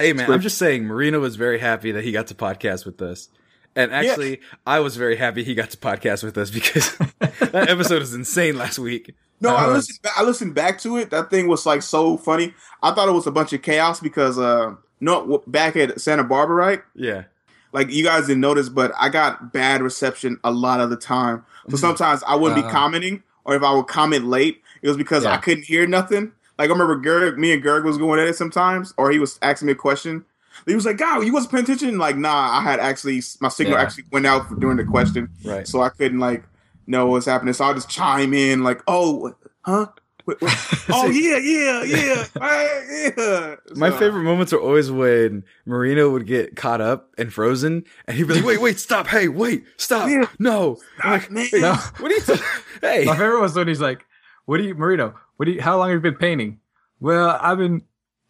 [0.00, 3.02] Hey man, I'm just saying, Marino was very happy that he got to podcast with
[3.02, 3.28] us.
[3.76, 4.46] And actually, yeah.
[4.66, 8.56] I was very happy he got to podcast with us because that episode is insane
[8.56, 9.14] last week.
[9.42, 9.98] No, I listened.
[10.16, 11.10] I listened back to it.
[11.10, 12.54] That thing was like so funny.
[12.82, 16.56] I thought it was a bunch of chaos because, uh, no, back at Santa Barbara,
[16.56, 16.82] right?
[16.94, 17.24] Yeah.
[17.72, 21.44] Like you guys didn't notice, but I got bad reception a lot of the time.
[21.68, 21.80] So mm.
[21.80, 25.24] sometimes I wouldn't uh, be commenting, or if I would comment late, it was because
[25.24, 25.32] yeah.
[25.32, 26.32] I couldn't hear nothing.
[26.60, 29.38] Like I remember Gerg, me and Gerg was going at it sometimes, or he was
[29.40, 30.26] asking me a question.
[30.66, 33.78] He was like, "God, you wasn't paying attention." Like, nah, I had actually my signal
[33.78, 33.82] yeah.
[33.82, 35.66] actually went out during the question, right?
[35.66, 36.44] So I couldn't like
[36.86, 37.54] know what's happening.
[37.54, 39.86] So I'll just chime in like, "Oh, huh."
[40.90, 43.54] oh yeah, yeah, yeah, right, yeah.
[43.74, 48.28] My favorite moments are always when Marino would get caught up and frozen, and he'd
[48.28, 49.06] be like, "Wait, wait, stop!
[49.06, 50.10] Hey, wait, stop!
[50.10, 50.26] Yeah.
[50.38, 51.48] No, stop, like, man.
[51.54, 51.72] no.
[51.72, 52.20] What are you?
[52.20, 52.44] T-
[52.82, 54.04] hey, my favorite was when he's like,
[54.50, 55.14] "What do you, Marino?
[55.36, 55.62] What do you?
[55.62, 56.58] How long have you been painting?"
[56.98, 57.82] Well, I've been.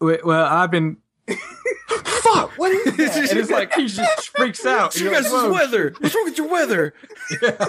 [0.03, 0.99] Well, I've been.
[1.89, 2.59] Fuck!
[2.59, 3.31] What is that?
[3.31, 4.95] and it's like he just freaks out.
[5.01, 5.95] You guys' like, weather.
[5.99, 6.93] What's wrong with your weather?
[7.41, 7.51] Yeah,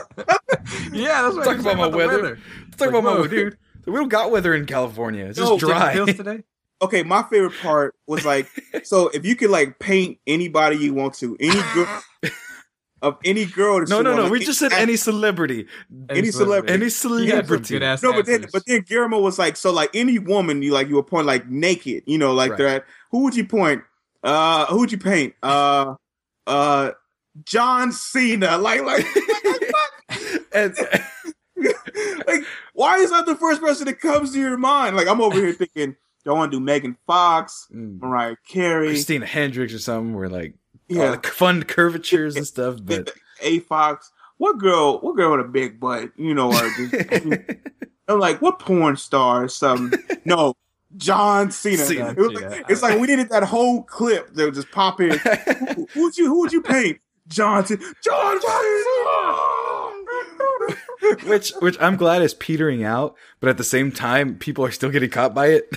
[0.91, 2.21] yeah that's what talk about my about weather.
[2.21, 2.35] weather.
[2.71, 3.57] Talk like, about my weather, dude.
[3.85, 5.27] We don't got weather in California.
[5.27, 5.93] It's just oh, dry.
[5.93, 6.43] today.
[6.83, 8.49] Okay, my favorite part was like,
[8.83, 12.01] so if you could like paint anybody you want to, any girl
[13.01, 13.83] of any girl.
[13.87, 14.29] No, no, no.
[14.29, 15.67] We just said any celebrity.
[16.09, 16.73] Any celebrity.
[16.73, 17.79] Any celebrity.
[17.79, 20.95] No, but then, but then Guillermo was like, so like any woman you like, you
[20.95, 22.59] would point like naked, you know, like right.
[22.59, 22.85] that.
[23.11, 23.83] Who would you point?
[24.23, 25.33] Uh, who would you paint?
[25.41, 25.95] Uh,
[26.45, 26.91] uh,
[27.43, 28.57] John Cena.
[28.57, 29.05] Like, like,
[29.45, 30.75] like and.
[32.27, 32.43] like,
[32.73, 34.95] why is that the first person that comes to your mind?
[34.95, 37.99] Like, I'm over here thinking, do I want to do Megan Fox, mm.
[37.99, 40.15] Mariah Carey, Christina Hendricks, or something?
[40.15, 40.55] Where like,
[40.91, 42.79] yeah, the fun curvatures and stuff.
[42.83, 43.11] But
[43.41, 44.99] A Fox, what girl?
[44.99, 46.11] What girl with a big butt?
[46.17, 46.93] You know, or just,
[48.07, 49.99] I'm like, what porn star or something?
[50.25, 50.53] no,
[50.97, 51.77] John Cena.
[51.77, 52.09] Cena.
[52.11, 55.11] It was like, it's like we needed that whole clip that would just pop in.
[55.17, 56.99] who, who would you who would you paint?
[57.27, 57.81] John Cena.
[58.03, 58.67] John Cena.
[61.29, 64.89] which which I'm glad is petering out, but at the same time, people are still
[64.89, 65.69] getting caught by it.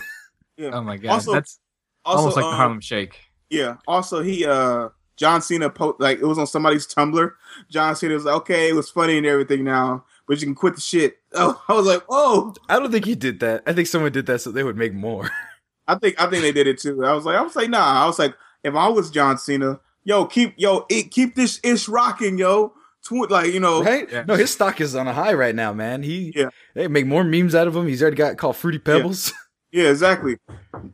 [0.57, 0.71] Yeah.
[0.73, 1.59] Oh my god, also, that's
[2.05, 3.21] also, almost like um, the Harlem Shake.
[3.51, 3.77] Yeah.
[3.87, 7.31] Also, he uh John Cena po- like it was on somebody's Tumblr.
[7.71, 10.75] John Cena was like, okay, it was funny and everything now, but you can quit
[10.75, 11.19] the shit.
[11.37, 12.55] Oh, I was like, oh.
[12.69, 13.65] I don't think he did that.
[13.67, 15.29] I think someone did that so they would make more.
[15.89, 17.05] I think I think they did it too.
[17.05, 18.05] I was like, I was like, nah.
[18.05, 21.89] I was like, if I was John Cena, yo, keep yo, it, keep this ish
[21.89, 22.73] rocking, yo.
[23.03, 24.11] Tw- like you know, right?
[24.11, 24.25] Yeah.
[24.27, 26.03] No, his stock is on a high right now, man.
[26.03, 27.87] He yeah, they make more memes out of him.
[27.87, 29.33] He's already got called Fruity Pebbles.
[29.73, 30.39] Yeah, yeah exactly.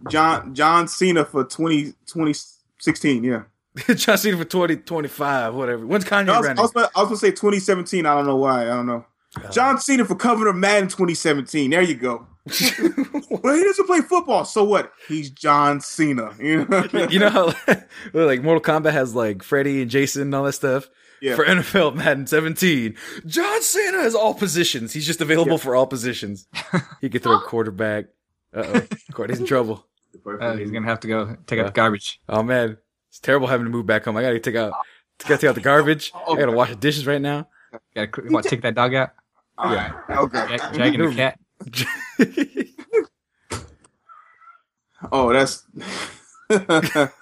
[0.09, 3.43] John John Cena for 20, 2016, Yeah.
[3.95, 5.87] John Cena for 2025, whatever.
[5.87, 6.59] When's Kanye no, I was, running?
[6.59, 8.05] I was, I was gonna say 2017.
[8.07, 8.63] I don't know why.
[8.63, 9.05] I don't know.
[9.53, 11.71] John Cena for Governor Madden 2017.
[11.71, 12.27] There you go.
[12.47, 14.93] well, he doesn't play football, so what?
[15.07, 16.35] He's John Cena.
[16.41, 17.53] You know, you know how
[18.13, 20.89] like Mortal Kombat has like Freddy and Jason and all that stuff.
[21.21, 21.37] Yeah.
[21.37, 24.95] For NFL Madden 17, John Cena has all positions.
[24.95, 25.59] He's just available yeah.
[25.59, 26.47] for all positions.
[27.03, 28.07] He could throw a quarterback.
[28.55, 29.87] Uh oh, Courtney's in trouble.
[30.27, 32.21] Uh, he's gonna have to go take out the garbage.
[32.29, 32.79] Oh man,
[33.11, 34.17] it's terrible having to move back home.
[34.17, 34.73] I gotta take out,
[35.19, 36.13] gotta take out the garbage.
[36.15, 37.49] I gotta wash the dishes right now.
[37.95, 39.11] Gotta want to take that dog out.
[39.59, 39.93] yeah.
[40.09, 40.57] Okay.
[40.57, 41.39] Jag, jagging the cat.
[45.13, 45.67] oh, that's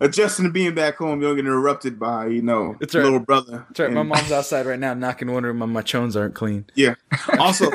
[0.00, 1.20] adjusting to being back home.
[1.20, 3.04] You don't get interrupted by you know it's right.
[3.04, 3.64] little brother.
[3.68, 3.86] That's right.
[3.86, 6.66] And, my mom's outside right now, knocking, wondering why my chones aren't clean.
[6.74, 6.96] Yeah.
[7.38, 7.70] Also,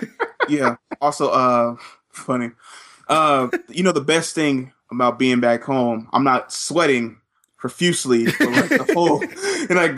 [0.49, 0.75] yeah.
[1.01, 1.77] Also, uh,
[2.09, 2.51] funny.
[3.07, 7.21] Uh, you know the best thing about being back home, I'm not sweating
[7.57, 9.97] profusely for like the whole and like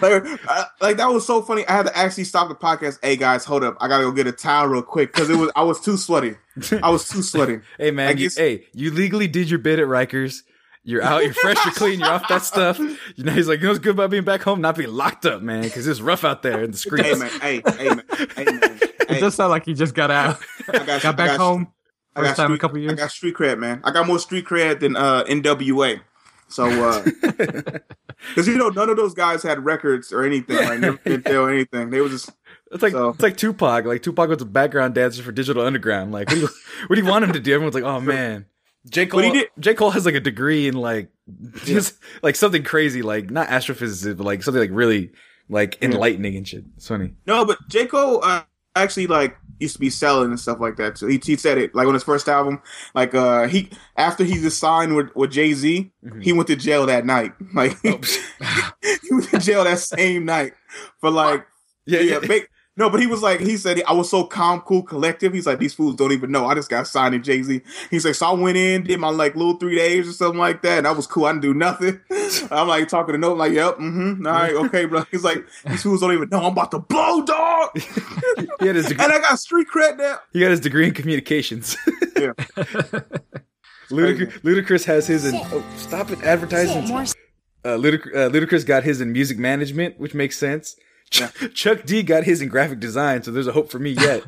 [0.00, 1.66] like, I, like that was so funny.
[1.66, 2.98] I had to actually stop the podcast.
[3.02, 3.76] Hey guys, hold up!
[3.80, 6.36] I gotta go get a towel real quick because it was I was too sweaty.
[6.82, 7.60] I was too sweaty.
[7.78, 10.42] hey man, you, hey, you legally did your bid at Rikers.
[10.84, 11.24] You're out.
[11.24, 11.62] You're fresh.
[11.64, 11.98] You're clean.
[12.00, 12.78] You're off that stuff.
[12.78, 14.60] You know, he's like, you know what's good about being back home?
[14.60, 17.08] Not being locked up, man, because it's rough out there in the streets.
[17.08, 18.04] Hey man, hey, hey man,
[18.36, 18.78] hey man.
[19.08, 19.16] Hey.
[19.16, 20.38] It does sound like you just got out.
[20.68, 21.72] I got, got back home.
[22.14, 22.92] First time street, a couple years.
[22.92, 23.80] I got street cred, man.
[23.84, 26.00] I got more street cred than uh, NWA.
[26.48, 30.56] So, because uh, you know, none of those guys had records or anything.
[30.56, 31.90] Like, never did anything.
[31.90, 32.30] They were just.
[32.72, 33.10] It's like so.
[33.10, 33.84] it's like Tupac.
[33.84, 36.12] Like Tupac was a background dancer for Digital Underground.
[36.12, 36.48] Like, what do you,
[36.86, 37.54] what do you want him to do?
[37.54, 38.46] Everyone's like, oh man.
[38.88, 39.32] J Cole.
[39.58, 41.10] J Cole has like a degree in like
[41.64, 42.18] just yeah.
[42.22, 45.10] like something crazy, like not astrophysics, but like something like really
[45.50, 46.38] like enlightening yeah.
[46.38, 46.64] and shit.
[46.76, 47.12] It's funny.
[47.26, 48.44] No, but J Cole uh,
[48.74, 51.06] actually like used to be selling and stuff like that too.
[51.06, 52.62] He, he said it like on his first album,
[52.94, 56.20] like uh he after he just signed with, with Jay Z, mm-hmm.
[56.20, 57.32] he went to jail that night.
[57.54, 57.90] Like he
[59.10, 60.52] went to jail that same night
[61.00, 61.46] for like
[61.86, 62.18] yeah yeah.
[62.20, 62.46] Ba-
[62.78, 65.32] No, but he was like, he said, I was so calm, cool, collective.
[65.32, 66.46] He's like, these fools don't even know.
[66.46, 67.60] I just got signed in Jay Z.
[67.90, 70.62] He's like, so I went in, did my like little three days or something like
[70.62, 70.78] that.
[70.78, 71.24] And that was cool.
[71.24, 72.00] I didn't do nothing.
[72.52, 74.24] I'm like talking to no, like, yep, mm-hmm.
[74.24, 75.04] All right, okay, bro.
[75.10, 77.70] He's like, these fools don't even know I'm about to blow, dog.
[78.60, 80.20] he had his degree- and I got street cred now.
[80.32, 81.76] He got his degree in communications.
[82.16, 82.30] yeah.
[83.90, 85.34] Ludacris, Ludacris has his in.
[85.34, 86.84] Oh, stop it, advertising.
[87.64, 90.76] Uh, Ludic- uh, Ludacris got his in music management, which makes sense.
[91.10, 94.24] Ch- Chuck D got his in graphic design, so there's a hope for me yet.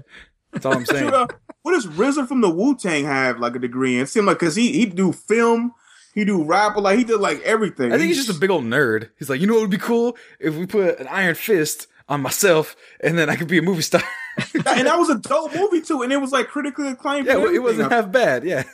[0.53, 1.05] That's all I'm saying.
[1.05, 1.27] Should, uh,
[1.63, 4.03] what does RZA from the Wu Tang have like a degree in?
[4.03, 5.73] It seemed like because he he do film,
[6.15, 7.93] he do rap, like he did like everything.
[7.93, 9.11] I think he's, he's just a big old nerd.
[9.19, 12.23] He's like, you know what would be cool if we put an iron fist on
[12.23, 14.03] myself, and then I could be a movie star.
[14.55, 17.27] and that was a dope movie too, and it was like critically acclaimed.
[17.27, 18.45] Yeah, it wasn't half bad.
[18.45, 18.65] Yeah,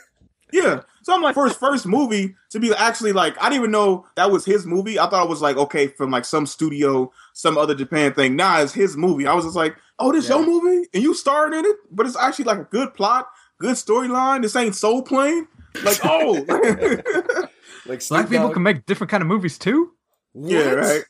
[0.51, 0.81] yeah.
[1.03, 4.05] So I'm like, for his first movie to be actually like, I didn't even know
[4.15, 4.99] that was his movie.
[4.99, 8.35] I thought it was like, okay, from like some studio, some other Japan thing.
[8.35, 9.27] Nah, it's his movie.
[9.27, 10.37] I was just like, oh, this yeah.
[10.37, 10.87] your movie?
[10.93, 11.77] And you starred in it?
[11.91, 13.27] But it's actually like a good plot,
[13.59, 14.41] good storyline.
[14.41, 15.47] This ain't Soul Plane.
[15.83, 16.45] Like, oh.
[17.85, 19.91] like Black people can make different kind of movies too?
[20.33, 20.51] What?
[20.51, 21.03] Yeah, right.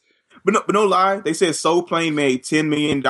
[0.46, 3.02] But no, but no lie, they said Soul Plane made $10 million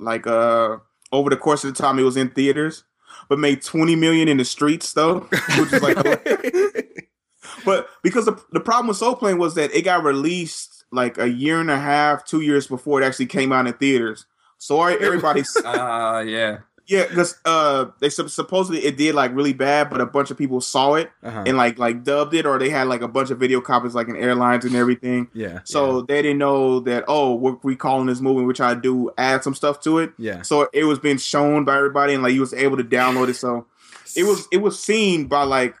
[0.00, 0.78] like uh
[1.12, 2.82] over the course of the time it was in theaters
[3.28, 5.20] but made 20 million in the streets though,
[5.58, 5.96] which is like.
[7.64, 11.28] but because the, the problem with Soul Plane was that it got released like a
[11.28, 14.26] year and a half, two years before it actually came out in theaters.
[14.58, 15.54] So everybody's.
[15.56, 16.58] uh, yeah.
[16.86, 20.60] Yeah, because uh, they supposedly it did like really bad, but a bunch of people
[20.60, 21.44] saw it uh-huh.
[21.46, 24.08] and like like dubbed it, or they had like a bunch of video copies like
[24.08, 25.28] in airlines and everything.
[25.32, 25.60] Yeah.
[25.64, 26.04] So yeah.
[26.08, 29.80] they didn't know that oh we're recalling this movie, which I do add some stuff
[29.82, 30.12] to it.
[30.18, 30.42] Yeah.
[30.42, 33.34] So it was being shown by everybody, and like you was able to download it.
[33.34, 33.66] So
[34.14, 35.74] it was it was seen by like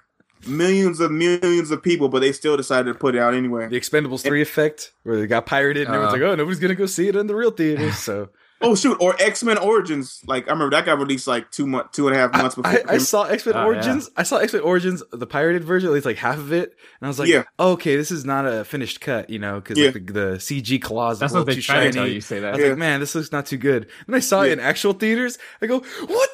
[0.46, 3.68] millions of millions of people, but they still decided to put it out anyway.
[3.68, 6.74] The Expendables three effect, where they got pirated, and uh, everyone's like, oh, nobody's gonna
[6.74, 7.98] go see it in the real theaters.
[7.98, 8.30] So
[8.60, 8.96] Oh shoot!
[9.00, 10.22] Or X Men Origins.
[10.26, 12.70] Like I remember that got released like two month, two and a half months before.
[12.70, 14.04] I, I saw X Men oh, Origins.
[14.06, 14.20] Yeah.
[14.20, 16.70] I saw X Men Origins, the pirated version, at least like half of it,
[17.00, 17.44] and I was like, yeah.
[17.58, 19.86] Oh, okay, this is not a finished cut, you know, because yeah.
[19.86, 21.18] like the, the, CG claws.
[21.18, 22.20] That's what they try to tell you.
[22.20, 22.48] Say that.
[22.48, 22.68] I was yeah.
[22.70, 23.88] like, man, this looks not too good.
[24.06, 25.38] And I saw it in actual theaters.
[25.60, 26.30] I go, what?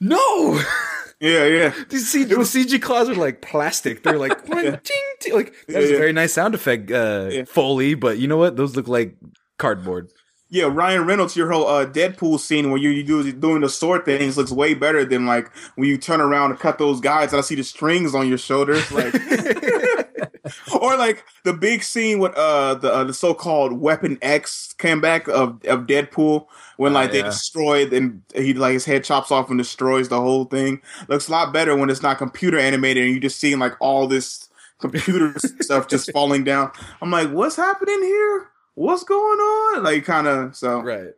[0.00, 0.62] No.
[1.18, 1.74] Yeah, yeah.
[1.88, 4.02] These CG, was, the CG claws are like plastic.
[4.02, 4.76] They're like, yeah.
[4.76, 5.32] ting, ting.
[5.32, 7.94] like that's a very nice sound effect, uh, Foley.
[7.94, 8.56] But you know what?
[8.56, 9.16] Those look like
[9.56, 10.10] cardboard
[10.48, 14.04] yeah, Ryan Reynolds, your whole uh, Deadpool scene where you you do doing the sword
[14.04, 17.38] things looks way better than like when you turn around and cut those guys and
[17.38, 19.12] I see the strings on your shoulders, like,
[20.80, 25.00] or like the big scene with uh the uh, the so called Weapon X came
[25.00, 26.46] back of of Deadpool
[26.76, 27.22] when like oh, yeah.
[27.22, 30.80] they destroyed and he like his head chops off and destroys the whole thing.
[31.08, 34.06] Looks a lot better when it's not computer animated and you just seeing like all
[34.06, 34.48] this
[34.78, 36.70] computer stuff just falling down.
[37.02, 38.48] I'm like, what's happening here?
[38.76, 39.82] What's going on?
[39.82, 40.80] Like kind of so.
[40.80, 41.08] Right.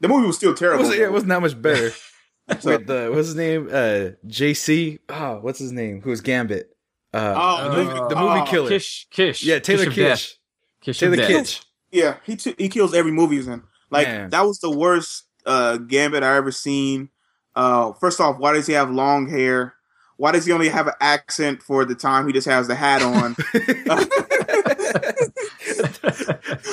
[0.00, 0.84] The movie was still terrible.
[0.84, 1.90] It, was, yeah, it wasn't that much better.
[2.60, 3.68] so, With the what's his name?
[3.68, 5.00] Uh, JC.
[5.08, 6.02] Oh, what's his name?
[6.02, 6.70] Who was Gambit?
[7.12, 8.68] Uh, oh, the movie, the movie uh, killer.
[8.68, 9.08] Kish.
[9.10, 9.42] Kish.
[9.42, 10.36] Yeah, Taylor Kish.
[10.80, 11.64] Kish Taylor Kitsch.
[11.90, 13.62] Yeah, he t- he kills every movie he's in.
[13.90, 14.30] Like Man.
[14.30, 17.08] that was the worst uh, Gambit I ever seen.
[17.54, 19.74] Uh, first off, why does he have long hair?
[20.18, 23.02] Why does he only have an accent for the time he just has the hat
[23.02, 23.36] on?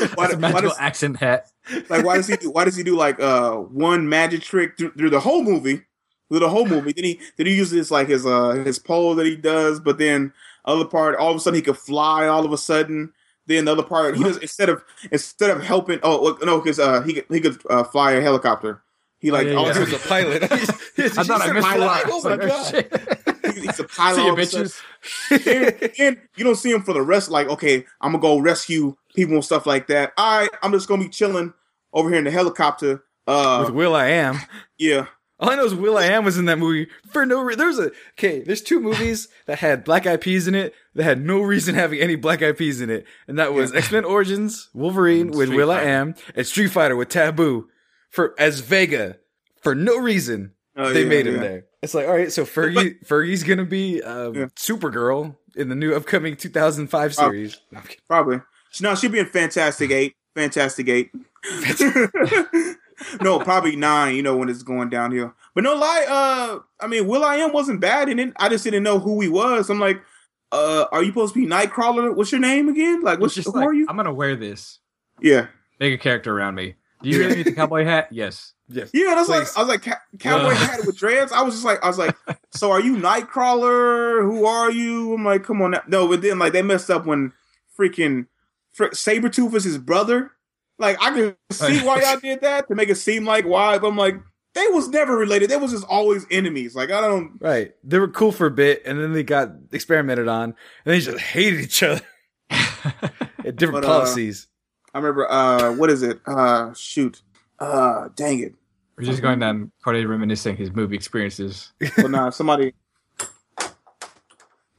[0.16, 1.52] why, a magical does, accent hat.
[1.90, 2.52] like, why does he do?
[2.52, 5.82] Why does he do like uh one magic trick through, through the whole movie?
[6.30, 9.26] Through the whole movie, then he then he uses like his uh his pole that
[9.26, 10.34] he does, but then
[10.66, 12.28] other part, all of a sudden he could fly.
[12.28, 13.12] All of a sudden,
[13.46, 16.00] then the other part, he does instead of instead of helping.
[16.02, 18.82] Oh no, because uh he could, he could uh, fly a helicopter.
[19.20, 19.70] He like oh, yeah, yeah.
[19.70, 20.44] oh, he was a pilot.
[20.52, 20.58] I
[21.24, 22.04] thought I missed a lot.
[22.08, 23.33] Oh my god
[23.64, 24.16] he's a pilot.
[24.16, 24.82] See you, bitches.
[25.48, 27.30] and, and, you don't see him for the rest.
[27.30, 30.14] Like, okay, I'm gonna go rescue people and stuff like that.
[30.18, 31.54] All right, I'm just gonna be chilling
[31.94, 33.04] over here in the helicopter.
[33.28, 34.40] Uh, With am,
[34.78, 35.08] Yeah.
[35.40, 37.60] All I know is Will I Am was in that movie for no reason.
[37.60, 38.42] There's a okay.
[38.44, 42.00] There's two movies that had Black Eyed Peas in it that had no reason having
[42.00, 43.80] any Black Eyed Peas in it, and that was yeah.
[43.80, 47.68] X Men Origins Wolverine with Will I Am, and Street Fighter with Taboo
[48.10, 49.18] for as Vega
[49.62, 50.54] for no reason.
[50.78, 51.42] Oh, they yeah, made him yeah.
[51.42, 51.66] there.
[51.84, 54.46] It's like, all right, so Fergie, Fergie's gonna be uh, yeah.
[54.56, 57.58] Supergirl in the new upcoming 2005 series.
[57.72, 57.98] Probably.
[58.08, 58.42] probably.
[58.82, 60.16] No, she'll be in Fantastic Eight.
[60.34, 61.12] Fantastic Eight.
[63.22, 64.16] no, probably nine.
[64.16, 65.34] You know when it's going downhill.
[65.54, 66.06] But no lie.
[66.08, 68.32] Uh, I mean, will.i.am wasn't bad in it.
[68.38, 69.70] I just didn't know who he was.
[69.70, 70.02] I'm like,
[70.54, 72.16] uh, are you supposed to be Nightcrawler?
[72.16, 73.02] What's your name again?
[73.02, 73.88] Like, what's who like, are you?
[73.90, 74.80] I'm gonna wear this.
[75.22, 75.48] Yeah.
[75.82, 76.76] Make a character around me.
[77.04, 78.08] Do you really need the cowboy hat?
[78.12, 78.54] Yes.
[78.70, 78.92] Yes.
[78.94, 79.84] Yeah, that's like I was like
[80.20, 81.32] cowboy hat with dreads.
[81.32, 82.16] I was just like I was like,
[82.52, 84.24] so are you Nightcrawler?
[84.24, 85.14] Who are you?
[85.14, 85.82] I'm like, come on, now.
[85.88, 86.08] no.
[86.08, 87.34] But then like they messed up when
[87.78, 88.28] freaking
[88.72, 90.32] fr- Sabretooth was his brother.
[90.80, 93.88] like I can see why y'all did that to make it seem like why, but
[93.88, 94.16] I'm like,
[94.54, 95.50] they was never related.
[95.50, 96.76] They was just always enemies.
[96.76, 97.34] Like I don't.
[97.40, 97.74] Right.
[97.84, 100.56] They were cool for a bit, and then they got experimented on, and
[100.86, 102.02] they just hated each other.
[103.56, 104.48] different but, uh, policies.
[104.48, 104.53] Uh,
[104.94, 105.30] I remember.
[105.30, 106.20] Uh, what is it?
[106.26, 107.22] Uh, shoot.
[107.60, 108.54] Uh, dang it.
[108.98, 111.72] We're just going down Corde reminiscing his movie experiences.
[111.98, 112.74] well, nah, somebody.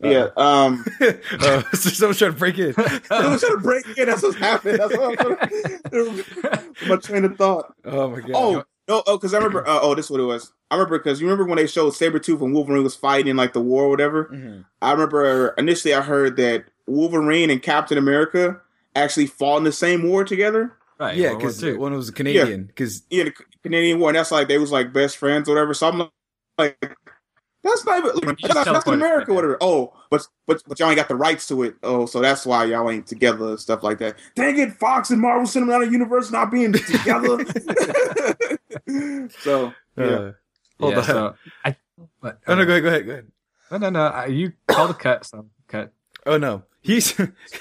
[0.01, 0.29] Yeah.
[0.37, 0.85] Um.
[1.01, 2.75] uh, someone's trying to break in.
[2.75, 4.07] someone's trying to break in.
[4.07, 4.77] That's what's happening.
[4.77, 7.75] That's what I'm trying to, my train of thought.
[7.85, 8.31] Oh my god.
[8.35, 9.03] Oh no.
[9.07, 9.67] Oh, because I remember.
[9.67, 10.53] Uh, oh, this is what it was.
[10.71, 13.61] I remember because you remember when they showed Sabretooth and Wolverine was fighting like the
[13.61, 14.27] war or whatever.
[14.27, 14.61] Mm-hmm.
[14.83, 18.61] I remember initially I heard that Wolverine and Captain America
[18.95, 20.77] actually fought in the same war together.
[20.99, 21.17] Right.
[21.17, 22.65] Yeah, because one was a Canadian.
[22.67, 23.25] Because yeah.
[23.25, 25.75] yeah, the Canadian war, and that's like they was like best friends or whatever.
[25.75, 26.11] So I'm
[26.57, 26.97] like,
[27.65, 29.59] that's not even like, that's Captain America, or whatever.
[29.61, 31.75] Oh, but but but y'all ain't got the rights to it.
[31.83, 34.17] Oh, so that's why y'all ain't together and stuff like that.
[34.37, 37.45] Dang it, Fox and Marvel Cinematic Universe not being together.
[39.41, 40.05] so yeah.
[40.05, 40.33] Uh,
[40.79, 41.05] hold yeah, on.
[41.05, 41.35] So
[41.65, 41.77] I,
[42.21, 43.27] but, uh, oh no, go ahead, go ahead, go ahead.
[43.71, 44.25] No, no, no.
[44.27, 45.93] You call the cut, so cut.
[46.27, 47.19] Oh no, he's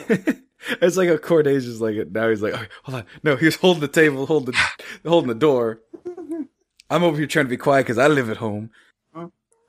[0.82, 2.54] it's like a Corde's just like now he's like,
[2.84, 5.82] hold on, no, he's holding the table, holding the holding the door.
[6.90, 8.70] I'm over here trying to be quiet because I live at home.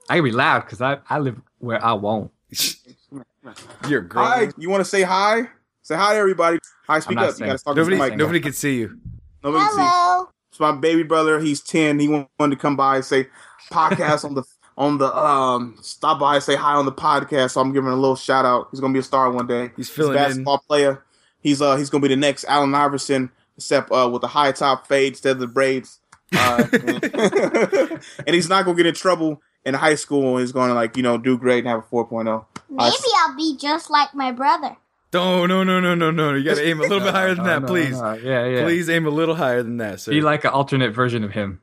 [0.09, 2.31] I can be loud because I, I live where I won't.
[3.89, 4.25] You're great.
[4.25, 5.49] Hi, you want to say hi?
[5.83, 6.59] Say hi, everybody.
[6.87, 7.39] Hi, speak up.
[7.39, 8.99] You gotta talk nobody, to nobody can see you.
[9.43, 9.77] Nobody Hello.
[9.77, 10.21] can see.
[10.21, 10.29] You.
[10.51, 11.41] It's my baby brother.
[11.41, 11.99] He's ten.
[11.99, 13.27] He wanted to come by and say
[13.71, 14.45] podcast on the
[14.77, 17.53] on the um stop by say hi on the podcast.
[17.53, 18.69] So I'm giving a little shout out.
[18.71, 19.71] He's gonna be a star one day.
[19.77, 20.61] He's feeling he's a basketball in.
[20.67, 21.05] player.
[21.41, 24.87] He's uh he's gonna be the next Allen Iverson, except uh with a high top
[24.87, 26.01] fade instead of the braids.
[26.37, 26.67] Uh,
[28.27, 30.39] and he's not gonna get in trouble in high school.
[30.39, 32.45] He's gonna like you know do great and have a 4.0.
[32.71, 34.77] Maybe uh, I'll be just like my brother.
[35.13, 36.35] No, no, no, no, no, no.
[36.35, 38.01] You got to aim a little bit higher than that, no, please.
[38.01, 38.65] No, yeah, yeah.
[38.65, 40.11] Please aim a little higher than that, sir.
[40.11, 41.61] Be like an alternate version of him.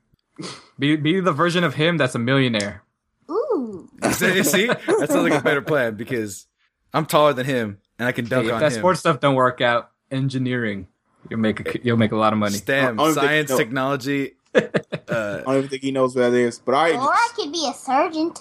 [0.80, 2.82] Be be the version of him that's a millionaire.
[4.05, 4.12] Ooh.
[4.13, 6.48] see, see, that sounds like a better plan because
[6.93, 9.62] I'm taller than him and I can dunk hey, on that sports stuff don't work
[9.62, 10.88] out, engineering,
[11.29, 12.55] you'll make a, you'll make a lot of money.
[12.55, 14.34] STEM, science, technology.
[15.08, 16.91] Uh, I don't even think he knows what that is, but I.
[16.91, 18.34] Or I could be a surgeon.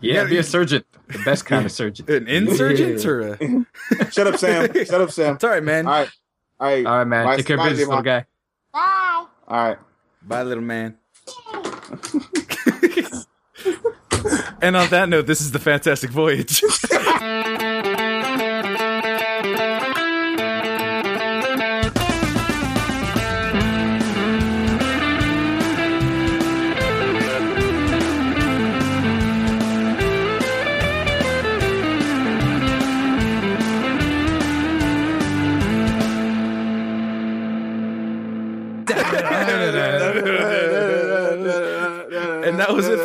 [0.00, 0.84] Yeah, be a surgeon.
[1.08, 2.10] The best kind of surgeon.
[2.10, 3.10] An insurgent yeah.
[3.10, 3.20] or
[4.00, 4.10] a...
[4.10, 4.72] Shut up, Sam.
[4.72, 5.34] Shut up, Sam.
[5.34, 5.86] It's all right, man.
[5.86, 6.10] All right.
[6.60, 6.86] All right.
[6.86, 7.26] All right, man.
[7.26, 8.26] Bye, Take care of business, little guy.
[8.72, 9.26] Bye.
[9.48, 9.78] All right.
[10.22, 10.98] Bye, little man.
[14.64, 16.62] And on that note, this is the Fantastic Voyage.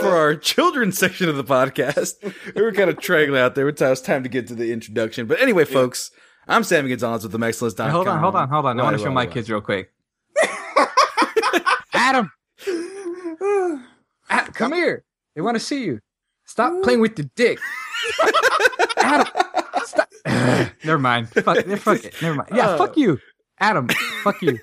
[0.09, 2.15] for our children's section of the podcast.
[2.55, 3.67] We were kind of trailing out there.
[3.69, 5.27] It's time to get to the introduction.
[5.27, 6.11] But anyway, folks,
[6.47, 7.91] I'm Sammy Gonzalez with the Excellence.com.
[7.91, 8.79] Hold on, hold on, hold on.
[8.79, 9.91] I want to show my kids real quick.
[11.93, 12.31] Adam,
[14.29, 15.05] Adam, come here.
[15.35, 15.99] They want to see you.
[16.45, 17.59] Stop playing with the dick.
[18.97, 19.27] Adam,
[19.85, 20.09] stop.
[20.83, 21.29] Never mind.
[21.29, 22.21] Fuck, fuck it.
[22.21, 22.49] Never mind.
[22.53, 23.19] Yeah, uh, fuck you.
[23.59, 23.87] Adam,
[24.23, 24.59] fuck you.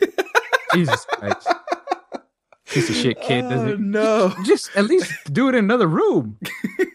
[0.75, 1.49] Jesus Christ
[2.67, 3.43] piece of shit kid.
[3.43, 6.39] Doesn't uh, no, just at least do it in another room.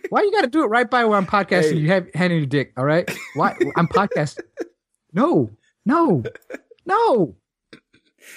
[0.09, 1.73] Why you got to do it right by where I'm podcasting?
[1.73, 1.77] Hey.
[1.77, 2.73] You have handing your dick.
[2.77, 3.09] All right.
[3.35, 4.43] Why I'm podcasting?
[5.13, 5.49] No,
[5.85, 6.23] no,
[6.85, 7.35] no.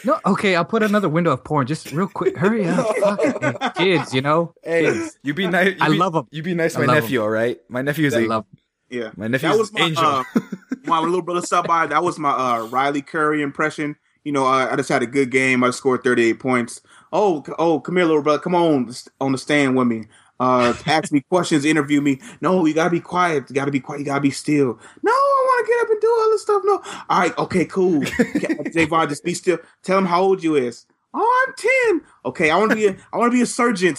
[0.02, 1.66] No, okay, I'll put another window of porn.
[1.66, 2.86] Just real quick, hurry up,
[3.76, 4.14] hey, kids.
[4.14, 5.18] You know, hey, kids.
[5.22, 5.76] you be nice.
[5.80, 6.26] I love them.
[6.30, 7.20] You be nice, to my nephew.
[7.20, 7.24] Him.
[7.24, 8.26] All right, my nephew is I a.
[8.26, 8.46] Love
[8.90, 10.04] yeah, my nephew was my, angel.
[10.04, 10.24] Uh,
[10.84, 11.86] my little brother stopped by.
[11.86, 13.96] That was my uh, Riley Curry impression.
[14.24, 15.62] You know, I, I just had a good game.
[15.62, 16.80] I scored 38 points
[17.14, 20.04] oh, oh, come here, little brother, come on, on the stand with me.
[20.40, 22.20] Uh, ask me questions, interview me.
[22.40, 23.48] No, you gotta be quiet.
[23.48, 24.00] You gotta be quiet.
[24.00, 24.78] You gotta be still.
[25.02, 26.62] No, I want to get up and do all this stuff.
[26.64, 28.00] No, all right, okay, cool.
[28.02, 29.58] Javon, just be still.
[29.82, 30.86] Tell him how old you is.
[31.14, 32.08] Oh, I'm ten.
[32.26, 33.94] Okay, I want to be a, I want to be a surgeon.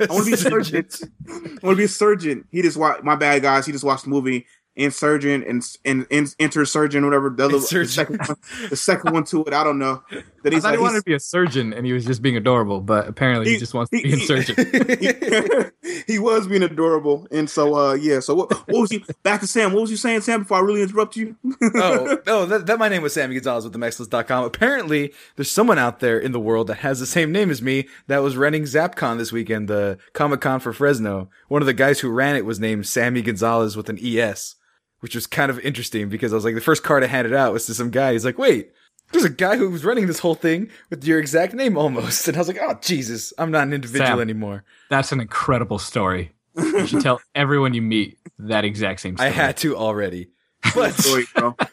[0.00, 0.88] I want to be a surgeon.
[1.28, 2.48] I want to be a surgeon.
[2.50, 3.66] He just watched my bad guys.
[3.66, 8.18] He just watched the movie insurgent and and, and intersurgent, whatever the, other, the second
[8.18, 8.36] one,
[8.70, 9.52] the second one to it.
[9.52, 10.02] I don't know.
[10.42, 12.22] That he's I thought like, he wanted to be a surgeon and he was just
[12.22, 14.58] being adorable, but apparently he, he just wants to be he, insurgent.
[15.82, 18.20] He, he, was being adorable, and so uh yeah.
[18.20, 19.72] So what, what was you back to Sam?
[19.72, 20.42] What was you saying, Sam?
[20.42, 21.36] Before I really interrupt you?
[21.62, 24.44] oh, oh, that, that, my name was Sammy Gonzalez with themexcellence.com.
[24.44, 27.88] Apparently, there's someone out there in the world that has the same name as me
[28.08, 31.30] that was running ZapCon this weekend, the Comic Con for Fresno.
[31.48, 34.56] One of the guys who ran it was named Sammy Gonzalez with an ES
[35.04, 37.52] which was kind of interesting because I was like, the first card I handed out
[37.52, 38.12] was to some guy.
[38.12, 38.70] He's like, wait,
[39.12, 42.26] there's a guy who was running this whole thing with your exact name almost.
[42.28, 44.20] And I was like, oh, Jesus, I'm not an individual Sam.
[44.20, 44.64] anymore.
[44.88, 46.32] That's an incredible story.
[46.56, 49.28] You should tell everyone you meet that exact same story.
[49.28, 50.30] I had to already.
[50.74, 51.54] But Story, bro.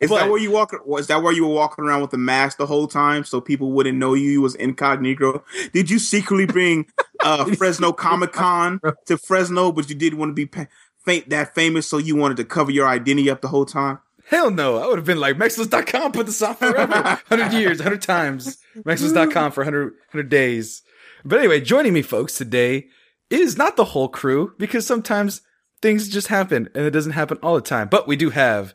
[0.00, 0.72] Is But- that where you walk?
[1.00, 3.72] Is that where you were walking around with the mask the whole time, so people
[3.72, 4.30] wouldn't know you?
[4.30, 5.42] You was incognito.
[5.72, 6.86] Did you secretly bring
[7.18, 10.66] uh, Fresno Comic Con to Fresno, but you didn't want to be pa-
[11.04, 13.98] fa- that famous, so you wanted to cover your identity up the whole time?
[14.26, 16.92] hell no, I would have been like, Maxless.com, put this on forever.
[17.28, 18.58] 100 years, 100 times.
[18.84, 20.82] Maxless.com for 100, 100 days.
[21.24, 22.88] But anyway, joining me, folks, today
[23.30, 25.40] is not the whole crew because sometimes
[25.80, 27.88] things just happen and it doesn't happen all the time.
[27.88, 28.74] But we do have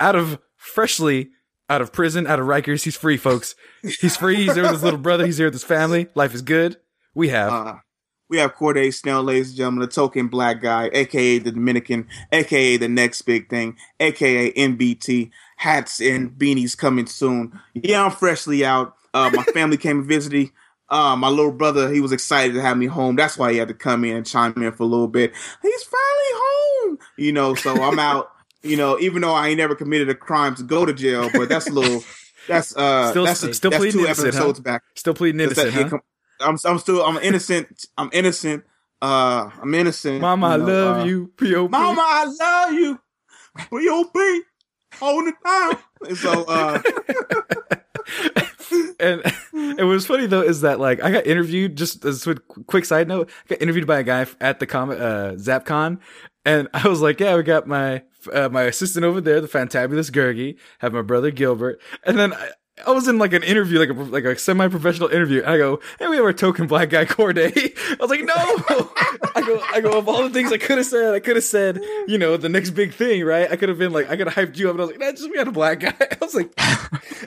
[0.00, 1.30] out of freshly
[1.70, 2.82] out of prison, out of Rikers.
[2.84, 3.54] He's free, folks.
[3.82, 4.36] He's free.
[4.36, 5.24] He's there with his little brother.
[5.24, 6.08] He's here with his family.
[6.16, 6.76] Life is good.
[7.14, 7.74] We have Uh,
[8.30, 12.76] we have Corde Snell, ladies and gentlemen, the token black guy, aka the Dominican, aka
[12.76, 15.30] the next big thing, aka NBT.
[15.56, 17.60] Hats and beanies coming soon.
[17.74, 18.94] Yeah, I'm freshly out.
[19.12, 20.48] Uh, my family came and visited.
[20.88, 23.14] Uh, my little brother, he was excited to have me home.
[23.14, 25.34] That's why he had to come in and chime in for a little bit.
[25.60, 27.54] He's finally home, you know.
[27.54, 28.30] So I'm out.
[28.62, 31.48] You know, even though I ain't never committed a crime to go to jail, but
[31.50, 32.02] that's a little.
[32.48, 34.62] That's uh, Still- that's, still that's pleading two innocent, episodes huh?
[34.62, 34.82] back.
[34.94, 35.76] still pleading that- innocent.
[35.76, 35.98] it huh?
[36.40, 37.86] Com- I'm I'm still I'm innocent.
[37.96, 38.64] I'm innocent.
[39.02, 40.20] Uh, I'm innocent.
[40.20, 41.32] Mama, I you know, love uh, you.
[41.38, 41.70] P.O.P.
[41.70, 43.00] Mama, I love you.
[43.70, 44.42] P.O.P.
[44.94, 45.76] Holding it down.
[46.06, 46.82] And so, uh,
[49.00, 52.84] and and what's funny though is that like I got interviewed just as a quick
[52.84, 55.98] side note, I got interviewed by a guy at the comic uh, ZapCon,
[56.44, 60.10] and I was like, yeah, we got my uh, my assistant over there, the fantabulous
[60.10, 62.34] Gurgi, have my brother Gilbert, and then.
[62.34, 62.50] I,
[62.86, 65.42] I was in like an interview, like a like a semi-professional interview.
[65.42, 68.34] And I go, "Hey, we have our token black guy Corde." I was like, "No!"
[69.34, 71.44] I go, "I go of all the things I could have said, I could have
[71.44, 73.50] said, you know, the next big thing, right?
[73.50, 75.00] I could have been like, I could have hyped you up, and I was like,
[75.00, 76.52] nah, just we got a black guy." I was like,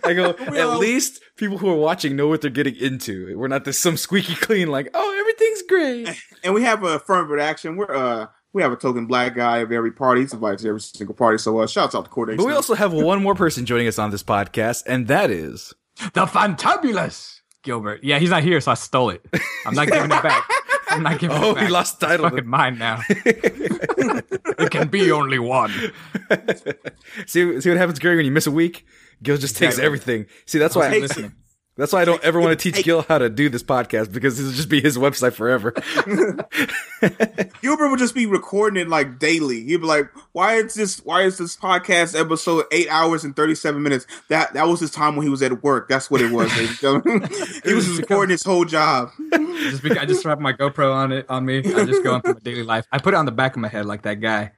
[0.05, 3.37] I go, at least people who are watching know what they're getting into.
[3.37, 6.23] We're not this some squeaky clean like, oh, everything's great.
[6.43, 7.75] and we have a affirmative action.
[7.75, 10.21] We're uh, we have a token black guy of every party.
[10.21, 11.39] He's invited to every single party.
[11.39, 12.37] So, uh, shouts out to Corde.
[12.37, 15.73] But we also have one more person joining us on this podcast, and that is
[16.13, 18.03] The Fantabulous Gilbert.
[18.03, 19.25] Yeah, he's not here, so I stole it.
[19.65, 20.47] I'm not giving it back.
[20.89, 21.63] I'm not giving oh, it back.
[21.63, 22.29] Oh, he lost the title.
[22.29, 23.01] Fucking mine now.
[23.09, 25.71] it can be only one.
[27.25, 28.85] see, see what happens, Gary, when you miss a week.
[29.23, 29.85] Gil just takes Exactly.
[29.85, 30.25] everything.
[30.45, 31.33] See, that's why Hey, listening.
[31.75, 34.37] That's why I don't ever want to teach Gil how to do this podcast because
[34.37, 35.71] this will just be his website forever.
[37.61, 39.63] Gilbert would just be recording it like daily.
[39.63, 40.99] He'd be like, "Why is this?
[40.99, 44.91] Why is this podcast episode eight hours and thirty seven minutes?" That that was his
[44.91, 45.89] time when he was at work.
[45.89, 46.51] That's what it was.
[46.55, 47.29] ladies and gentlemen.
[47.63, 49.09] he was just recording his whole job.
[49.63, 51.59] Just because I just strap my GoPro on it on me.
[51.59, 52.85] I just go on through my daily life.
[52.91, 54.51] I put it on the back of my head like that guy.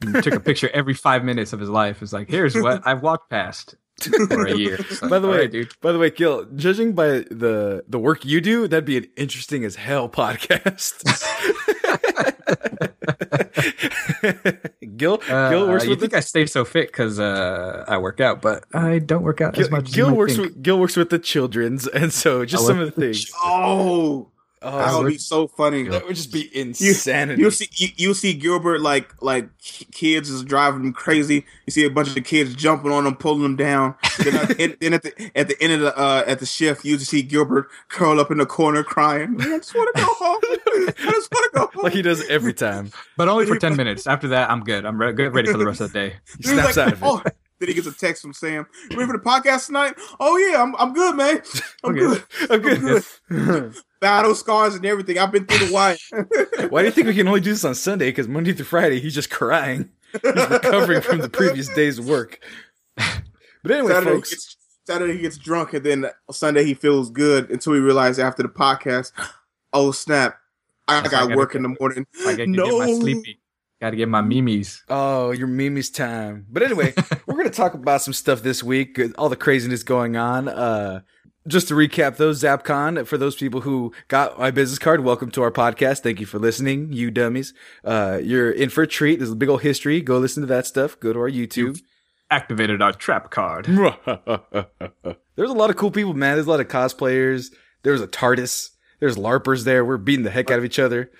[0.00, 2.02] And took a picture every five minutes of his life.
[2.02, 3.74] It's like, here's what I've walked past
[4.28, 4.78] for a year.
[5.02, 5.72] Like, By the way, right, dude.
[5.80, 9.64] by the way, Gil, judging by the the work you do, that'd be an interesting
[9.64, 11.04] as hell podcast.
[14.96, 17.98] Gil, Uh, Gil works you with think the, I stay so fit because uh, I
[17.98, 19.88] work out, but I don't work out as much.
[19.88, 22.94] as Gil works with Gil works with the childrens, and so just I some of
[22.94, 23.26] the things.
[23.26, 24.26] the things.
[24.60, 25.84] Oh, that would be so funny.
[25.88, 27.40] that would just be You, insanity.
[27.40, 29.48] you'll see you, you'll see Gilbert like like
[29.92, 31.44] kids is driving him crazy.
[31.66, 33.94] You see a bunch of the kids jumping on him, pulling them down.
[34.18, 36.84] Then at, the, then at the at the end of the uh, at the shift,
[36.84, 39.36] you just see Gilbert curl up in the corner crying.
[39.40, 40.40] I just want to go home.
[40.42, 41.82] I just want to go home.
[41.84, 42.90] like he does every time.
[43.16, 44.06] but only for ten minutes.
[44.06, 44.84] After that, I'm good.
[44.84, 46.16] I'm re- ready for the rest of the day.
[46.38, 47.06] He snaps out of it.
[47.06, 47.22] Oh.
[47.60, 48.66] Then he gets a text from Sam.
[48.88, 49.94] You ready for the podcast tonight?
[50.20, 51.42] Oh yeah, I'm I'm good, man.
[51.82, 51.98] I'm Okay.
[51.98, 52.24] good.
[52.50, 53.74] I'm good.
[54.00, 55.18] Battle scars and everything.
[55.18, 55.96] I've been through the wire.
[56.70, 58.06] Why do you think we can only do this on Sunday?
[58.06, 59.90] Because Monday through Friday, he's just crying.
[60.12, 62.40] He's recovering from the previous day's work.
[62.96, 64.56] But anyway, Saturday, he gets,
[64.86, 68.48] Saturday he gets drunk, and then Sunday he feels good until he realizes after the
[68.48, 69.12] podcast,
[69.72, 70.38] oh snap,
[70.86, 72.06] I Yes, I got gotta work in the morning.
[72.20, 73.40] I gotta no, get my sleepy.
[73.80, 74.82] Gotta get my mimes.
[74.88, 76.46] Oh, your Mimi's time.
[76.50, 76.94] But anyway,
[77.26, 80.48] we're going to talk about some stuff this week, all the craziness going on.
[80.48, 81.02] Uh,
[81.46, 85.42] just to recap those, ZapCon, for those people who got my business card, welcome to
[85.42, 86.00] our podcast.
[86.00, 87.54] Thank you for listening, you dummies.
[87.84, 89.18] Uh, you're in for a treat.
[89.18, 90.00] There's a big old history.
[90.00, 90.98] Go listen to that stuff.
[91.00, 91.80] Go to our YouTube.
[92.30, 93.64] Activated our trap card.
[95.36, 96.34] There's a lot of cool people, man.
[96.34, 97.46] There's a lot of cosplayers.
[97.84, 98.70] There was a TARDIS.
[99.00, 99.84] There's LARPers there.
[99.84, 101.10] We're beating the heck out of each other.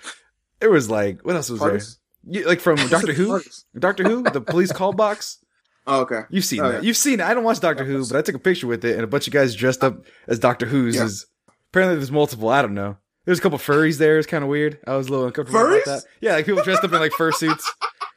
[0.59, 1.71] There was like, what else was there?
[1.71, 1.97] TARDIS?
[2.27, 3.41] You, like from Doctor Who?
[3.77, 4.23] Doctor Who?
[4.23, 5.39] The police call box?
[5.87, 6.21] Oh, okay.
[6.29, 6.83] You've seen Oh, that.
[6.83, 6.87] yeah.
[6.87, 7.25] You've seen it.
[7.25, 9.27] I don't watch Doctor Who, but I took a picture with it and a bunch
[9.27, 10.95] of guys dressed up as Doctor Who's.
[10.95, 11.05] Yeah.
[11.05, 11.25] Is,
[11.71, 12.49] apparently, there's multiple.
[12.49, 12.97] I don't know.
[13.25, 14.17] There's a couple furries there.
[14.17, 14.79] It's kind of weird.
[14.87, 15.83] I was a little uncomfortable Furries?
[15.83, 16.05] about that.
[16.21, 17.63] Yeah, like people dressed up in like fursuits.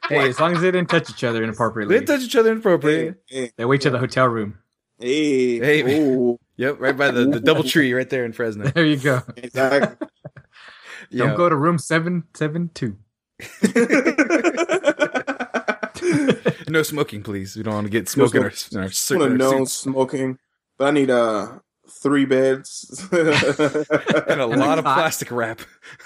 [0.09, 1.95] Hey, as long as they didn't touch each other inappropriately.
[1.95, 3.15] They didn't touch each other inappropriately.
[3.29, 4.57] Yeah, they wait to the hotel room.
[4.99, 8.65] Hey, Hey, Yep, right by the, the double tree right there in Fresno.
[8.69, 9.21] There you go.
[9.37, 10.07] exactly.
[11.15, 11.35] Don't Yeah.
[11.37, 12.97] go to room seven seven two.
[16.73, 17.55] no smoking, please.
[17.55, 19.51] We don't want to get smoke in our, in our, I suit- want to our
[19.51, 19.73] know suits.
[19.73, 20.37] smoking,
[20.77, 21.59] but I need uh
[21.89, 23.07] three beds.
[23.11, 24.95] and a And a lot of cot.
[24.97, 25.61] plastic wrap.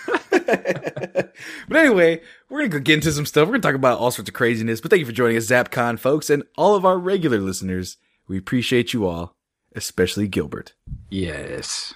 [0.31, 1.31] but
[1.75, 3.47] anyway, we're gonna go get into some stuff.
[3.47, 4.81] We're gonna talk about all sorts of craziness.
[4.81, 7.97] But thank you for joining us, ZapCon folks, and all of our regular listeners.
[8.27, 9.35] We appreciate you all,
[9.75, 10.73] especially Gilbert,
[11.09, 11.93] Yes.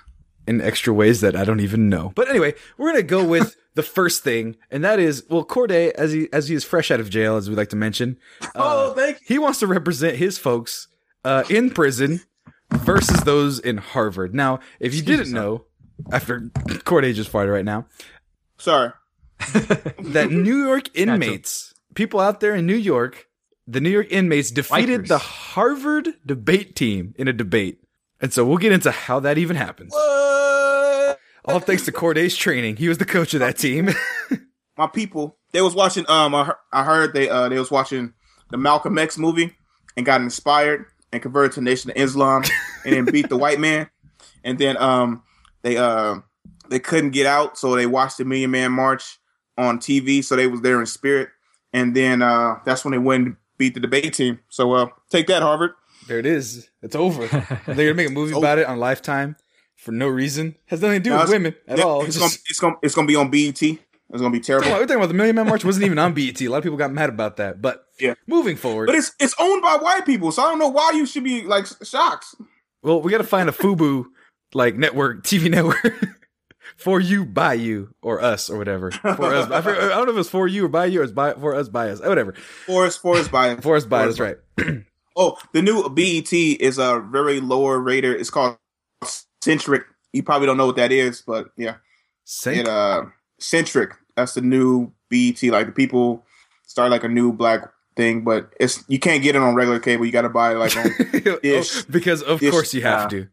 [0.47, 2.13] in extra ways that I don't even know.
[2.15, 6.11] But anyway, we're gonna go with the first thing, and that is well, Corde, as
[6.11, 8.17] he as he is fresh out of jail, as we like to mention.
[8.55, 9.25] oh, thank you.
[9.27, 10.87] He wants to represent his folks
[11.23, 12.21] uh, in prison
[12.71, 14.33] versus those in Harvard.
[14.35, 15.65] Now, if you Excuse didn't me, know,
[16.11, 16.49] after
[16.85, 17.85] Corde just farted right now,
[18.57, 18.91] Sorry.
[19.99, 23.27] that New York inmates, people out there in New York,
[23.67, 25.07] the New York inmates defeated Bikers.
[25.07, 27.79] the Harvard debate team in a debate.
[28.19, 29.91] And so we'll get into how that even happens.
[29.93, 30.20] What?
[31.45, 32.77] All thanks to Corde's training.
[32.77, 33.89] He was the coach of that team.
[34.77, 36.05] My people, they was watching.
[36.09, 38.13] Um, I heard, I heard they uh they was watching
[38.49, 39.55] the Malcolm X movie
[39.97, 42.43] and got inspired and converted to Nation of Islam
[42.85, 43.89] and then beat the white man.
[44.43, 45.23] And then um
[45.63, 46.17] they uh
[46.69, 49.19] they couldn't get out, so they watched the Million Man March
[49.57, 50.23] on TV.
[50.23, 51.29] So they was there in spirit.
[51.73, 54.39] And then uh that's when they went and beat the debate team.
[54.49, 55.71] So uh take that, Harvard.
[56.07, 56.69] there it is.
[56.81, 57.27] It's over.
[57.65, 59.35] They're going to make a movie about it on Lifetime
[59.81, 60.55] for no reason.
[60.67, 62.03] Has nothing to do No, with women at Yeah, all.
[62.05, 63.61] It's Just- gonna it's gonna it's gonna be on BET.
[63.61, 64.69] It's gonna be terrible.
[64.71, 66.39] We're talking about the Million Man March wasn't even on BET.
[66.41, 67.61] A lot of people got mad about that.
[67.61, 68.13] But Yeah.
[68.27, 71.05] moving forward, But it's it's owned by white people, so I don't know why you
[71.05, 72.25] should be like shocked.
[72.83, 74.05] well, we got to find a FUBU
[74.53, 75.95] like network, TV network
[76.77, 78.91] for you, by you, or us, or whatever.
[78.91, 81.33] For us, I, don't know if it's for you or by you or it's by
[81.33, 82.33] for us, by us, uh, whatever.
[82.65, 83.63] For us, for us by us.
[83.63, 84.37] For us, by us, right?
[85.13, 88.15] Oh, the new BET is a very lower rater.
[88.15, 88.55] It's called
[89.43, 89.83] Centric.
[90.13, 91.75] You probably don't know what that is, but yeah,
[92.25, 92.57] Sync.
[92.59, 93.05] it uh
[93.39, 93.93] Centric.
[94.15, 95.41] That's the new BET.
[95.43, 96.25] Like the people
[96.67, 97.61] start like a new black
[97.95, 100.05] thing, but it's you can't get it on regular cable.
[100.05, 100.91] You got to buy it like on
[101.43, 101.77] Dish.
[101.77, 103.19] Oh, because of Dish, course you have yeah.
[103.19, 103.27] to.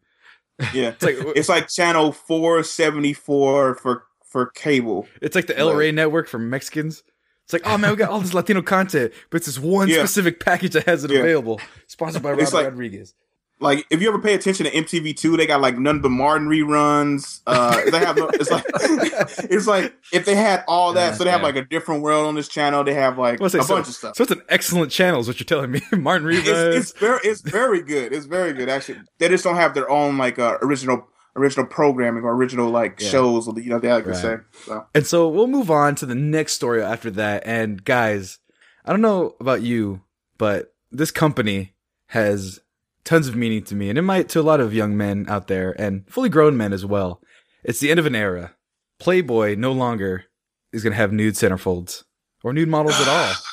[0.73, 0.87] yeah.
[0.89, 5.07] It's like It's like channel four seventy four for for cable.
[5.21, 7.03] it's like the El Rey network for Mexicans.
[7.45, 9.95] It's like, oh man, we got all this Latino content, but it's this one Yeah.
[9.97, 11.19] specific package that has it Yeah.
[11.21, 11.59] available.
[11.87, 13.15] Sponsored by Robert like- Rodriguez.
[13.61, 16.47] Like if you ever pay attention to MTV two, they got like none but Martin
[16.47, 17.41] reruns.
[17.45, 18.63] Uh, they have no, it's like
[19.49, 21.45] it's like if they had all that, Yeah, so they have yeah.
[21.47, 22.83] like a different world on this channel.
[22.83, 24.15] They have like say a so, bunch of stuff.
[24.15, 25.81] So it's an excellent channel, is what you're telling me.
[25.91, 26.47] Martin Reeves.
[26.47, 28.13] It's, it's very it's very good.
[28.13, 28.99] It's very good actually.
[29.17, 33.09] They just don't have their own like uh, original original programming or original like Yeah.
[33.09, 33.47] shows.
[33.47, 34.37] You know they like to say.
[34.65, 37.43] So And so we'll move on to the next story after that.
[37.45, 38.39] And guys,
[38.85, 40.01] I don't know about you,
[40.37, 41.73] but this company
[42.07, 42.59] has
[43.03, 45.47] tons of meaning to me, and it might to a lot of young men out
[45.47, 47.21] there and fully grown men as well.
[47.63, 48.55] It's the end of an era.
[48.99, 50.25] Playboy no longer
[50.71, 52.03] is going to have nude centerfolds
[52.43, 53.33] or nude models at all.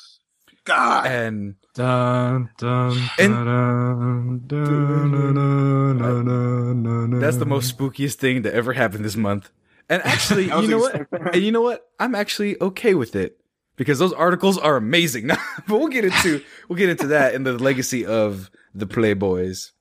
[0.65, 1.07] God.
[1.07, 9.51] And dun, dun, and dun, that's the most spookiest thing to ever happen this month.
[9.89, 11.07] And actually, you know what?
[11.13, 11.89] And you know what?
[12.01, 13.39] I'm actually okay with it
[13.77, 15.29] because those articles are amazing.
[15.29, 19.73] but we'll get into we'll get into that in the legacy of the Playboys.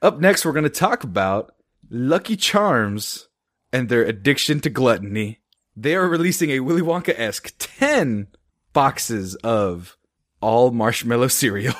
[0.00, 1.54] Up next, we're going to talk about
[1.90, 3.28] Lucky Charms
[3.72, 5.40] and their addiction to gluttony.
[5.76, 8.28] They are releasing a Willy Wonka esque ten
[8.72, 9.96] boxes of
[10.40, 11.74] all marshmallow cereal.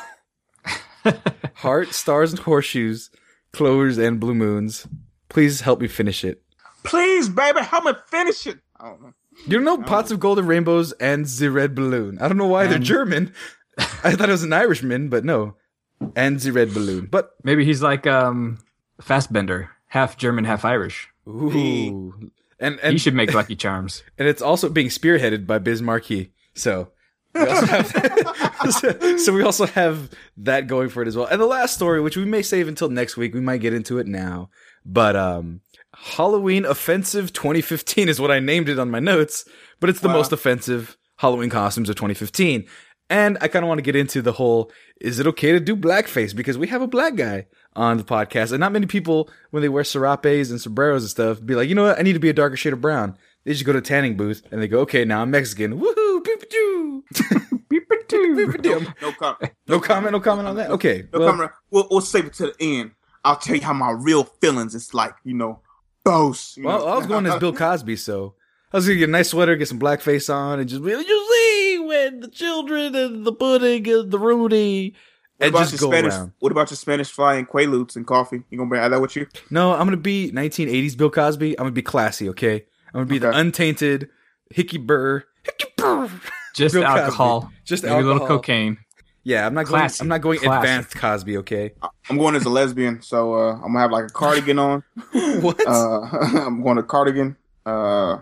[1.55, 3.11] Heart, stars, and horseshoes,
[3.53, 4.87] clovers, and blue moons.
[5.29, 6.43] Please help me finish it.
[6.85, 8.59] please, baby, help me finish it.
[8.79, 9.13] I don't know.
[9.47, 12.19] You don't know pots of golden rainbows and the red balloon.
[12.21, 13.33] I don't know why they're German.
[13.79, 15.57] I thought it was an Irishman, but no.
[16.17, 17.07] And the red balloon.
[17.11, 18.59] But Maybe he's like um
[19.01, 21.09] Fassbender, half German, half Irish.
[21.29, 22.31] ooh.
[22.59, 24.03] And he should make Lucky Charms.
[24.19, 26.33] and it's also being spearheaded by Biz Markie.
[26.55, 26.93] So
[27.35, 27.87] we also have
[28.71, 31.27] so, so we also have that going for it as well.
[31.27, 33.99] And the last story, which we may save until next week, we might get into
[33.99, 34.51] it now.
[34.87, 35.61] But um
[35.95, 39.45] Halloween Offensive 2015 is what I named it on my notes,
[39.81, 40.15] but it's the Wow.
[40.15, 42.65] most offensive Halloween costumes of 2015.
[43.11, 44.71] And I kind of want to get into the whole
[45.03, 46.35] is it okay to do blackface?
[46.35, 49.69] Because we have a black guy on the podcast, and not many people, when they
[49.69, 51.99] wear serapes and sombreros and stuff, be like, you know what?
[51.99, 53.17] I need to be a darker shade of brown.
[53.45, 55.81] They just go to a tanning booth and they go, okay, now I'm Mexican.
[55.81, 56.25] Woohoo!
[56.25, 57.05] Pew, pew,
[57.69, 58.03] pew.
[58.63, 59.53] No, no comment.
[59.67, 60.71] No comment, no comment on that.
[60.71, 61.05] Okay.
[61.13, 61.51] No well, comment.
[61.71, 62.93] We'll, we'll save it to the end.
[63.25, 65.15] I'll tell you how my real feelings is like.
[65.25, 65.61] You know,
[66.05, 66.57] boast.
[66.57, 66.87] you Well, know.
[66.87, 68.35] I was going as Bill Cosby, so
[68.73, 71.07] I was gonna get a nice sweater, get some blackface on, and just be like,
[71.07, 74.95] you see when the children and the pudding and the Rudy
[75.41, 76.33] and just go Spanish, around.
[76.39, 78.43] What about your Spanish fly and Quaaludes and coffee?
[78.51, 79.27] You gonna bring that with you?
[79.51, 81.59] No, I'm gonna be 1980s Bill Cosby.
[81.59, 82.65] I'm gonna be classy, okay?
[82.89, 84.09] I'm gonna be the untainted
[84.55, 85.25] Hikky Burr.
[85.45, 86.11] Hikky Burr.
[86.55, 87.01] Just Bill Cosby.
[87.01, 88.79] alcohol, Just maybe a little cocaine.
[89.25, 89.99] Yeah, I'm not Classy.
[90.01, 90.05] going.
[90.07, 90.69] I'm not going Classy.
[90.69, 91.73] advanced Cosby, okay?
[92.11, 94.83] I'm going as a lesbian, so uh, I'm gonna have like a cardigan on.
[95.41, 95.65] what?
[95.67, 96.01] Uh,
[96.47, 97.37] I'm going to cardigan.
[97.65, 98.19] Uh,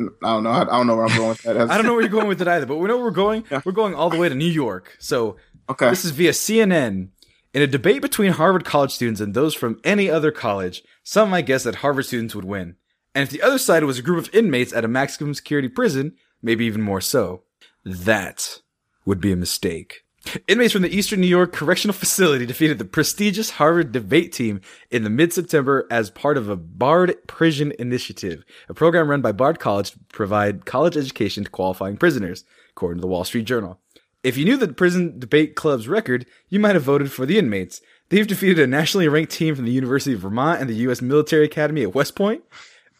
[0.00, 0.50] I don't know.
[0.50, 1.56] I, I don't know where I'm going with that.
[1.70, 3.44] I don't know where you're going with it either, but we know where we're going.
[3.50, 3.60] Yeah.
[3.64, 4.96] We're going all the way to New York.
[4.98, 5.36] So
[5.70, 5.88] Okay.
[5.88, 7.10] This is via CNN.
[7.54, 11.46] In a debate between Harvard college students and those from any other college, some might
[11.46, 12.74] guess that Harvard students would win.
[13.14, 16.16] And if the other side was a group of inmates at a maximum security prison,
[16.42, 17.44] maybe even more so.
[17.84, 18.60] That
[19.04, 20.02] would be a mistake.
[20.46, 25.04] Inmates from the Eastern New York Correctional Facility defeated the prestigious Harvard debate team in
[25.04, 29.92] the mid-September as part of a Bard Prison Initiative, a program run by Bard College
[29.92, 33.80] to provide college education to qualifying prisoners, according to the Wall Street Journal.
[34.22, 37.80] If you knew the prison debate club's record, you might have voted for the inmates.
[38.10, 41.00] They've defeated a nationally ranked team from the University of Vermont and the U.S.
[41.00, 42.42] Military Academy at West Point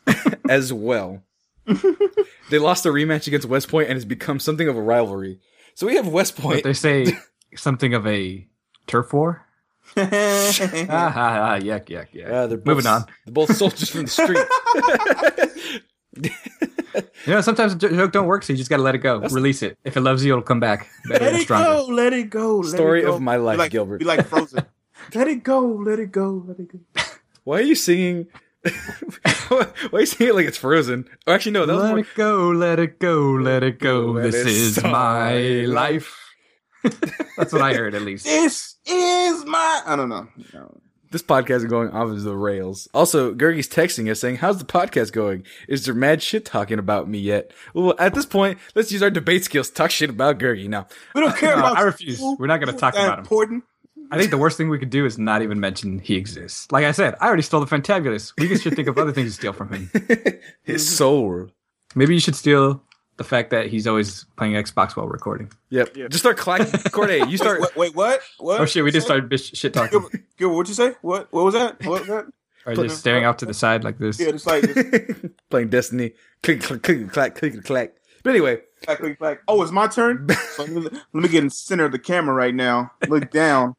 [0.48, 1.22] as well.
[2.50, 5.40] they lost a rematch against West Point and has become something of a rivalry.
[5.80, 6.64] So we have West But Point.
[6.64, 7.06] they say
[7.56, 8.46] something of a
[8.86, 9.46] turf war.
[9.96, 10.52] ah, ah,
[10.90, 12.30] ah, yuck, yuck, yuck.
[12.30, 13.06] Uh, they're both, Moving on.
[13.24, 14.46] They're both soldiers from the street.
[17.24, 19.20] You know, sometimes a jo- joke don't work, so you just gotta let it go.
[19.20, 19.78] Release it.
[19.82, 21.64] If it loves you, it'll come back better let and it stronger.
[21.64, 21.86] go.
[21.86, 22.58] Let it go.
[22.58, 23.14] Let Story it go.
[23.14, 24.00] of my life, be like, Gilbert.
[24.00, 24.66] Be like Frozen.
[25.14, 25.60] let it go.
[25.66, 26.44] Let it go.
[26.46, 26.78] Let it go.
[27.44, 28.26] Why are you singing?
[29.90, 31.08] Why are you singing it like it's frozen?
[31.26, 31.66] Oh, actually, no.
[31.66, 34.06] That was Let more, it go, let it go, let it go.
[34.12, 34.92] Let this it is start.
[34.92, 36.16] my life.
[37.36, 38.24] That's what I heard, at least.
[38.24, 39.82] This is my.
[39.86, 40.28] I don't know.
[40.54, 40.80] No.
[41.10, 42.88] This podcast is going off the rails.
[42.94, 45.44] Also, Gergie's texting us saying, "How's the podcast going?
[45.68, 49.10] Is there mad shit talking about me yet?" Well, at this point, let's use our
[49.10, 50.68] debate skills to talk shit about Gergie.
[50.68, 51.78] Now, We don't uh, care No, about.
[51.78, 52.20] I refuse.
[52.20, 53.18] We're not gonna talk That about
[53.50, 53.64] him.
[54.10, 54.20] Important.
[54.20, 56.70] I think the worst thing we could do is not even mention he exists.
[56.72, 58.32] Like I said, I already stole the Fantabulous.
[58.36, 59.90] We should think of other things to steal from him.
[60.64, 61.46] his soul.
[61.94, 62.82] Maybe you should steal
[63.18, 65.52] the fact that he's always playing Xbox while recording.
[65.68, 65.94] Yep.
[65.94, 66.80] Just start clacking.
[66.90, 67.60] Corde, you start.
[67.60, 68.20] Wait, wait, what?
[68.38, 68.60] What?
[68.60, 69.90] Oh shit, we just started bitch- shit talking.
[70.00, 70.96] Gilbert, Gilbert, what'd you say?
[71.02, 71.32] What?
[71.32, 71.84] What was that?
[71.84, 72.26] What was that?
[72.66, 74.20] Or just staring out to the side like this.
[74.20, 76.12] Yeah, it's like just playing Destiny.
[76.42, 77.94] Click, click, click, clack, click, clack.
[78.22, 79.40] But anyway, clack, click, clack.
[79.48, 80.28] Oh, it's my turn.
[80.28, 82.92] So let, me, let me get in the center of the camera right now.
[83.08, 83.76] Look down,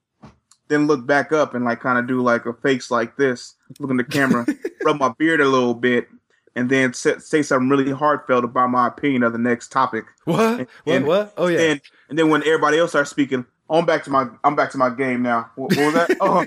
[0.71, 3.55] then look back up and like kind of do like a face like this.
[3.79, 4.45] Look in the camera,
[4.83, 6.07] rub my beard a little bit,
[6.55, 10.05] and then say, say something really heartfelt about my opinion of the next topic.
[10.25, 10.59] what?
[10.59, 10.67] What?
[10.87, 11.33] And- What?
[11.37, 11.59] Oh yeah.
[11.59, 14.77] And and then when everybody else starts speaking, I'm back to my I'm back to
[14.77, 15.51] my game now.
[15.55, 16.17] What, what was that?
[16.19, 16.45] Oh.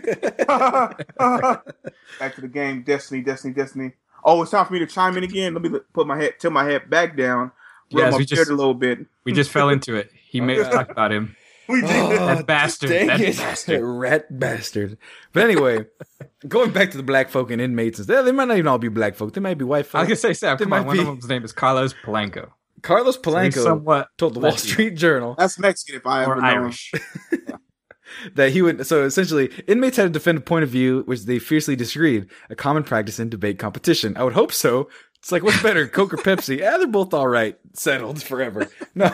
[2.18, 2.82] back to the game.
[2.82, 3.92] Destiny, Destiny, Destiny.
[4.24, 5.52] Oh, it's time for me to chime in again.
[5.54, 7.52] Let me put my head, tilt my head back down, rub
[7.90, 9.00] Yes, my we beard just- a little bit.
[9.24, 10.10] We just fell into it.
[10.14, 11.36] He made us talk about him.
[11.68, 11.88] We did.
[11.90, 12.90] That bastard.
[12.90, 13.36] Dang That it.
[13.36, 13.80] bastard.
[13.82, 14.98] Rat bastard.
[15.32, 15.86] But anyway,
[16.48, 18.78] going back to the black folk and inmates, and stuff, they might not even all
[18.78, 19.32] be black folk.
[19.32, 20.00] They might be white I folk.
[20.00, 20.80] was gonna say, Sam, There come on.
[20.80, 22.50] might One of be- them's name is Carlos Polanco.
[22.82, 26.22] Carlos So Polanco he's somewhat told the Wall Latino Street Journal That's Mexican if I
[26.24, 26.46] ever or know.
[26.46, 26.92] Irish.
[28.34, 28.86] that he would.
[28.86, 32.54] So essentially, inmates had to defend a point of view which they fiercely disagreed, a
[32.54, 34.16] common practice in debate competition.
[34.16, 34.88] I would hope so.
[35.18, 36.58] It's like, what's better, Coke or Pepsi?
[36.58, 37.56] Yeah, they're both all right.
[37.72, 38.68] Settled forever.
[38.94, 39.08] No.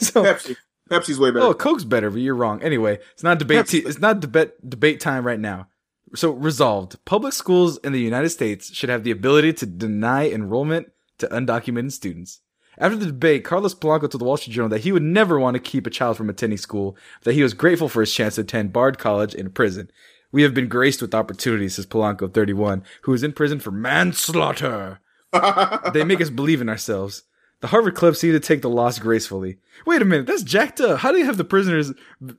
[0.00, 0.56] so, Pepsi.
[0.90, 1.46] Pepsi's way better.
[1.46, 2.62] oh, Coke's better, but you're wrong.
[2.62, 3.66] Anyway, it's not debate.
[3.68, 5.68] T- it's not debate debate time right now.
[6.14, 7.02] So resolved.
[7.04, 11.92] Public schools in the United States should have the ability to deny enrollment to undocumented
[11.92, 12.40] students.
[12.78, 15.54] After the debate, Carlos Polanco told the Wall Street Journal that he would never want
[15.54, 18.40] to keep a child from attending school, that he was grateful for his chance to
[18.40, 19.90] attend Bard College in prison.
[20.32, 25.00] We have been graced with opportunities, says Polanco, 31, who is in prison for manslaughter.
[25.92, 27.22] They make us believe in ourselves.
[27.60, 29.58] The Harvard Club seemed to take the loss gracefully.
[29.86, 31.00] Wait a minute, that's jacked up.
[31.00, 31.92] How do you have the prisoners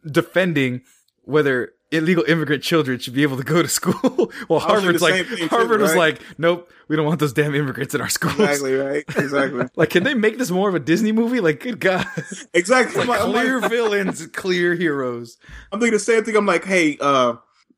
[0.10, 0.82] defending
[1.24, 4.32] whether illegal immigrant children should be able to go to school?
[4.48, 6.14] while I was thinking Harvard's like, thing too, Harvard was right?
[6.14, 8.40] like, nope, we don't want those damn immigrants in our schools.
[8.40, 9.04] exactly right.
[9.16, 9.66] Exactly.
[9.76, 11.40] Like, can they make this more of a Disney movie?
[11.40, 12.06] Like, good God.
[12.54, 13.06] Exactly.
[13.06, 15.38] Like- clear villains, clear heroes.
[15.72, 16.36] I'm thinking the same thing.
[16.36, 17.36] I'm like, hey, uh,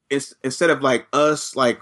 [0.10, 1.82] it's instead of like us like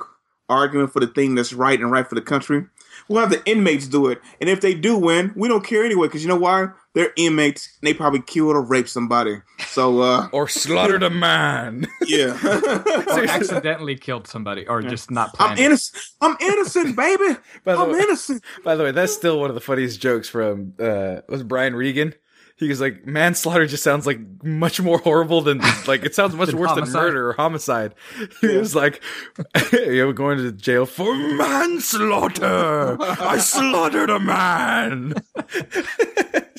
[0.50, 2.66] arguing for the thing that's right and right for the country,
[3.12, 4.20] we'll have the inmates do it.
[4.40, 6.68] And if they do win, we don't care anyway because you know why?
[6.94, 9.38] They're inmates and they probably killed or raped somebody.
[9.68, 11.88] So uh, Or slaughtered a man.
[12.06, 16.04] yeah, Or accidentally killed somebody, or just not I'm innocent.
[16.22, 17.38] I'm innocent, baby.
[17.64, 18.44] By the I'm way- innocent.
[18.64, 22.14] By the way, that's still one of the funniest jokes from uh was Brian Regan.
[22.66, 26.54] He was like manslaughter just sounds like much more horrible than like it sounds much
[26.54, 26.94] worse homicide.
[26.94, 27.96] than murder or homicide.
[28.40, 29.02] He was like,
[29.74, 32.98] "You're going to jail for manslaughter.
[33.02, 35.14] I slaughtered a man."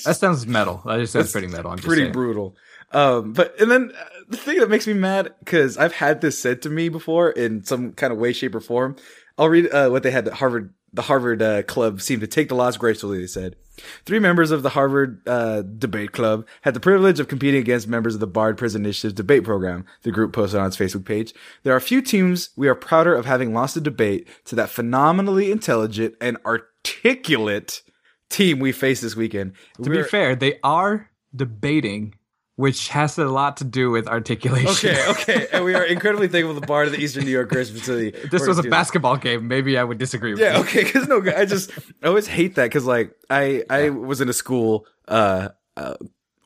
[0.05, 0.83] That sounds metal.
[0.85, 1.71] That just sounds That's pretty metal.
[1.71, 2.57] I'm Pretty brutal.
[2.91, 6.39] Um, but and then uh, the thing that makes me mad because I've had this
[6.39, 8.97] said to me before in some kind of way, shape, or form.
[9.39, 10.75] I'll read uh, what they had at Harvard.
[10.93, 13.21] The Harvard uh, Club seemed to take the loss gracefully.
[13.21, 13.57] They said
[14.05, 18.15] three members of the Harvard uh, Debate Club had the privilege of competing against members
[18.15, 19.87] of the Bard Prison Initiative's debate program.
[20.03, 21.33] The group posted on its Facebook page.
[21.63, 25.51] There are few teams we are prouder of having lost a debate to that phenomenally
[25.51, 27.83] intelligent and articulate
[28.29, 29.53] team we faced this weekend.
[29.83, 32.15] To be fair, they are debating,
[32.57, 34.91] which has a lot to do with articulation.
[34.91, 35.47] Okay, okay.
[35.53, 38.11] And we are incredibly thankful to the bar to the Eastern New York Christian Facility.
[38.29, 40.65] This was a basketball game, maybe I would disagree with Yeah, you.
[40.65, 40.85] okay.
[40.85, 41.71] Because no, I just
[42.03, 45.95] I always hate that because like I I was in a school uh, uh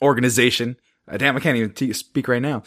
[0.02, 0.76] organization.
[1.08, 2.62] Uh, damn, I can't even t- speak right now.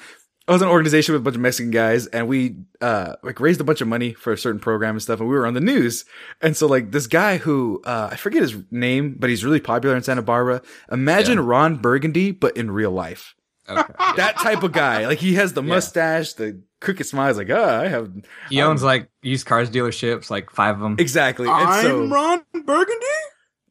[0.50, 3.62] I was an organization with a bunch of Mexican guys, and we uh like raised
[3.62, 5.62] a bunch of money for a certain program and stuff, and we were on the
[5.62, 6.06] news.
[6.42, 9.96] And so like this guy who uh I forget his name, but he's really popular
[9.96, 10.62] in Santa Barbara.
[10.92, 13.36] Imagine Ron Burgundy, but in real life.
[13.70, 13.94] Okay.
[14.16, 15.06] That type of guy.
[15.06, 15.70] Like he has the Yeah.
[15.76, 17.28] mustache, the crooked smile.
[17.28, 18.12] He's like, ah, I have
[18.50, 20.96] He owns like used cars dealerships, like five of them.
[20.98, 21.48] exactly.
[21.48, 23.06] And I'm so, Ron Burgundy.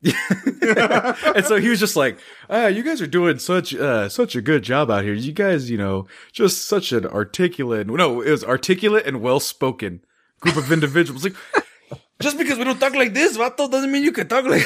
[0.04, 4.42] and so he was just like, ah, you guys are doing such uh such a
[4.42, 5.14] good job out here.
[5.14, 10.04] You guys, you know, just such an articulate no, it was articulate and well spoken
[10.40, 11.24] group of individuals.
[11.24, 11.34] Like
[12.20, 14.64] just because we don't talk like this, vato, doesn't mean you can talk like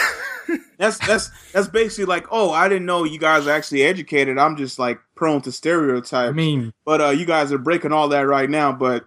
[0.79, 4.39] That's that's that's basically like, oh, I didn't know you guys are actually educated.
[4.39, 6.31] I'm just like prone to stereotype.
[6.31, 8.73] I mean, but uh, you guys are breaking all that right now.
[8.73, 9.05] But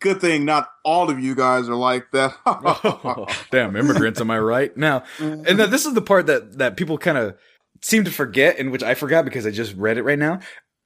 [0.00, 2.34] good thing not all of you guys are like that.
[2.46, 4.76] Oh, damn immigrants, am I right?
[4.76, 5.44] Now, mm-hmm.
[5.46, 7.36] and then this is the part that that people kind of
[7.82, 10.40] seem to forget, and which I forgot because I just read it right now.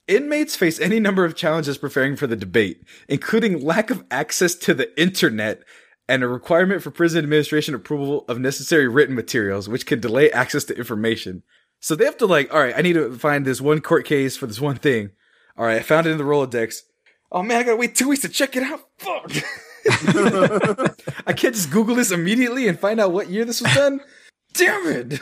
[0.08, 4.74] Inmates face any number of challenges preparing for the debate, including lack of access to
[4.74, 5.62] the internet
[6.08, 10.64] and a requirement for prison administration approval of necessary written materials, which can delay access
[10.64, 11.42] to information.
[11.80, 14.36] So they have to like, all right, I need to find this one court case
[14.36, 15.10] for this one thing.
[15.56, 16.82] All right, I found it in the Rolodex.
[17.34, 18.80] Oh man, I gotta wait two weeks to check it out.
[18.98, 19.32] Fuck.
[21.26, 24.00] I can't just Google this immediately and find out what year this was done.
[24.52, 25.20] Damn it!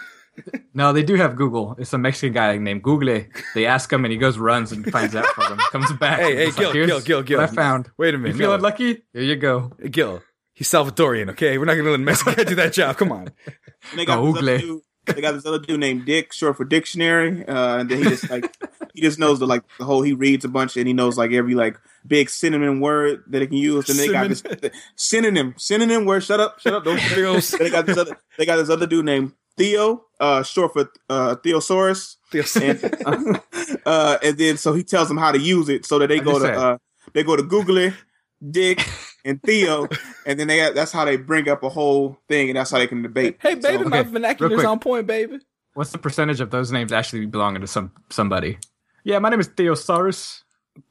[0.75, 1.77] no, they do have Google.
[1.79, 3.23] It's a Mexican guy named Google.
[3.55, 5.59] They ask him, and he goes, runs, and finds out for them.
[5.71, 6.19] Comes back.
[6.19, 7.41] Hey, hey, It's like, Gil, Gil, Gil, Gil.
[7.41, 7.91] I found.
[7.97, 8.35] Wait a minute.
[8.35, 8.45] You minute.
[8.45, 8.69] feeling no.
[8.69, 9.03] lucky?
[9.13, 9.73] Here you go.
[9.89, 10.21] Gil,
[10.53, 11.31] he's Salvadorian.
[11.31, 12.97] Okay, we're not gonna let a Mexican guy do that job.
[12.97, 13.29] Come on.
[13.47, 14.49] And they got this Google.
[14.49, 14.81] other dude.
[15.07, 18.29] They got this other dude named Dick, short for dictionary, uh, and then he just
[18.31, 18.53] like
[18.95, 20.03] he just knows the like the whole.
[20.03, 23.47] He reads a bunch and he knows like every like big synonym word that he
[23.49, 23.89] can use.
[23.89, 24.43] And they got this
[24.97, 26.23] synonym synonym word.
[26.25, 26.85] Shut up, shut up.
[26.85, 27.01] Don't.
[27.59, 28.17] They got this other.
[28.39, 32.17] They got this other dude named Theo, uh, short for uh, Theosaurus.
[32.31, 32.83] Theos- and,
[33.87, 36.25] uh, and then so he tells them how to use it so that they I
[36.25, 36.79] go to uh,
[37.13, 37.95] they go to Google it,
[38.51, 38.81] Dick
[39.25, 39.89] and Theo,
[40.25, 42.87] and then they that's how they bring up a whole thing, and that's how they
[42.87, 43.37] can debate.
[43.41, 44.69] Hey, baby, So- my Okay, vernacular's real quick.
[44.69, 45.41] on point, baby.
[45.75, 48.59] What's the percentage of those names actually belonging to some somebody?
[49.05, 50.43] Yeah, my name is Theosaurus.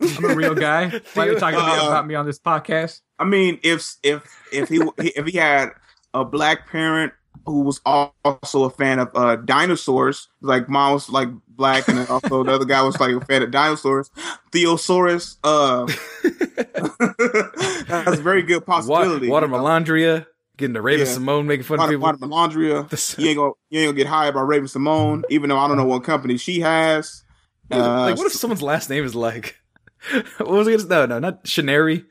[0.02, 0.90] I'm a real guy.
[1.14, 3.02] Why are you talking Uh, about me on this podcast?
[3.18, 5.70] I mean, if if if he if he had
[6.14, 7.14] a black parent
[7.46, 12.44] who was also a fan of uh, dinosaurs, like mom was like black, and also
[12.44, 14.10] the other guy was like a fan of dinosaurs,
[14.52, 15.38] Theosaurus.
[15.44, 15.86] Uh,
[17.88, 19.30] that's a very good possibility.
[19.30, 19.54] water you?
[19.54, 20.26] Melandria,
[20.58, 21.14] getting to Raven Yeah.
[21.14, 22.28] Simone, making fun Water, of people.
[22.30, 23.18] water Melandria.
[23.18, 25.78] You ain't gonna you ain't gonna get hired by Raven Simone, even though I don't
[25.78, 27.24] know what company she has.
[27.72, 29.60] Uh, like, what if someone's last name is like,
[30.38, 30.90] what was it?
[30.90, 32.06] No, no, not Shanary.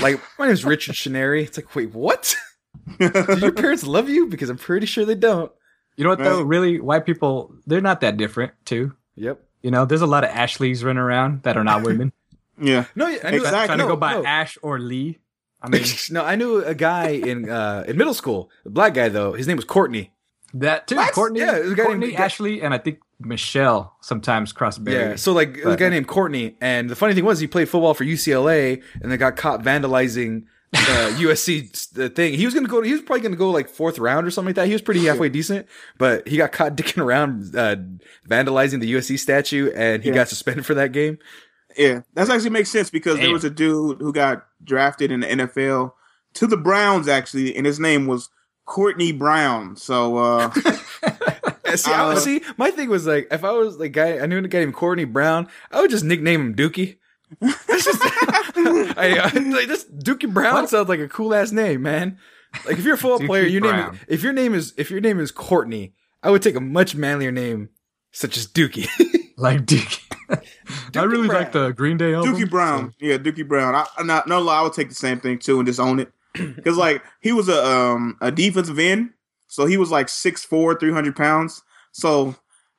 [0.00, 1.42] Like, my name's Richard Shanary.
[1.44, 2.34] It's like, wait, what?
[2.98, 4.26] Do your parents love you?
[4.26, 5.50] Because I'm pretty sure they don't.
[5.96, 6.38] You know what though?
[6.38, 6.46] Right.
[6.46, 8.94] Really, white people they're not that different too.
[9.16, 9.40] Yep.
[9.62, 12.12] You know, there's a lot of Ashleys running around that are not women.
[12.60, 13.66] yeah, No, yeah, I knew, Exactly.
[13.66, 14.24] trying no, to go by no.
[14.24, 15.18] Ash or Lee.
[15.62, 19.08] I mean, no, I knew a guy in uh, in middle school, a black guy
[19.08, 19.32] though.
[19.34, 20.12] His name was Courtney.
[20.54, 20.96] that too.
[20.96, 21.14] What?
[21.14, 25.16] Courtney, Yeah, there's a guy Courtney, named- Ashley, and I think Michelle sometimes cross Yeah.
[25.16, 27.68] So like, it was a guy named Courtney, and the funny thing was he played
[27.68, 30.78] football for UCLA, and then got caught vandalizing uh,
[31.18, 32.34] USC 's the thing.
[32.34, 32.82] He was gonna go.
[32.82, 34.66] He was probably gonna go like fourth round or something like that.
[34.66, 35.66] He was pretty halfway decent,
[35.98, 37.76] but he got caught dicking around uh,
[38.28, 40.16] vandalizing the USC statue, and he Yeah.
[40.16, 41.18] got suspended for that game.
[41.76, 45.26] yeah, that actually makes sense because there was a dude who got drafted in the
[45.26, 45.92] NFL
[46.34, 48.28] to the Browns actually, and his name was
[48.64, 49.76] Courtney Brown.
[49.76, 50.50] So uh,
[51.74, 52.42] Uh, See, I would Uh, see.
[52.56, 55.04] My thing was like, if I was like guy, I knew a guy named Courtney
[55.04, 56.96] Brown, I would just nickname him Dookie.
[57.40, 60.68] That's just, I, I, like this Dookie Brown What?
[60.70, 62.18] sounds like a cool ass name, man.
[62.66, 63.98] Like if you're a football Dookie player, your name Brown.
[64.08, 67.32] if your name is if your name is Courtney, I would take a much manlier
[67.32, 67.70] name
[68.12, 68.88] such as Dookie.
[69.36, 70.00] like Dookie.
[70.96, 71.42] I really Brown.
[71.42, 72.34] like the Green Day album.
[72.36, 73.74] Dookie Brown, yeah, Dookie Brown.
[73.74, 75.98] I, I not no lie, I would take the same thing too and just own
[75.98, 79.10] it because like he was a um a defensive end,
[79.48, 81.62] so he was like 6'4", 300 pounds.
[81.94, 82.34] So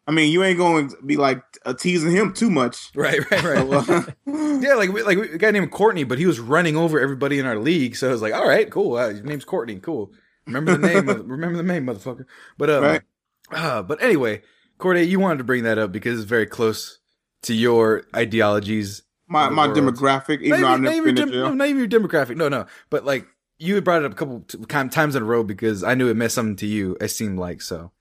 [0.07, 2.91] I mean, you ain't going to be like uh, teasing him too much.
[2.95, 3.85] right, right, right.
[3.85, 4.03] So, uh,
[4.61, 7.57] yeah, like like a guy named Courtney, but he was running over everybody in our
[7.57, 7.95] league.
[7.95, 8.97] So I was like, all right, cool.
[8.97, 9.79] Uh, his name's Courtney.
[9.79, 10.11] Cool.
[10.45, 11.05] Remember the name.
[11.05, 12.25] mother- remember the name, motherfucker.
[12.57, 13.01] But um, Right.
[13.51, 14.43] uh, but anyway,
[14.77, 16.99] Corde, you wanted to bring that up because it's very close
[17.43, 19.01] to your ideologies.
[19.27, 19.77] my my world.
[19.79, 22.35] demographic, even though not, I've even, not, even dem- no, not even your demographic.
[22.35, 22.67] No, no.
[22.91, 23.25] But like
[23.57, 24.57] you had brought it up a couple t-
[24.89, 26.95] times in a row because I knew it meant something to you.
[27.01, 27.91] It seemed like so.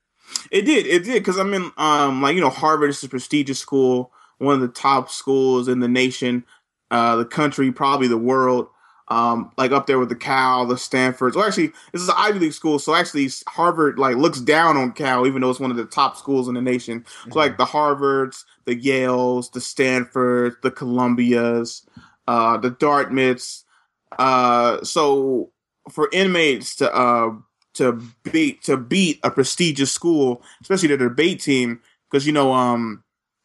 [0.51, 0.87] It did.
[0.87, 4.55] It did because I mean, um, like you know, Harvard is a prestigious school, one
[4.55, 6.45] of the top schools in the nation,
[6.91, 8.69] uh, the country, probably the world.
[9.09, 11.37] Um, like up there with the Cal, the Stanfords.
[11.37, 14.93] Well, actually, this is an Ivy League school, so actually Harvard like looks down on
[14.93, 17.05] Cal, even though it's one of the top schools in the nation.
[17.31, 21.87] So like the Harvards, the Yales, the Stanfords, the Columbias,
[22.27, 23.65] uh, the Dartmouths.
[24.19, 25.51] Uh, so
[25.91, 27.33] for inmates to uh
[27.75, 28.01] to
[28.31, 33.03] beat to beat a prestigious school, especially the debate team, because you know, um,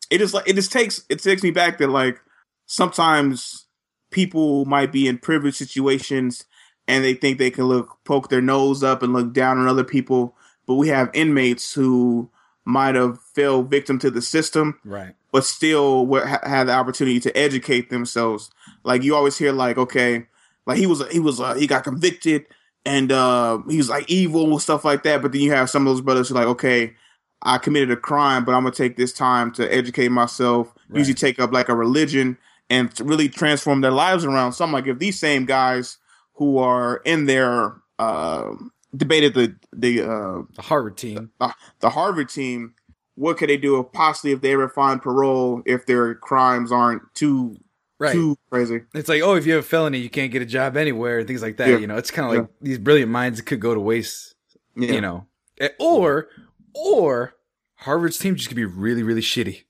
[0.10, 2.20] it is like it just takes it takes me back that like
[2.66, 3.66] sometimes
[4.12, 6.46] people might be in privileged situations
[6.88, 9.84] and they think they can look poke their nose up and look down on other
[9.84, 12.30] people, but we have inmates who
[12.66, 15.16] might have fell victim to the system Right.
[15.32, 18.52] but still ha- had the opportunity to educate themselves.
[18.84, 20.28] Like you always hear, like okay,
[20.66, 22.46] like he was he was uh, he got convicted
[22.86, 25.22] and uh, he was like evil and stuff like that.
[25.22, 26.94] But then you have some of those brothers who are like, okay,
[27.42, 30.74] I committed a crime, but I'm gonna take this time to educate myself.
[30.90, 31.00] Right.
[31.00, 32.38] Usually take up like a religion
[32.70, 34.54] and really transform their lives around.
[34.54, 35.98] So I'm like, if these same guys
[36.34, 38.56] who are in there uh,
[38.96, 41.32] debated the the uh, The Harvard team.
[41.80, 42.74] the Harvard team,
[43.16, 47.02] what could they do if possibly if they ever find parole if their crimes aren't
[47.14, 47.58] too
[48.00, 48.14] Right.
[48.14, 48.82] too crazy?
[48.93, 51.28] It's like, oh, if you have a felony, you can't get a job anywhere and
[51.28, 51.68] things like that.
[51.70, 51.78] Yeah.
[51.78, 54.36] You know, it's kind of like these brilliant minds could go to waste.
[54.76, 54.93] Yeah.
[54.93, 55.26] You know,
[55.60, 56.30] Eh, or
[56.74, 57.34] or
[57.76, 59.64] Harvard's team just could be really, really shitty.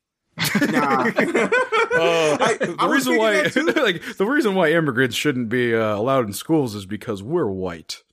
[0.71, 1.05] Nah.
[1.05, 1.11] Uh,
[2.39, 3.41] I- the I reason why,
[3.81, 8.03] like, the reason why immigrants shouldn't be uh, allowed in schools is because we're white,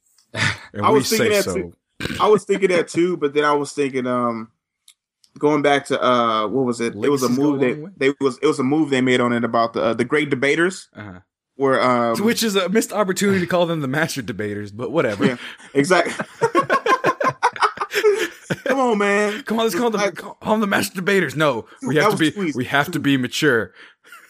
[0.73, 1.55] and I we was thinking say that so.
[1.55, 1.73] too.
[2.21, 4.51] I was thinking that too, but then I was thinking, um,
[5.39, 6.95] going back to uh, what was it?
[6.95, 7.91] it was a move they, way.
[7.97, 10.30] they was it was a move they made on it about the uh, the great
[10.30, 11.20] debaters, Uh-huh.
[11.57, 15.24] where um, Which is a missed opportunity to call them the master debaters, but whatever.
[15.26, 15.37] Yeah.
[15.74, 16.14] exactly.
[18.64, 19.43] Come on, man.
[19.45, 21.34] Come on, let's call them Like- call them the master debaters.
[21.37, 22.57] No, we have to be squeezed.
[22.57, 23.72] we have to be mature.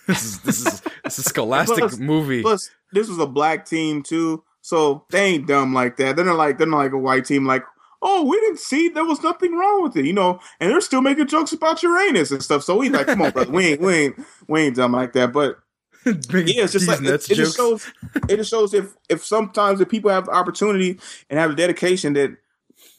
[0.07, 2.41] This is this is this is scholastic Plus- movie.
[2.43, 6.15] Plus, this was a black team too, so they ain't dumb like that.
[6.15, 7.45] They're not like they're not like a white team.
[7.45, 7.65] Like,
[8.03, 10.41] oh, we didn't see there was nothing wrong with it, you know.
[10.61, 12.63] And they're still making jokes about Uranus and stuff.
[12.63, 14.17] So we like, come on, brother, we ain't we ain't
[14.49, 15.33] we ain't dumb like that.
[15.33, 15.59] But
[16.31, 17.91] Big yeah, it's just like it, it just shows.
[18.29, 22.13] It just shows if if sometimes if people have the opportunity and have the dedication
[22.13, 22.37] that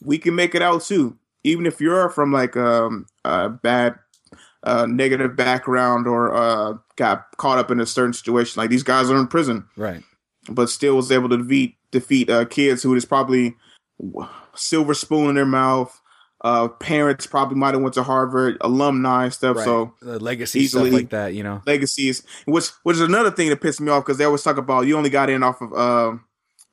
[0.02, 3.98] we can make it out too, even if you're from like um a bad.
[4.64, 8.60] Uh, negative background or uh, got caught up in a certain situation.
[8.60, 10.02] Like these guys are in prison right.
[10.48, 13.54] but still was able to defeat defeat uh, kids who is probably
[14.58, 16.00] silver spoon in their mouth.
[16.44, 19.56] Uh, parents probably might have went to Harvard, alumni and stuff.
[19.56, 19.64] Right.
[19.64, 21.62] So the legacy easily- stuff like that, you know.
[21.66, 24.86] legacies, which which is another thing that pissed me off because they always talk about
[24.86, 26.16] you only got in off of uh,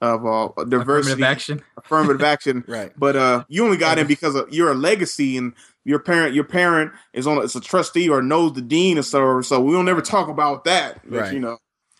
[0.02, 1.64] of uh, diversity, Affirmative action.
[1.78, 2.64] affirmative action.
[2.68, 2.92] Right.
[2.96, 6.44] But uh, you only got in because of, you're a legacy, and your parent, your
[6.44, 9.42] parent is on, it's a trustee or knows the dean or so.
[9.42, 11.00] So we don't ever talk about that.
[11.10, 11.34] But, Right.
[11.34, 11.58] You know,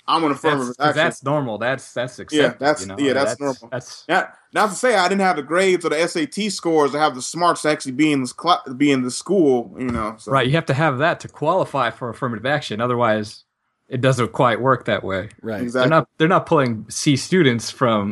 [0.08, 0.74] I'm an That's, action.
[0.96, 1.58] that's normal.
[1.58, 2.60] That's that's accepted.
[2.60, 2.96] that's- you know?
[3.00, 3.70] yeah, that's normal.
[3.72, 6.92] That's Not, not to say I didn't have the grades or the SAT scores.
[6.92, 9.76] to have the smarts to actually be in this cl- be in the school.
[9.80, 10.32] You know, so.
[10.32, 10.46] right.
[10.46, 12.80] You have to have that to qualify for affirmative action.
[12.82, 13.46] Otherwise,
[13.90, 15.30] it doesn't quite work that way.
[15.42, 15.56] Right.
[15.58, 15.90] They're Exactly.
[15.90, 18.12] not they're not pulling C students from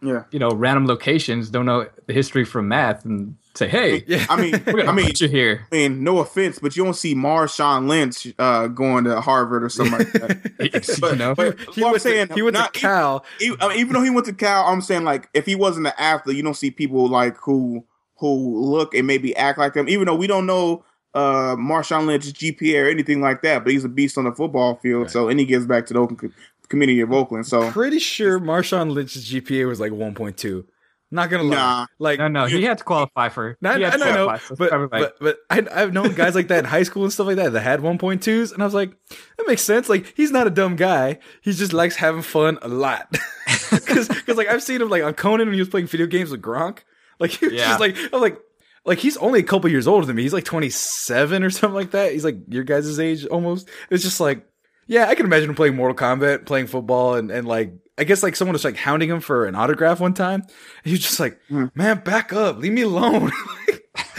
[0.00, 0.24] yeah.
[0.30, 4.24] you know random locations, don't know the history from math, and say, hey, Yeah.
[4.28, 5.66] I mean, I mean, put you here.
[5.70, 9.68] I mean, no offense, but you don't see Marshawn Lynch uh, going to Harvard or
[9.68, 11.00] something like that.
[11.12, 13.24] you know, but he what I'm went, saying, to, he went not- to Cal.
[13.40, 15.86] e- I mean, even though he went to Cal, I'm saying like if he wasn't
[15.86, 17.84] an athlete, you don't see people like who
[18.16, 19.88] who look and maybe act like him.
[19.88, 20.84] Even though we don't know
[21.14, 24.76] uh Marshawn Lynch's GPA or anything like that, but he's a beast on the football
[24.76, 25.02] field.
[25.02, 25.10] Right.
[25.10, 26.32] So and he gives back to the Oakland
[26.68, 27.46] community of Oakland.
[27.46, 30.64] So Pretty sure Marshawn Lynch's GPA was like 1.2.
[31.12, 31.54] Not gonna lie.
[31.56, 31.86] Nah.
[31.98, 33.56] Like no, no, he had to qualify for.
[33.60, 35.82] Not, he I had to I know, qualify, so but, probably like- but but I,
[35.82, 38.52] I've known guys like that in high school and stuff like that that had 1.2s,
[38.52, 39.88] and I was like, that makes sense.
[39.88, 41.18] Like he's not a dumb guy.
[41.42, 43.14] He just likes having fun a lot.
[43.70, 46.42] Because like I've seen him like on Conan when he was playing video games with
[46.42, 46.80] Gronk.
[47.18, 47.68] Like he was Yeah.
[47.68, 48.38] just like I'm like
[48.84, 50.22] like he's only a couple years older than me.
[50.22, 52.12] He's like 27 or something like that.
[52.12, 53.68] He's like your guys' age almost.
[53.90, 54.46] It's just like,
[54.86, 58.22] yeah, I can imagine him playing Mortal Kombat, playing football, and, and like, I guess
[58.22, 60.40] like someone was like hounding him for an autograph one time.
[60.42, 60.50] And
[60.84, 61.66] he was just like, Hmm.
[61.74, 63.30] man, back up, leave me alone.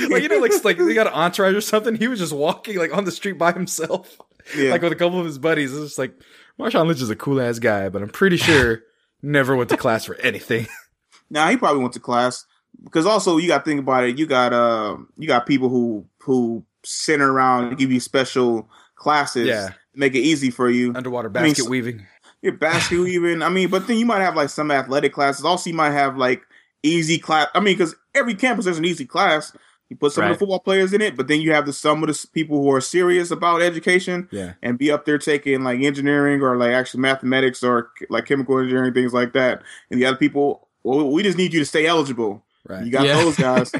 [0.09, 1.95] like, you know, like, like they got an entourage or something.
[1.95, 4.15] He was just walking like on the street by himself,
[4.55, 4.71] Yeah.
[4.71, 5.74] like with a couple of his buddies.
[5.74, 6.13] It's just like,
[6.59, 8.82] Marshawn Lynch is a cool ass guy, but I'm pretty sure
[9.24, 10.67] never went to class for anything.
[11.30, 12.45] Now he probably went to class
[12.84, 14.19] because also you got to think about it.
[14.19, 19.47] You got uh, you got people who who center around and give you special classes.
[19.47, 19.69] Yeah.
[19.95, 20.93] make it easy for you.
[20.93, 22.05] Underwater I mean, basket weaving.
[22.43, 23.41] Your basket even.
[23.41, 25.43] I mean, but then you might have like some athletic classes.
[25.45, 26.43] Also, you might have like
[26.83, 27.47] easy class.
[27.55, 29.55] I mean, because every campus has an easy class.
[29.89, 32.03] You put some of the football players in it, but then you have the some
[32.03, 34.53] of the people who are serious about education Yeah.
[34.63, 38.93] and be up there taking like engineering or like actually mathematics or like chemical engineering
[38.93, 39.61] things like that.
[39.91, 42.43] And the other people, well, we just need you to stay eligible.
[42.67, 42.83] Right.
[42.85, 43.15] You got Yeah.
[43.23, 43.71] those guys.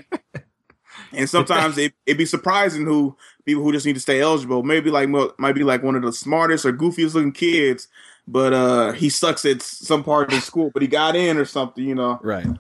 [1.14, 4.64] and sometimes it it'd be surprising who people who just need to stay eligible.
[4.64, 7.88] Maybe like might be like one of the smartest or goofiest looking kids,
[8.28, 11.46] but uh he sucks at some part of the school, but he got in or
[11.46, 12.20] something, you know.
[12.22, 12.48] Right.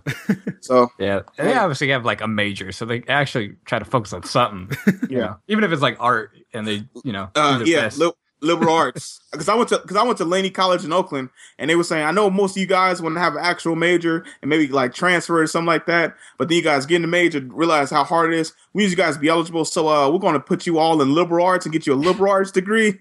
[0.61, 4.13] So Yeah, and they obviously have like a major, so they actually try to focus
[4.13, 4.77] on something.
[4.87, 5.19] you Yeah.
[5.19, 5.37] know?
[5.49, 9.19] even if it's like art, and they, you know, uh, yeah, li- liberal arts.
[9.33, 11.83] Because I went to because I went to Laney College in Oakland, and they were
[11.83, 14.67] saying I know most of you guys want to have an actual major and maybe
[14.69, 17.89] like transfer or something like that, but then you guys get in the major, realize
[17.89, 18.53] how hard it is.
[18.73, 21.01] We need you guys to be eligible, so uh, we're going to put you all
[21.01, 22.99] in liberal arts and get you a liberal arts degree.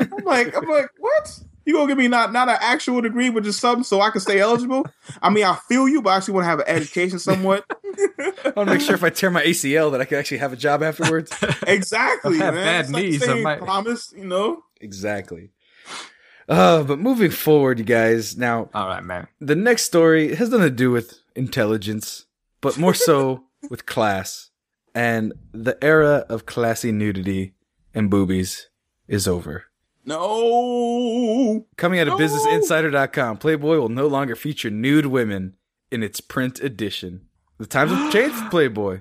[0.00, 1.38] I'm like, I'm like, what?
[1.66, 4.20] You gonna give me not not an actual degree, but just something so I can
[4.20, 4.86] stay eligible?
[5.20, 7.64] I mean, I feel you, but I actually want to have an education somewhat.
[7.84, 10.52] I want to make sure if I tear my ACL that I can actually have
[10.52, 11.32] a job afterwards.
[11.66, 12.64] exactly, I have man.
[12.64, 14.62] bad It's like knees, I might- promise, you know.
[14.80, 15.50] exactly.
[16.48, 18.36] Uh, but moving forward, you guys.
[18.36, 19.26] Now, All right, man.
[19.40, 22.26] the next story has nothing to do with intelligence,
[22.60, 24.50] but more so with class.
[24.94, 27.54] And the era of classy nudity
[27.92, 28.68] and boobies
[29.08, 29.65] is over.
[30.06, 31.66] No.
[31.76, 32.24] Coming out of No.
[32.26, 35.54] BusinessInsider.com, Playboy will no longer feature nude women
[35.90, 37.22] in its print edition.
[37.58, 39.00] The times have changed Playboy.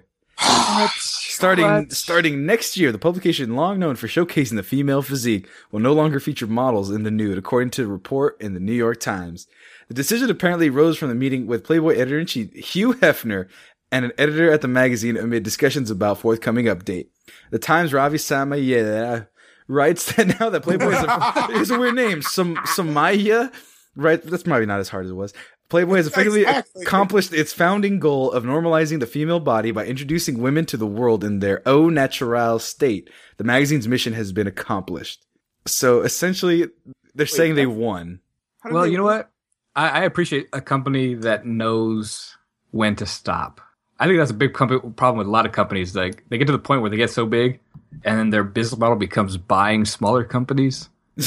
[0.97, 1.91] Starting What?
[1.93, 6.19] starting next year, the publication, long known for showcasing the female physique, will no longer
[6.19, 9.47] feature models in the nude, according to a report in the New York Times.
[9.87, 13.47] The decision apparently rose from the meeting with Playboy editor-in-chief Hugh Hefner
[13.91, 17.07] and an editor at the magazine amid discussions about forthcoming update.
[17.51, 19.27] The Times' Ravi Somaiya
[19.67, 23.51] writes that now that Playboy is a, is a weird name, some Somaiya,
[23.95, 24.21] right?
[24.21, 25.33] That's probably not as hard as it was.
[25.69, 26.83] Playboy has effectively Exactly.
[26.83, 31.23] accomplished its founding goal of normalizing the female body by introducing women to the world
[31.23, 33.09] in their au natural state.
[33.37, 35.25] The magazine's mission has been accomplished.
[35.65, 36.67] So essentially,
[37.15, 38.19] they're saying they won.
[38.63, 39.31] Well, they- you know what?
[39.75, 42.37] I, I appreciate a company that knows
[42.71, 43.59] when to stop.
[43.99, 45.95] I think that's a big company, problem with a lot of companies.
[45.95, 47.59] Like they get to the point where they get so big,
[48.03, 50.89] and then their business model becomes buying smaller companies,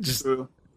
[0.00, 0.26] Just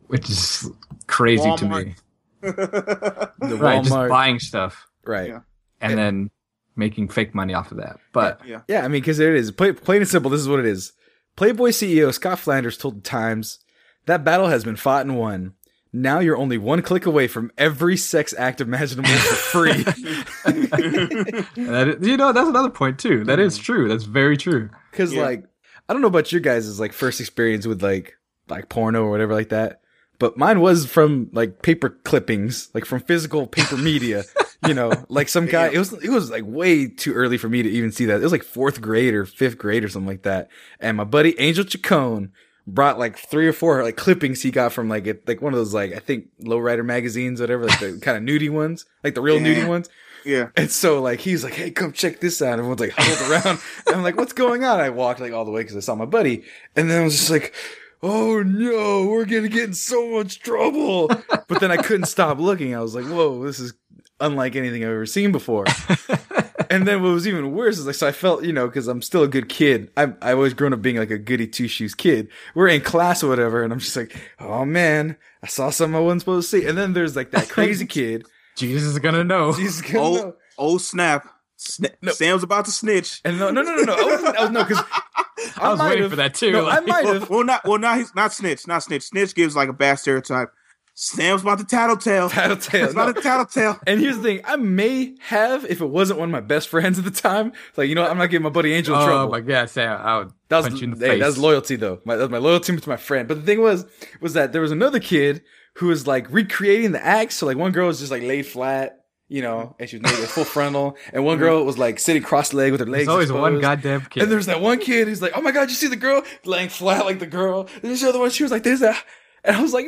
[0.07, 0.69] which is
[1.07, 1.95] crazy to me.
[2.41, 5.29] the Right, just buying stuff right?
[5.29, 5.39] Yeah.
[5.81, 6.29] and then
[6.75, 7.97] making fake money off of that.
[8.11, 8.61] But yeah.
[8.67, 9.51] Yeah, I mean, because there it is.
[9.51, 10.93] Play, plain and simple, this is what it is.
[11.35, 13.59] Playboy CEO Scott Flanders told the Times
[14.05, 15.54] that battle has been fought and won.
[15.95, 19.83] Now you're only one click away from every sex act imaginable for free.
[20.43, 23.23] that is- you know that's another point too.
[23.23, 23.63] That is mm.
[23.63, 23.87] true.
[23.87, 24.69] That's very true.
[24.91, 25.23] Because Yeah.
[25.23, 25.45] like,
[25.87, 28.17] I don't know about your guys' like first experience with like
[28.49, 29.79] like porno or whatever like that,
[30.19, 34.23] but mine was from like paper clippings, like from physical paper media.
[34.67, 35.69] You know, like some guy.
[35.69, 38.19] It was it was like way too early for me to even see that.
[38.19, 40.49] It was like fourth grade or fifth grade or something like that.
[40.79, 42.33] And my buddy Angel Chacon
[42.67, 45.57] brought like three or four like clippings he got from like it, like one of
[45.59, 49.21] those like I think lowrider magazines, whatever, like the kind of nudie ones, like the
[49.21, 49.53] real Yeah.
[49.63, 49.89] nudie ones.
[50.25, 50.47] Yeah.
[50.55, 53.59] And so like he's like, "Hey, come check this out." And everyone's like huddled around.
[53.85, 55.93] And I'm like, "What's going on?" I walked like all the way because I saw
[55.93, 56.43] my buddy,
[56.75, 57.53] and then I was just like,
[58.01, 61.07] "Oh no, we're gonna get in so much trouble."
[61.47, 62.73] But then I couldn't stop looking.
[62.75, 63.73] I was like, "Whoa, this is
[64.19, 65.65] unlike anything I've ever seen before."
[66.69, 69.01] and then what was even worse is like, so I felt, you know, because I'm
[69.01, 69.91] still a good kid.
[69.97, 72.27] I I always grown up being like a goody two shoes kid.
[72.53, 75.99] We're in class or whatever, and I'm just like, "Oh man, I saw something I
[75.99, 78.25] wasn't supposed to see." And then there's like that crazy kid.
[78.55, 79.53] Jesus is gonna know.
[79.53, 80.35] Jesus, gonna Oh, know.
[80.57, 81.27] oh snap.
[81.57, 82.11] Sna- No.
[82.11, 83.21] Sam's about to snitch.
[83.23, 83.93] And no, no, no, no, no.
[83.95, 84.35] I wasn't.
[84.37, 84.83] I was no, because
[85.57, 86.51] I was waiting for that too.
[86.51, 87.29] No, I like- might Well, have.
[87.29, 89.03] well, not well, not he's not snitch, not snitch.
[89.03, 90.49] Snitch gives like a bad stereotype.
[90.97, 92.29] Sam's about to tattletale.
[92.29, 92.85] Tattletale.
[92.85, 93.13] It's about No.
[93.13, 93.77] to tattletale.
[93.85, 96.97] And here's the thing: I may have if it wasn't one of my best friends
[96.97, 97.51] at the time.
[97.69, 98.11] It's like you know, what?
[98.11, 99.31] I'm not giving my buddy Angel in oh trouble.
[99.31, 99.99] my god, Sam!
[100.01, 101.19] I would that was punch you in the hey, face.
[101.19, 101.99] that was loyalty though.
[102.05, 103.27] My, that was my loyalty to my friend.
[103.27, 103.85] But the thing was,
[104.21, 105.41] was that there was another kid
[105.75, 107.33] who was like recreating the act.
[107.33, 110.29] So like one girl was just like laid flat, you know, and she was naked,
[110.29, 110.95] full frontal.
[111.11, 112.99] And one girl was like sitting cross-legged with her legs.
[113.07, 113.41] There's always exposed.
[113.53, 114.23] one goddamn kid.
[114.23, 116.69] And there's that one kid who's like, "Oh my god, you see the girl laying
[116.69, 118.29] flat like the girl?" And there's the other one.
[118.29, 119.03] She was like, "There's that,"
[119.43, 119.87] and I was like,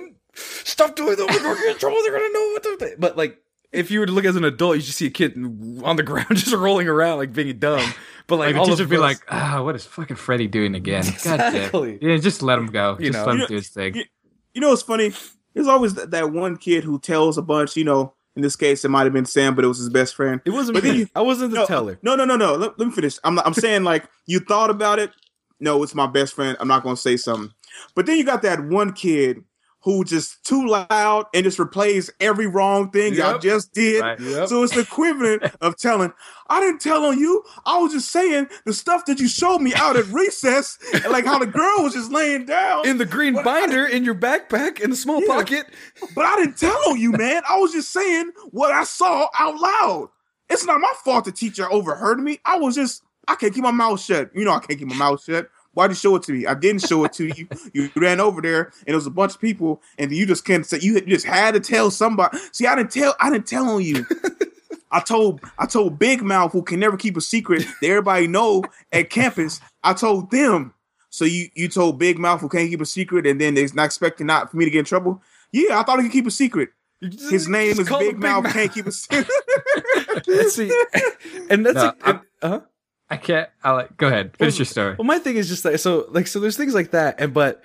[0.63, 1.27] "Stop doing that!
[1.29, 1.97] We're gonna get in trouble.
[2.03, 3.37] They're gonna know what to." But like,
[3.71, 5.35] if you were to look as an adult, you just see a kid
[5.83, 7.87] on the ground just rolling around like being dumb.
[8.27, 10.47] But like, like, all the of teacher would be like, ah, what is fucking Freddie
[10.47, 11.05] doing again?
[11.23, 11.55] God damn.
[11.55, 11.97] Exactly.
[12.01, 12.97] Yeah, just let him go.
[12.99, 13.25] You just know.
[13.25, 13.95] let him You do his thing.
[13.95, 14.03] you-
[14.53, 15.13] You know what's funny?
[15.53, 17.77] There's always that, that one kid who tells a bunch.
[17.77, 20.13] You know, in this case, it might have been Sam, but it was his best
[20.15, 20.41] friend.
[20.45, 20.91] it wasn't But me.
[20.97, 21.99] you- I wasn't the no, teller.
[22.03, 22.55] No, no, no, no.
[22.55, 23.17] Let, let me finish.
[23.23, 25.11] I'm I'm saying like you thought about it.
[25.59, 26.55] No, it's my best friend.
[26.59, 27.51] I'm not gonna say something.
[27.95, 29.43] But then you got that one kid
[29.87, 34.01] who just too loud and just replays every wrong thing y'all just did.
[34.01, 34.19] Right.
[34.19, 34.49] Yep.
[34.49, 36.11] So it's the equivalent of telling,
[36.49, 37.41] I didn't tell on you.
[37.65, 41.23] I was just saying the stuff that you showed me out at recess, and like
[41.25, 42.85] how the girl was just laying down.
[42.85, 45.35] in the green binder in your backpack in the small Yeah.
[45.35, 45.67] pocket.
[46.13, 47.43] But I didn't tell on you, man.
[47.49, 50.09] I was just saying what I saw out loud.
[50.49, 52.39] It's not my fault the teacher overheard me.
[52.43, 54.31] I was just, I can't keep my mouth shut.
[54.35, 55.49] You know, I can't keep my mouth shut.
[55.77, 56.47] Why'd you show it to me?
[56.47, 57.47] I didn't show it to you.
[57.71, 60.65] You ran over there and it was a bunch of people, and you just can't
[60.65, 62.35] say you you just had to tell somebody.
[62.51, 64.03] See, I didn't tell, I didn't tell on you.
[64.91, 68.63] I told I told Big Mouth who can never keep a secret that everybody know
[68.91, 69.61] at campus.
[69.83, 70.73] I told them.
[71.11, 73.85] So you you told Big Mouth who can't keep a secret, and then they're not
[73.85, 75.21] expecting not for me to get in trouble.
[75.51, 76.69] Yeah, I thought he could keep a secret.
[77.01, 78.45] His name is call Big him Mouth.
[78.51, 79.27] Can't keep a secret.
[80.49, 80.71] See.
[81.51, 82.61] And that's No, a, I'm- uh-huh.
[83.09, 83.49] I can't.
[83.63, 83.95] I like.
[83.97, 84.35] Go ahead.
[84.37, 84.95] Finish your story.
[84.97, 86.39] Well, my thing is just like so, like so.
[86.39, 87.61] There's things like that, and but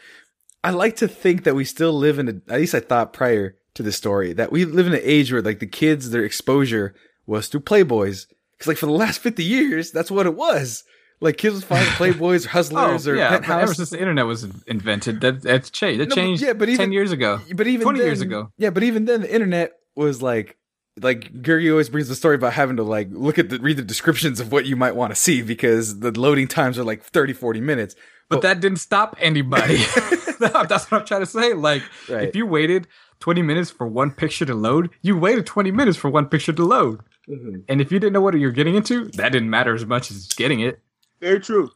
[0.62, 2.28] I like to think that we still live in.
[2.28, 5.32] A, at least I thought prior to this story that we live in an age
[5.32, 6.94] where like the kids, their exposure
[7.26, 10.84] was through Playboys, because like for the last fifty years, that's what it was.
[11.20, 14.26] Like kids would find Playboys, or Hustlers, or Oh, yeah, but ever since the internet
[14.26, 16.00] was invented, that that's changed.
[16.00, 17.40] That No, but- changed yeah, but even- ten years ago.
[17.54, 18.50] but even 20 then, years ago.
[18.58, 20.56] Yeah, but even then, the internet was like,
[21.00, 23.82] like Gurgi always brings the story about having to like look at the read the
[23.82, 27.32] descriptions of what you might want to see because the loading times are like 30,
[27.32, 27.94] 40 minutes.
[28.28, 29.76] But that didn't stop anybody.
[30.38, 31.52] That's what I'm trying to say.
[31.52, 32.28] Like, Right.
[32.28, 32.86] if you waited
[33.20, 36.64] 20 minutes for one picture to load, you waited 20 minutes for one picture to
[36.64, 37.00] load.
[37.28, 37.56] Mm-hmm.
[37.68, 40.28] And if you didn't know what you're getting into, that didn't matter as much as
[40.28, 40.80] getting it.
[41.20, 41.70] Very true.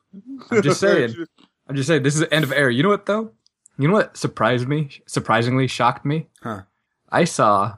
[0.51, 1.15] I'm just saying.
[1.69, 2.73] I'm just saying, this is the end of era.
[2.73, 3.33] You know what, though?
[3.79, 4.91] You know what surprised me?
[5.07, 6.27] Surprisingly shocked me?
[6.43, 6.63] Huh.
[7.11, 7.77] I saw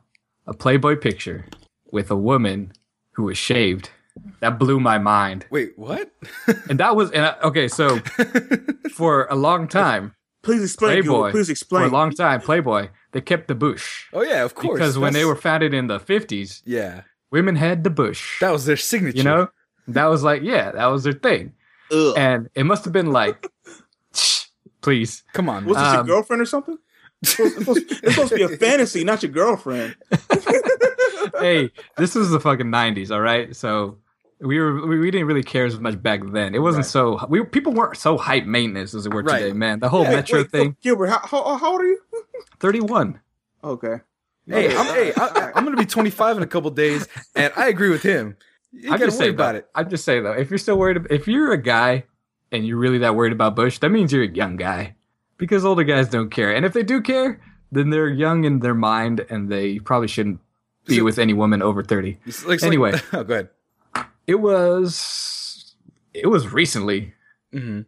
[0.49, 1.47] a Playboy picture
[1.93, 2.73] with a woman
[3.13, 3.91] who was shaved.
[4.41, 5.47] That blew my mind.
[5.51, 6.11] Wait, what?
[6.69, 7.99] And that was, and I, okay, so
[8.93, 11.03] for a long time, Please explain.
[11.03, 11.31] Playboy.
[11.31, 11.83] Please explain.
[11.85, 14.07] for a long time, Playboy, they kept the bush.
[14.13, 14.79] oh yeah, of course.
[14.79, 18.41] Because when they were founded in the 50s, yeah, women had the bush.
[18.41, 19.19] that was their signature.
[19.19, 19.49] you know?
[19.87, 21.53] That was like, yeah, that was their thing.
[21.93, 22.15] Ugh.
[22.17, 23.47] And it must have been like,
[24.83, 25.23] please.
[25.33, 25.65] come on.
[25.65, 26.79] Was this Um, your girlfriend or something?
[27.23, 29.97] It's supposed, it's supposed- to be a fantasy, not your girlfriend.
[31.39, 33.55] hey, this was the fucking 90s, all right?
[33.55, 33.99] So
[34.41, 36.55] we were we, we didn't really care as much back then.
[36.55, 36.91] It wasn't Right.
[36.91, 39.41] so we people weren't so hype maintenance as they were Right.
[39.41, 39.81] today, man.
[39.81, 42.01] The whole Wait, metro wait, thing, Gilbert, how, how, how old are you?
[42.61, 43.21] 31.
[43.65, 43.97] Okay.
[44.47, 44.77] hey, Okay.
[44.77, 48.03] I'm, hey, I, I'm gonna be 25 in a couple days, and I agree with
[48.03, 48.37] him.
[48.71, 49.69] You I'm gotta just worry saying about though, it.
[49.75, 52.05] I'm just saying though, if you're still worried, ab- if you're a guy
[52.53, 54.95] and you're really that worried about Bush, that means you're a young guy,
[55.39, 57.41] because older guys don't care, and if they do care,
[57.73, 60.41] then they're young in their mind, and they probably shouldn't
[60.87, 62.19] be So- with any woman over thirty.
[62.47, 62.93] Like- Anyway.
[62.93, 63.49] like, oh, go ahead.
[64.27, 65.75] It was,
[66.15, 67.15] it was recently
[67.53, 67.81] hmm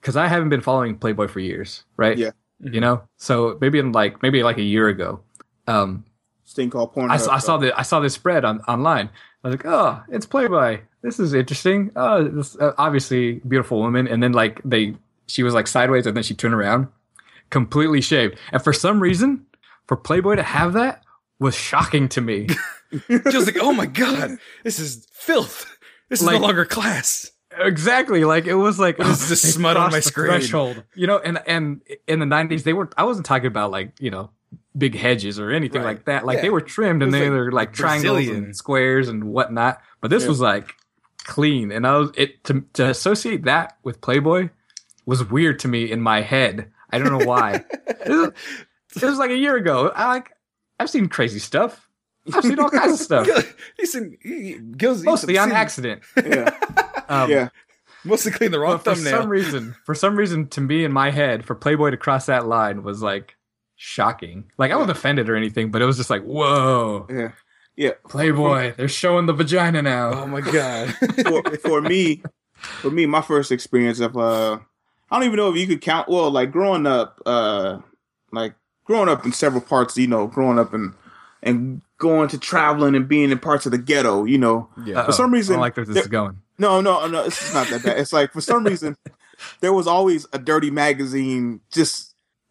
[0.00, 2.16] because I haven't been following Playboy for years, right?
[2.16, 2.30] Yeah.
[2.60, 5.20] You know, so maybe in like maybe like a year ago,
[5.66, 6.04] um,
[6.44, 7.10] This thing called porn.
[7.10, 9.10] I, saw- I saw the I saw this spread on online.
[9.44, 10.80] I was like, oh, it's Playboy.
[11.02, 11.90] This is interesting.
[11.96, 14.06] Oh, this uh, obviously beautiful woman.
[14.08, 14.94] And then like they,
[15.26, 16.88] she was like sideways, and then she turned around,
[17.50, 18.38] completely shaved.
[18.52, 19.46] And for some reason,
[19.86, 21.02] for Playboy to have that
[21.38, 22.48] was shocking to me.
[23.30, 25.66] Just like, oh my god, this is filth.
[26.08, 27.30] This is Like- no longer class.
[27.58, 28.24] exactly.
[28.24, 30.28] Like it was like oh, this smut on my screen?
[30.30, 30.82] Threshold.
[30.94, 32.88] You know, and and in the nineties they were.
[32.96, 34.30] I wasn't talking about like you know
[34.76, 35.96] big hedges or anything Right.
[35.96, 36.24] like that.
[36.24, 36.42] Like Yeah.
[36.42, 38.44] they were trimmed and they like were like triangles Brazilian.
[38.44, 39.80] and squares and whatnot.
[40.00, 40.28] But this Yeah.
[40.30, 40.74] was like
[41.24, 44.48] clean, and I was it to to associate that with Playboy
[45.04, 46.70] was weird to me in my head.
[46.90, 47.64] I don't know why.
[47.86, 48.32] it, was,
[48.96, 49.90] it was like a year ago.
[49.94, 50.30] I like
[50.80, 51.88] I've seen crazy stuff.
[52.32, 53.42] I've seen all kinds of stuff, Gil-
[53.78, 56.02] He's in, he, Gil's, he's mostly on seen- accident.
[56.24, 56.50] Yeah.
[57.08, 57.48] Um, yeah.
[58.04, 59.20] Mostly clean the wrong But for thumbnail.
[59.22, 62.46] some reason, for some reason, to me in my head, for Playboy to cross that
[62.46, 63.34] line was like
[63.76, 64.50] shocking.
[64.58, 67.32] Like I wasn't offended or anything, but it was just like, whoa, Yeah.
[67.76, 67.92] Yeah.
[68.08, 70.12] Playboy, they're showing the vagina now.
[70.22, 70.90] oh my god.
[71.26, 72.22] for, for me,
[72.56, 74.58] for me, my first experience of uh,
[75.10, 76.08] I don't even know if you could count.
[76.08, 77.78] Well, like growing up, uh,
[78.32, 78.54] like
[78.84, 80.92] growing up in several parts, you know, growing up and
[81.42, 84.24] and going to traveling and being in parts of the ghetto.
[84.24, 85.04] You know, Yeah.
[85.06, 86.38] for some reason, I don't like where this there- is going.
[86.58, 87.98] no, no, no, it's not that bad.
[87.98, 88.96] It's like for some reason
[89.60, 92.07] there was always a dirty magazine just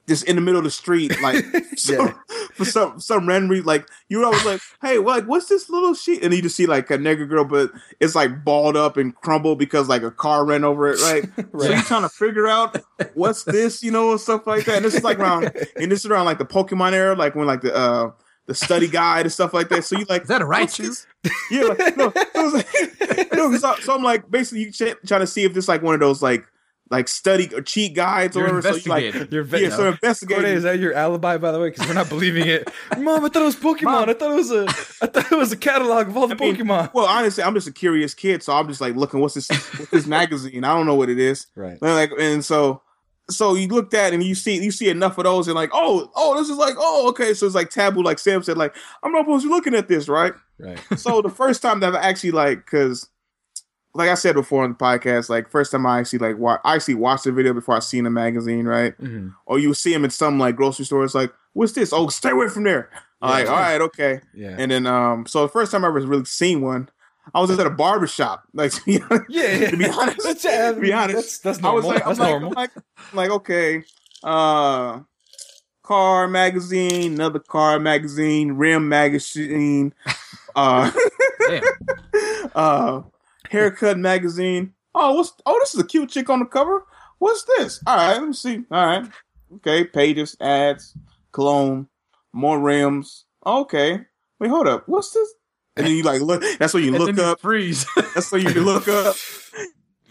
[0.07, 1.45] just in the middle of the street, like
[1.77, 2.13] so,
[2.53, 3.65] for some some random reason.
[3.65, 6.23] Like you were always like, hey, like what's this little sheet?
[6.23, 9.59] And you just see like a nigger girl, but it's like balled up and crumbled
[9.59, 11.29] because like a car ran over it, right?
[11.57, 12.77] So you're trying to figure out
[13.13, 14.77] what's this, you know, and stuff like that.
[14.77, 17.47] And this is like around and this is around like the Pokemon era, like when
[17.47, 18.11] like the uh
[18.45, 19.83] the study guide and stuff like that.
[19.83, 21.05] So you like Is that a what's Raichu?
[21.51, 25.21] Yeah, like, no, it was like, no, so, so I'm like basically you ch- trying
[25.21, 26.45] to see if this like one of those like
[26.89, 28.79] like study or cheat guides or You're whatever.
[28.79, 29.33] So you like investigating.
[29.33, 30.45] You're ve- yeah, so Corde, investigating.
[30.45, 31.69] is that your alibi, by the way?
[31.69, 32.69] Because we're not believing it.
[32.97, 33.83] Mom, I thought it was Pokemon.
[33.83, 34.09] Mom.
[34.09, 34.63] I thought it was a.
[35.01, 36.93] I thought it was a catalog of all the I mean, Pokemon.
[36.93, 39.19] Well, honestly, I'm just a curious kid, so I'm just like looking.
[39.19, 39.49] What's this?
[39.49, 40.63] What's this magazine?
[40.63, 41.47] I don't know what it is.
[41.55, 41.77] Right.
[41.81, 42.81] And like, and so,
[43.29, 45.71] so you looked at it and you see you see enough of those and like,
[45.73, 47.33] oh, oh, this is like, oh, okay.
[47.33, 48.03] So it's like taboo.
[48.03, 50.33] Like Sam said, like I'm not supposed to be looking at this, right?
[50.59, 50.79] Right.
[50.97, 53.09] so the first time that I actually like, because
[53.97, 56.75] like I said before on the podcast, like first time I actually like wa- I
[56.75, 58.93] actually watched the video before I seen the magazine, right?
[58.95, 61.91] hmm Or you see them in some like grocery stores, like, what's this?
[61.93, 62.89] Oh, stay away from there.
[63.21, 63.29] Yeah.
[63.29, 64.21] like, all right, okay.
[64.33, 64.55] Yeah.
[64.59, 66.89] And then, um, so the first time I ever really seen one,
[67.33, 68.43] I was just at a barber shop.
[68.53, 69.51] Like, to be honest, yeah.
[69.55, 69.69] yeah.
[69.71, 71.99] to be honest, That's, uh, to be honest, that's, that's I was normal.
[71.99, 72.41] like, I'm that's like.
[72.41, 72.71] I'm like,
[73.11, 73.83] I'm like, okay,
[74.23, 74.99] uh,
[75.83, 79.93] car magazine, another car magazine, rim magazine,
[80.55, 80.91] uh,
[82.55, 83.01] uh,
[83.49, 84.73] haircut magazine.
[84.95, 86.85] Oh, what's oh, this is a cute chick on the cover.
[87.19, 87.81] What's this?
[87.85, 88.63] All right, let me see.
[88.71, 89.05] All right,
[89.55, 90.95] okay, pages, ads,
[91.31, 91.87] cologne,
[92.33, 93.25] more rims.
[93.45, 94.01] Okay,
[94.39, 94.83] wait, hold up.
[94.87, 95.29] What's this?
[95.75, 96.43] And then you like look.
[96.59, 97.39] That's when you And look then you up.
[97.39, 97.85] freeze.
[98.15, 99.15] That's when you look up.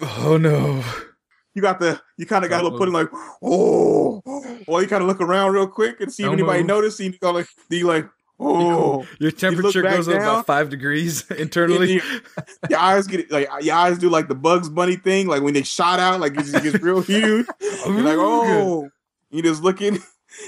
[0.02, 0.82] oh no.
[1.54, 2.00] You got the.
[2.18, 3.08] You kind of got a little putting like,
[3.42, 4.22] oh,
[4.66, 6.66] or you kind of look around real quick and see if Don't anybody move.
[6.68, 7.00] noticed.
[7.00, 8.06] And you go like, then you like,
[8.38, 11.94] oh, Your temperature back goes up about five degrees internally.
[11.98, 12.20] And you-
[12.70, 15.62] your eyes get like your eyes do like the Bugs Bunny thing, like when they
[15.62, 17.46] shot out, like it just gets real huge.
[17.86, 18.88] You're like, oh,
[19.30, 19.98] you just looking,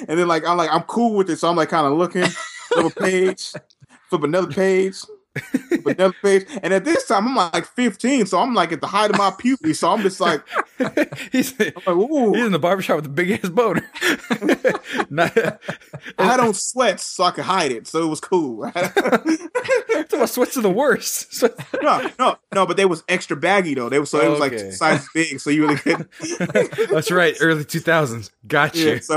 [0.08, 2.24] and then like I'm like I'm cool with it, so I'm like kind of looking,
[2.72, 3.52] flip a page,
[4.08, 4.96] flip another page,
[6.22, 9.18] page, and at this time I'm like 15, so I'm like at the height of
[9.18, 10.42] my puberty, so I'm just like,
[11.32, 13.88] he's, I'm like, ooh, he's in the barbershop with a big ass boner.
[16.18, 18.70] I don't sweat, so I could hide it, so it was cool.
[20.18, 21.42] my sweats are the worst.
[21.82, 23.88] No, no, no, but they was extra baggy though.
[23.88, 24.64] They was so it was like Okay.
[24.64, 26.08] two sizes big, so you really couldn't.
[26.90, 27.36] That's right.
[27.40, 28.30] Early 2000s.
[28.46, 28.88] Got you.
[28.94, 29.16] Yeah, so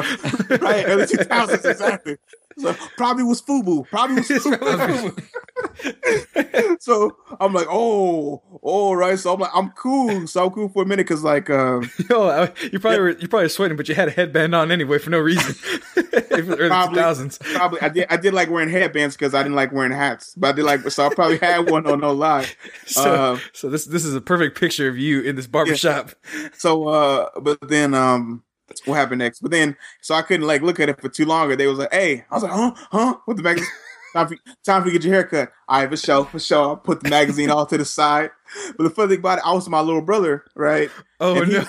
[0.58, 2.18] right, early two thousands exactly.
[2.58, 3.88] So probably was FUBU.
[3.90, 6.82] Probably was FUBU.
[6.82, 9.18] so I'm like, oh, all right.
[9.18, 10.28] So I'm like, I'm cool.
[10.28, 13.28] So I'm cool for a minute because like, um, Yo, I- you probably were you
[13.28, 15.56] probably sweating, but you had a headband on anyway for no reason.
[16.14, 17.02] It was early Probably.
[17.02, 17.40] 2000s.
[17.56, 18.08] probably I did.
[18.10, 20.34] I did like wearing headbands because I didn't like wearing hats.
[20.36, 22.48] But I did like, so I probably had one on no lie.
[22.86, 26.12] So, Uh, so this this is a perfect picture of you in this barbershop.
[26.54, 28.44] So, uh, but then, um,
[28.86, 29.40] what happened next?
[29.42, 31.52] But then, so I couldn't like look at it for too long.
[31.52, 33.70] Or They was like, "Hey," I was like, "Huh, huh?" What the magazine,
[34.14, 35.52] time for time for you to get your haircut.
[35.68, 36.76] All right, for sure, for sure.
[36.76, 38.32] I put the magazine all to the side.
[38.78, 40.90] But the funny thing about it, I was my little brother, right?
[41.20, 41.66] Oh and no.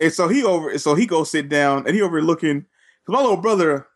[0.00, 2.62] and so he over, so he goes sit down, and he over looking.
[3.06, 3.86] Cause my little brother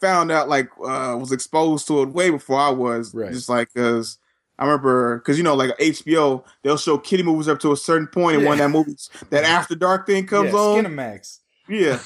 [0.00, 3.14] found out like uh was exposed to it way before I was.
[3.14, 3.32] Right.
[3.32, 4.18] Just like cause.
[4.58, 8.06] I remember because you know, like HBO, they'll show kiddie movies up to a certain
[8.06, 8.66] point, and when Yeah.
[8.66, 8.94] that movie,
[9.30, 11.38] that After Dark thing comes yeah, on, Skinemax.
[11.68, 12.00] Yeah.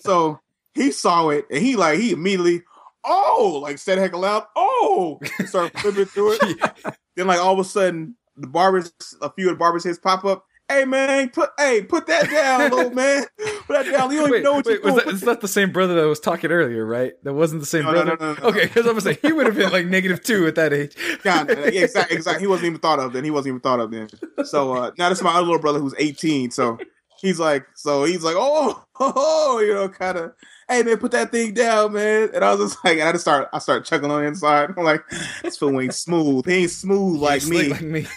[0.00, 0.40] so
[0.74, 2.62] he saw it and he like he immediately,
[3.04, 6.96] oh, like said heck aloud, oh, started flipping through it.
[7.16, 10.24] then like all of a sudden, the barbers, a few of the barbers' heads pop
[10.24, 10.46] up.
[10.68, 13.26] Hey man, put hey put that down, little man.
[13.66, 14.10] Put that down.
[14.10, 14.94] You don't even know what wait, you're doing.
[14.96, 17.12] that, it's not the same brother that was talking earlier, right?
[17.24, 18.16] That wasn't the same No, brother.
[18.18, 18.48] no, no, no.
[18.48, 20.96] Okay, because I'm gonna say he would have been like negative two at that age.
[21.22, 22.42] God, yeah, exactly, exactly.
[22.42, 23.24] He wasn't even thought of then.
[23.24, 24.08] He wasn't even thought of then.
[24.44, 26.52] So uh now this is my other little brother who's 18.
[26.52, 26.78] So
[27.22, 30.32] he's like, so he's like, oh, oh, oh, you know, kind of,
[30.68, 32.30] hey man, put that thing down, man.
[32.34, 34.74] And I was just like, and I just start, I start chuckling on the inside.
[34.76, 35.02] I'm like,
[35.42, 36.44] this fool ain't smooth.
[36.44, 37.68] He ain't smooth like Slick me.
[37.70, 38.06] like me.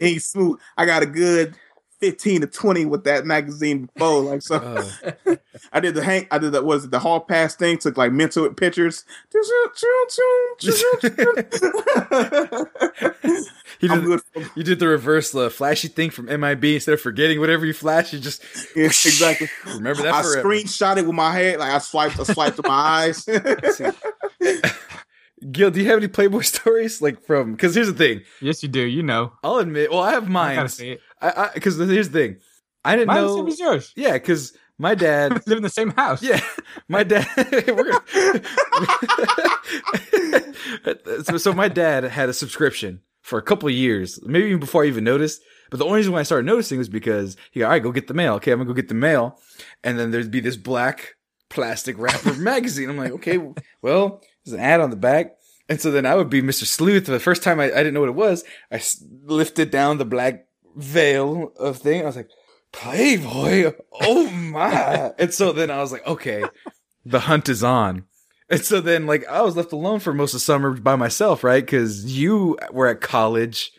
[0.00, 0.58] He ain't smooth.
[0.76, 1.54] I got a good
[2.02, 4.22] 15 to 20 with that magazine before.
[4.22, 5.36] Like so, Uh,
[5.72, 6.26] I did the hang.
[6.32, 7.78] I did the was it the hall pass thing.
[7.78, 9.04] Took like mental pictures.
[13.82, 14.20] I'm did,
[14.54, 16.64] you did the reverse uh, flashy thing from MIB.
[16.64, 18.42] Instead of forgetting whatever you flash, you just
[18.76, 19.48] yeah, exactly.
[19.66, 20.48] remember that I forever.
[20.48, 21.58] screenshot it with my head.
[21.60, 23.24] Like I swiped, I swiped with my eyes.
[25.50, 27.52] Gil, do you have any Playboy stories like from?
[27.52, 28.22] Because here's the thing.
[28.40, 28.80] yes, you do.
[28.82, 29.32] You know.
[29.42, 29.90] I'll admit.
[29.90, 30.56] Well, I have I mine.
[30.56, 31.00] gotta say it.
[31.20, 32.36] I because here's the thing.
[32.84, 33.36] I didn't Mine's know.
[33.36, 33.92] same as yours.
[33.96, 35.32] Yeah, because my dad.
[35.46, 36.22] live in the same house.
[36.22, 36.40] Yeah,
[36.88, 37.26] my dad.
[40.84, 44.60] gonna, so, so my dad had a subscription for a couple of years, maybe even
[44.60, 45.42] before I even noticed.
[45.70, 47.92] But the only reason why I started noticing was because he, go, all right, go
[47.92, 48.34] get the mail.
[48.34, 49.38] Okay, I'm gonna go get the mail,
[49.84, 51.14] and then there'd be this black
[51.48, 52.90] plastic wrapper magazine.
[52.90, 53.38] I'm like, okay,
[53.80, 55.36] well, there's an ad on the back.
[55.68, 56.64] And so then I would be Mr.
[56.64, 57.06] Sleuth.
[57.06, 58.82] The first time I, I didn't know what it was, I
[59.24, 62.02] lifted down the black veil of thing.
[62.02, 62.28] I was like,
[62.72, 63.72] Playboy.
[64.00, 65.12] Oh my.
[65.18, 66.44] and so then I was like, okay,
[67.04, 68.04] the hunt is on.
[68.48, 71.66] And so then like I was left alone for most of summer by myself, right?
[71.66, 73.72] Cause you were at college.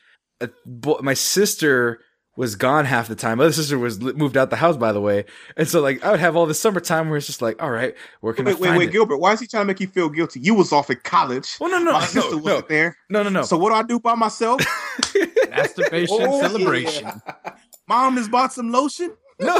[0.75, 2.01] My sister
[2.35, 3.37] was gone half the time.
[3.37, 5.25] My other sister was moved out the house, by the way.
[5.55, 7.93] And so like I would have all this summertime where it's just like, all right,
[8.21, 8.91] where can wait, I wait, find wait, it?
[8.91, 10.39] Gilbert, why is he trying to make you feel guilty?
[10.39, 11.57] You was off at college.
[11.59, 12.97] Well, no, no, My no, sister no, wasn't there.
[13.09, 13.43] no, no, no.
[13.43, 14.61] So what do I do by myself?
[15.49, 17.05] Masturbation Oh, celebration.
[17.05, 17.53] yeah.
[17.87, 19.13] Mom has bought some lotion.
[19.39, 19.57] No,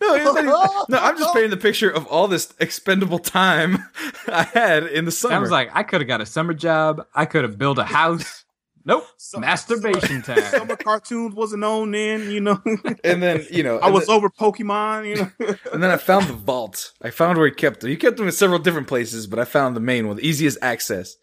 [0.00, 0.84] no, even- no.
[0.90, 3.78] I'm just painting the picture of all this expendable time
[4.26, 5.34] I had in the summer.
[5.34, 7.06] I was like, I could have got a summer job.
[7.14, 8.41] I could have built a house.
[8.84, 9.04] Nope.
[9.16, 10.42] Some- Masturbation time.
[10.42, 12.60] Summer cartoons wasn't on then, you know.
[13.04, 15.54] and then you know, I was then, over Pokemon, you know.
[15.72, 16.92] and then I found the vault.
[17.02, 17.90] I found where he kept them.
[17.90, 20.58] He kept them in several different places, but I found the main one, the easiest
[20.62, 21.16] access.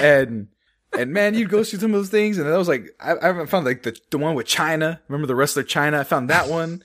[0.00, 0.48] And
[0.96, 3.46] and man, you'd go through some of those things, and I was like, I, I
[3.46, 5.00] found like the the one with Chyna.
[5.08, 5.94] Remember the wrestler Chyna?
[6.00, 6.82] I found that one.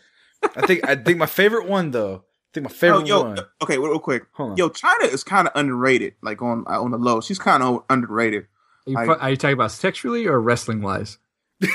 [0.56, 2.24] I think I think my favorite one though.
[2.24, 3.40] I think my Oh, favorite yo, one.
[3.62, 4.24] okay, real quick.
[4.34, 4.58] Hold on.
[4.58, 7.20] Yo, Chyna is kind of underrated, like on uh, on the low.
[7.22, 8.48] She's kind of underrated.
[8.88, 11.18] Are you, I- are you talking about sexually or wrestling wise?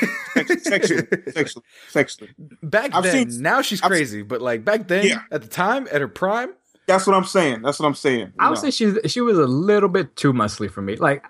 [0.63, 2.31] sexually, sexually, sexually.
[2.63, 5.23] Back I've then, seen- now she's I've- crazy, but like back then, Yeah.
[5.31, 6.51] at the time, at her prime,
[6.87, 7.63] That's what I'm saying.
[7.63, 8.33] That's what I'm saying.
[8.39, 8.71] I would You know.
[8.71, 10.97] say she she was a little bit too muscly for me.
[10.97, 11.25] Like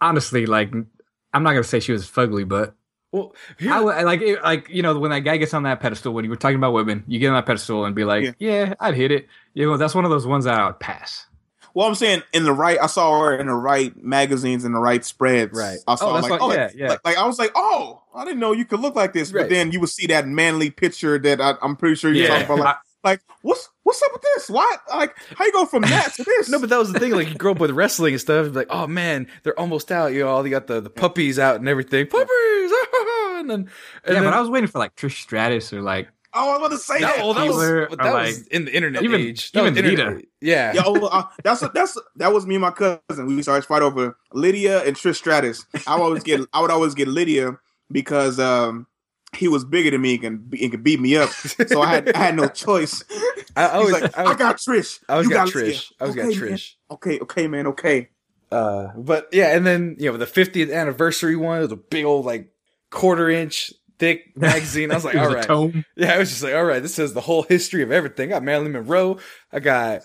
[0.00, 2.74] honestly, like I'm not gonna say she was fugly, but
[3.12, 5.64] well, here, I would I like it, like you know when that guy gets on
[5.64, 8.04] that pedestal when you were talking about women, you get on that pedestal and be
[8.04, 8.32] like, Yeah.
[8.38, 9.28] yeah, I'd hit it.
[9.54, 11.26] You know, that's one of those ones that I would pass.
[11.74, 12.78] Well, I'm saying in the right.
[12.80, 15.52] I saw her in the right magazines and the right spreads.
[15.58, 15.78] Right.
[15.86, 16.88] I oh, saw Oh, that's like, what- oh, yeah, like, yeah.
[16.88, 19.32] Like, like, I was like, oh, I didn't know you could look like this.
[19.32, 19.42] Right.
[19.42, 22.40] But then you would see that manly picture that I, I'm pretty sure you're Yeah.
[22.40, 22.64] talking about.
[22.64, 24.48] Like, like, what's what's up with this?
[24.48, 24.76] Why?
[24.88, 26.48] Like, how you go from that to this?
[26.48, 27.10] no, but that was the thing.
[27.10, 28.54] Like you grow up with wrestling and stuff.
[28.54, 30.12] Like, oh man, they're almost out.
[30.12, 32.06] You know, all they got the, the puppies out and everything.
[32.06, 33.68] Puppies, and then and
[34.06, 36.58] yeah, then, but I was waiting for like Trish Stratus or like oh, I was
[36.58, 37.24] about to say that, that.
[37.24, 39.52] well, that was Taylor, but that like, was in the internet even- age.
[39.52, 40.28] That even was internet- Lita.
[40.40, 43.26] Yeah, Yeah, oh, uh, that's that's that was me and my cousin.
[43.26, 45.64] We used to always fight over Lita and Trish Stratus.
[45.86, 47.58] I would always get I would always get Lita
[47.90, 48.86] because um
[49.34, 51.30] he was bigger than me and, and could beat me up.
[51.30, 53.02] So I had I had no choice.
[53.10, 53.14] I,
[53.56, 55.00] I He's always, like, I, I, got Trish.
[55.08, 55.58] I always You got Lita.
[55.58, 55.92] Trish.
[55.98, 56.48] I always got Okay, man.
[56.48, 56.74] Trish.
[56.90, 57.66] Okay, okay, man.
[57.68, 58.08] Okay.
[58.50, 62.04] Uh, but yeah, and then you know the 50th anniversary one it was a big
[62.04, 62.52] old like
[62.90, 64.90] quarter inch thick magazine.
[64.90, 65.84] I was like, it was all tome.
[65.96, 68.30] Yeah, I was just like, all right, this says the whole history of everything.
[68.30, 69.18] I got Marilyn Monroe.
[69.52, 70.02] I got,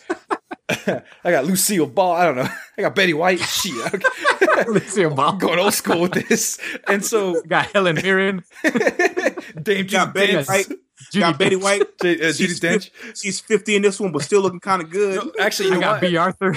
[0.69, 2.13] I got Lucille Ball.
[2.15, 2.47] I don't know.
[2.77, 3.39] I got Betty White.
[3.39, 4.63] Shit, okay.
[4.67, 5.33] Let's see a I'm ball.
[5.37, 6.59] going old school with this.
[6.87, 10.47] And so, Got Helen Mirren, Dame Judi Got Betty Dench.
[10.47, 10.67] White.
[11.13, 11.83] Judi got Betty White.
[12.01, 12.89] J- uh, Judi She's, Dench.
[12.89, 15.23] fif- she's 50 in this one, but still looking kind of good.
[15.23, 16.01] No, actually, you I know got what?
[16.01, 16.55] Bea Arthur.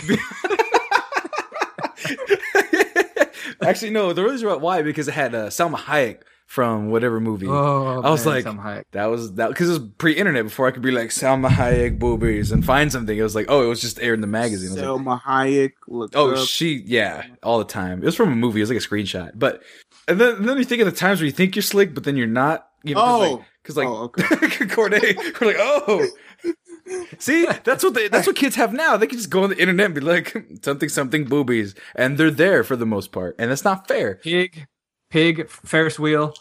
[3.62, 4.12] actually, no.
[4.12, 6.20] The reason why because it had uh, Salma Hayek
[6.51, 7.46] from whatever movie.
[7.46, 8.84] Oh, I was man, like- Salma Hayek.
[8.90, 12.51] That was that because it was pre-internet before I could be like Salma Hayek boobies
[12.51, 13.16] and find something.
[13.16, 14.70] It was like, oh, it was just aired in the magazine.
[14.76, 15.72] I was like, Salma Hayek.
[15.86, 16.48] Look Oh, up.
[16.48, 18.03] she, yeah, all the time.
[18.03, 18.59] It was from a movie.
[18.59, 19.30] It was like a screenshot.
[19.36, 19.62] But
[20.09, 22.03] and then, and then you think of the times where you think you're slick, but
[22.03, 22.66] then you're not.
[22.82, 23.44] You know, Oh.
[23.62, 24.92] because like, Oh, 'cause, like oh, Corde,
[25.40, 26.09] we're like, oh.
[27.18, 28.96] See, that's what they, that's what kids have now.
[28.96, 32.30] They can just go on the internet and be like something something boobies, and they're
[32.32, 34.16] there for the most part, and that's not fair.
[34.16, 34.66] Pig,
[35.11, 36.35] pig, Ferris wheel,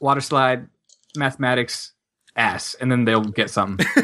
[0.00, 0.68] water slide,
[1.16, 1.92] mathematics,
[2.36, 3.86] ass, and then they'll get something.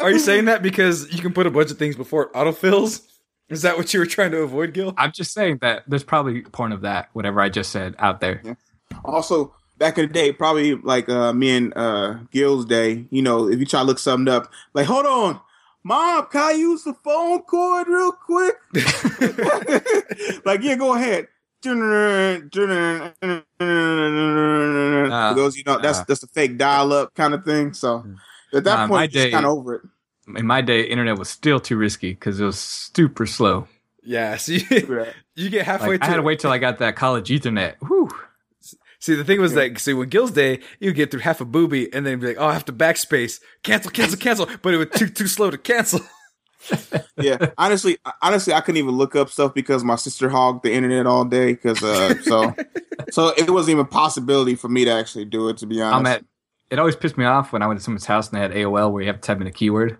[0.00, 3.04] Are you saying that because you can put a bunch of things before it autofills?
[3.48, 4.94] Is that what you were trying to avoid, Gil?
[4.96, 8.42] I'm just saying that there's probably porn of that, whatever I just said out there.
[9.04, 13.48] Also, back in the day, probably like uh, me and uh, Gil's day, you know,
[13.48, 15.40] if you try to look something up, like, hold on,
[15.82, 18.56] mom, can I use the phone cord real quick?
[20.44, 21.28] like, yeah, go ahead.
[25.28, 26.04] Because you know that's uh.
[26.06, 27.72] that's a fake dial up kind of thing.
[27.72, 28.04] So
[28.52, 29.82] at that Nah, point, you're day- kind of over it.
[30.36, 33.66] In my day, internet was still too risky because it was super slow.
[34.02, 34.36] Yeah.
[34.36, 34.66] See,
[35.34, 35.92] you get halfway.
[35.92, 37.76] Like, I had to wait till I got that college Ethernet.
[37.86, 38.10] Whew.
[39.00, 41.90] See, the thing was that, see, when Gil's day, you get through half a booby
[41.94, 44.88] and then be like, oh, I have to backspace, cancel, cancel, cancel, but it was
[44.92, 46.00] too, too slow to cancel.
[47.16, 51.06] yeah, honestly, honestly, I couldn't even look up stuff because my sister hogged the internet
[51.06, 51.52] all day.
[51.52, 52.54] Because uh, so,
[53.10, 55.58] so it wasn't even a possibility for me to actually do it.
[55.58, 56.24] To be honest, I'm at.
[56.70, 58.92] It always pissed me off when I went to someone's house and they had AOL
[58.92, 59.96] where you have to type in a keyword.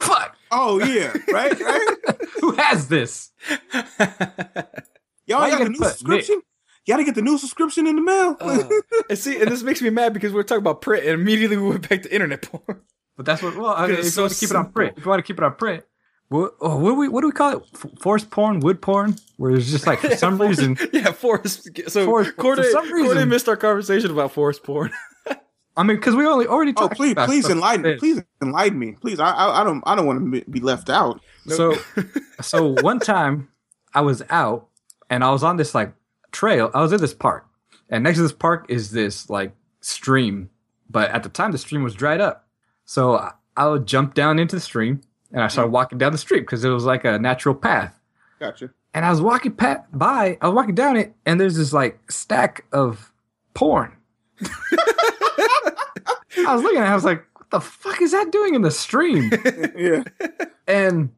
[0.00, 0.36] Fuck!
[0.52, 1.96] oh yeah, right, right.
[2.40, 3.30] Who has this?
[5.26, 6.36] Y'all got the new subscription?
[6.36, 6.44] Nick?
[6.84, 8.36] You gotta get the new subscription in the mail.
[8.40, 8.64] uh,
[9.08, 11.56] and see, and this makes me mad because we are talking about print, and immediately
[11.56, 12.80] we went back to internet porn.
[13.16, 13.56] But that's what.
[13.56, 15.20] Well, I mean, if so you want to keep it on print, if you want
[15.20, 15.84] to keep it on print,
[16.32, 17.62] what, oh, what do we what do we call it?
[18.00, 21.68] Forest porn, wood porn, where it's just like for some reason, yeah, forest.
[21.88, 24.90] So forced, Corde, for some reason, Corde missed our conversation about forest porn.
[25.76, 26.94] I mean, because we only already oh, talked.
[26.94, 27.96] Oh, please, please enlighten me.
[27.96, 28.92] Please enlighten me.
[29.00, 31.20] Please, I, I, I don't, I don't want to be left out.
[31.46, 31.76] So,
[32.40, 33.48] so one time
[33.94, 34.68] I was out
[35.10, 35.94] and I was on this like
[36.30, 36.70] trail.
[36.74, 37.46] I was in this park,
[37.88, 40.50] and next to this park is this like stream.
[40.88, 42.46] But at the time, the stream was dried up.
[42.84, 45.02] So I, I would jump down into the stream
[45.32, 45.74] and I started mm.
[45.74, 47.98] walking down the street because it was like a natural path.
[48.38, 48.70] Gotcha.
[48.94, 51.98] And I was walking pat by, I was walking down it, and there's this like
[52.10, 53.12] stack of
[53.54, 53.96] porn.
[56.46, 58.62] I was looking at it, I was like, what the fuck is that doing in
[58.62, 59.30] the stream?
[59.76, 60.02] yeah.
[60.66, 61.10] And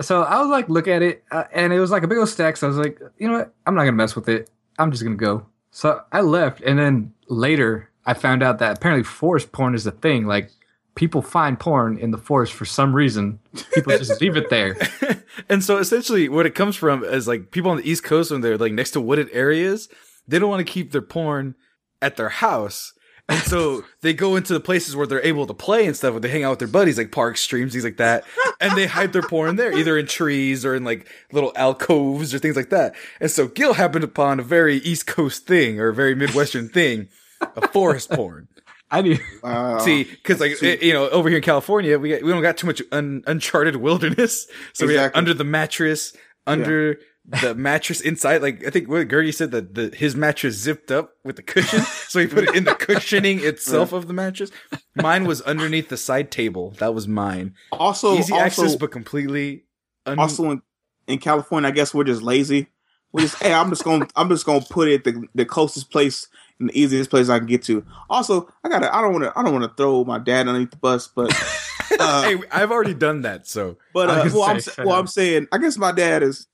[0.00, 2.28] so I was like, look at it, uh, and it was like a big old
[2.28, 2.56] stack.
[2.56, 3.54] So I was like, you know what?
[3.66, 4.50] I'm not gonna mess with it.
[4.78, 5.46] I'm just gonna go.
[5.70, 9.90] So I left, and then later I found out that apparently forest porn is a
[9.90, 10.26] thing.
[10.26, 10.50] Like
[10.94, 13.38] people find porn in the forest for some reason.
[13.72, 14.76] People just leave it there.
[15.48, 18.40] and so essentially, what it comes from is like people on the East Coast when
[18.40, 19.88] they're like next to wooded areas,
[20.28, 21.54] they don't want to keep their porn
[22.00, 22.92] at their house.
[23.28, 26.20] And so they go into the places where they're able to play and stuff, where
[26.20, 28.24] they hang out with their buddies, like parks, streams, things like that.
[28.60, 32.38] And they hide their porn there, either in trees or in like little alcoves or
[32.38, 32.94] things like that.
[33.20, 37.08] And so Gil happened upon a very East Coast thing or a very Midwestern thing,
[37.40, 38.48] a forest porn.
[38.92, 39.18] I do.
[39.42, 39.78] Wow.
[39.78, 42.56] See, because like it, you know, over here in California, we got, we don't got
[42.56, 44.44] too much un, uncharted wilderness.
[44.74, 44.86] So exactly.
[44.86, 46.14] we have under the mattress,
[46.46, 48.42] under yeah the mattress inside.
[48.42, 51.80] Like I think what Gertie said that the his mattress zipped up with the cushion,
[52.08, 54.50] so he put it in the cushioning itself of the mattress.
[54.96, 56.72] Mine was underneath the side table.
[56.78, 57.54] That was mine.
[57.72, 59.64] Also, easy also, access, but completely.
[60.04, 60.62] Un- also, in,
[61.06, 62.68] in California, I guess we're just lazy.
[63.12, 66.28] We just hey, I'm just gonna I'm just gonna put it the the closest place
[66.62, 67.84] and the easiest place I can get to.
[68.08, 70.70] Also, I gotta I don't want to I don't want to throw my dad underneath
[70.70, 71.32] the bus, but.
[72.00, 73.76] Uh, hey, I've already done that, so.
[73.92, 76.46] But uh, well, say, I'm well, I'm saying I guess my dad is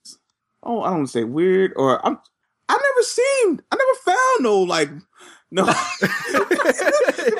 [0.64, 2.18] oh, I don't say weird or I'm
[2.68, 4.90] I never seen I never found no like
[5.50, 5.64] no.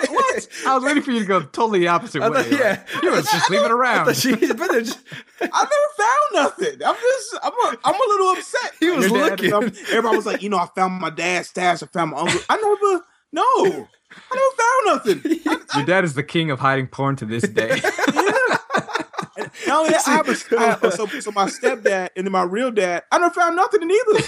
[0.08, 0.48] what?
[0.66, 2.48] I was waiting for you to go totally the opposite way.
[2.50, 4.14] Yeah, like, you was just leave it around.
[4.16, 4.42] She, just,
[5.40, 6.82] I never found nothing.
[6.84, 8.72] I'm just, I'm a, I'm a little upset.
[8.80, 9.52] He was looking.
[9.52, 11.82] Everybody was like, you know, I found my dad's stash.
[11.82, 12.40] I found my uncle.
[12.48, 13.88] I never, no,
[14.30, 15.40] I never found nothing.
[15.74, 17.80] I, Your dad is the king of hiding porn to this day.
[17.82, 17.90] yeah.
[19.66, 22.70] Not only that, I have a, I, so, so my stepdad and then my real
[22.70, 24.24] dad, I never found nothing in either.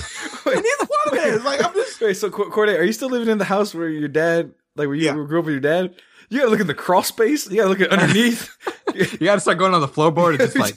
[0.47, 1.45] In either one of them.
[1.45, 2.01] Like I'm just.
[2.01, 4.97] Wait, so Corde, are you still living in the house where your dad, like where
[4.97, 5.13] you yeah.
[5.13, 5.95] grew up with your dad?
[6.31, 7.51] You gotta look in the crawl space.
[7.51, 8.57] You gotta look at underneath.
[8.95, 10.77] you gotta start going on the floorboard and just like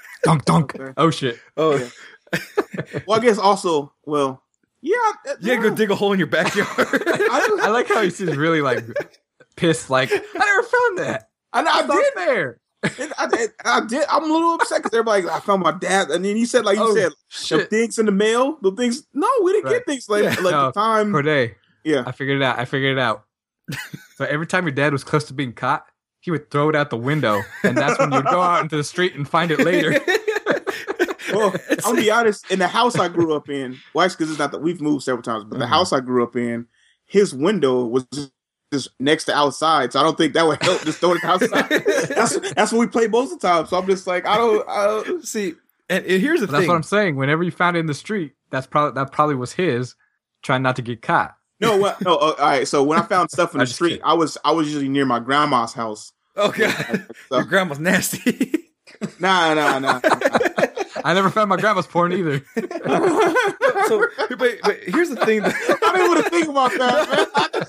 [0.24, 0.76] dunk dunk.
[0.96, 1.38] Oh shit.
[1.56, 1.76] Oh.
[1.76, 1.88] Yeah.
[3.06, 4.42] well, I guess also, well,
[4.80, 4.96] yeah.
[5.28, 6.68] Uh, you gotta go dig a hole in your backyard.
[6.78, 8.84] I, I like how he seems really like
[9.56, 9.90] pissed.
[9.90, 11.28] Like I never found that.
[11.52, 12.59] And I, I did there.
[12.82, 14.04] I, I, did.
[14.10, 16.64] I'm a little upset because everybody like, I found my dad, and then he said
[16.64, 17.58] like you oh, said shit.
[17.58, 19.06] the things in the mail, the things.
[19.12, 19.72] No, we didn't right.
[19.72, 20.30] get things like yeah.
[20.40, 21.12] like no, the time.
[21.12, 22.58] Corde, yeah, I figured it out.
[22.58, 23.24] I figured it out.
[24.16, 25.84] so every time your dad was close to being caught,
[26.20, 28.84] he would throw it out the window, and that's when you'd go out into the
[28.84, 29.90] street and find it later.
[31.32, 32.50] well, I'm gonna be honest.
[32.50, 35.22] In the house I grew up in, well, because it's not that we've moved several
[35.22, 35.60] times, but mm-hmm.
[35.60, 36.66] the house I grew up in,
[37.04, 38.06] his window was
[38.72, 40.82] just next to outside, so I don't think that would help.
[40.82, 41.68] Just throw it outside.
[42.08, 43.66] that's that's what we play most of the time.
[43.66, 45.26] So I'm just like, I don't, I don't.
[45.26, 45.54] see.
[45.88, 46.60] And, and here's the but thing.
[46.60, 47.16] That's what I'm saying.
[47.16, 49.94] Whenever you found it in the street, that's probably that probably was his,
[50.42, 51.34] trying not to get caught.
[51.60, 52.00] No, what?
[52.00, 52.14] No.
[52.14, 52.66] Uh, all right.
[52.66, 54.04] So when I found stuff in the street, kidding.
[54.04, 56.12] I was I was usually near my grandma's house.
[56.36, 58.66] Oh god, so, your grandma's nasty.
[59.18, 60.00] nah, nah, nah.
[61.04, 62.44] I never found my grandma's porn either.
[63.86, 65.42] so, but, but here's the thing.
[65.42, 67.66] That, I didn't want to think about that, man.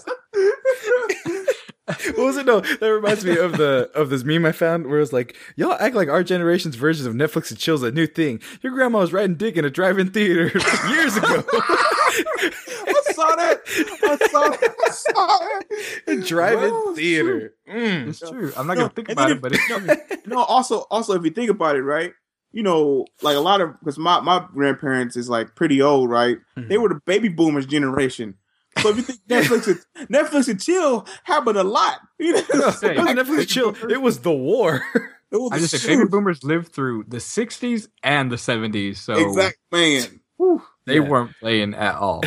[2.15, 2.45] what was it?
[2.45, 5.73] No, that reminds me of the of this meme I found where it's like, y'all
[5.73, 8.41] act like our generation's version of Netflix and chill's a new thing.
[8.61, 10.51] Your grandma was riding dick in a drive-in theater
[10.89, 11.43] years ago.
[11.53, 13.61] I saw that.
[14.03, 14.75] I saw that.
[14.85, 15.37] I saw
[16.07, 16.25] that.
[16.25, 17.55] drive-in theater.
[17.69, 18.07] Mm.
[18.09, 18.53] It's true.
[18.55, 19.87] I'm not no, gonna think about it, but it's true.
[20.25, 22.13] No, also, also, if you think about it, right?
[22.53, 26.37] You know, like a lot of because my my grandparents is like pretty old, right?
[26.57, 26.67] Mm-hmm.
[26.69, 28.35] They were the baby boomers generation.
[28.79, 32.95] So if you think Netflix and Netflix and chill happened a lot, you know, hey,
[32.95, 34.83] Netflix and chill, it was the war.
[35.33, 39.13] It was I just say baby boomers lived through the '60s and the '70s, so
[39.13, 41.07] exact man, whew, they yeah.
[41.07, 42.21] weren't playing at all.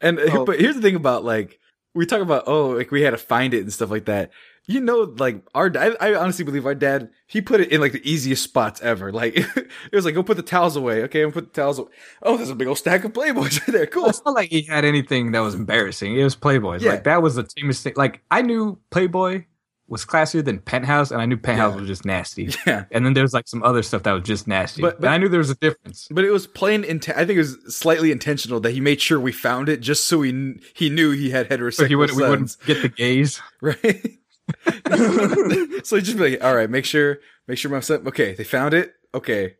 [0.00, 0.46] and oh.
[0.46, 1.60] but here's the thing about like
[1.94, 4.30] we talk about oh like we had to find it and stuff like that.
[4.66, 7.92] You know, like our dad, I honestly believe our dad, he put it in like
[7.92, 9.12] the easiest spots ever.
[9.12, 11.02] Like it was like, go put the towels away.
[11.04, 11.90] Okay, I'm put the towels away.
[12.22, 13.86] Oh, there's a big old stack of Playboys right there.
[13.86, 14.06] Cool.
[14.06, 16.16] It's not like he had anything that was embarrassing.
[16.18, 16.80] It was Playboys.
[16.80, 16.90] Yeah.
[16.92, 17.94] Like that was the tamest thing.
[17.96, 19.44] Like I knew Playboy
[19.88, 21.80] was classier than Penthouse, and I knew Penthouse Yeah.
[21.80, 22.48] was just nasty.
[22.66, 22.86] Yeah.
[22.90, 24.82] And then there's like some other stuff that was just nasty.
[24.82, 26.08] But- But, I knew there was a difference.
[26.10, 29.20] But it was plain inten- I think it was slightly intentional that he made sure
[29.20, 32.28] we found it just so he he knew he had heterosexual So he wouldn't, we
[32.28, 33.40] wouldn't get the gays.
[33.62, 34.18] right?
[35.84, 38.06] so he just be like, all right, make sure, make sure my son.
[38.08, 38.94] Okay, they found it.
[39.14, 39.56] Okay,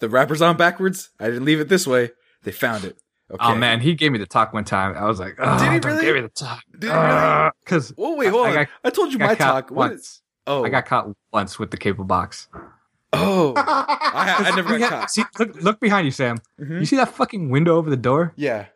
[0.00, 1.10] the wrapper's on backwards.
[1.20, 2.10] I didn't leave it this way.
[2.44, 2.96] They found it.
[3.30, 3.44] Okay.
[3.44, 4.94] Oh man, he gave me the talk one time.
[4.96, 6.04] I was like, oh, Did he really?
[6.04, 6.62] give me the talk.
[6.78, 7.50] Did he really?
[7.64, 8.56] Because Oh wait, hold I on.
[8.58, 9.70] I, got- told you I my talk.
[9.70, 10.00] What once.
[10.02, 12.48] is- oh, I got caught once with the cable box.
[13.14, 15.10] Oh, I, I never got caught.
[15.10, 16.38] see, look, look behind you, Sam.
[16.60, 16.80] Mhm.
[16.80, 18.32] You see that fucking window over the door?
[18.36, 18.66] Yeah.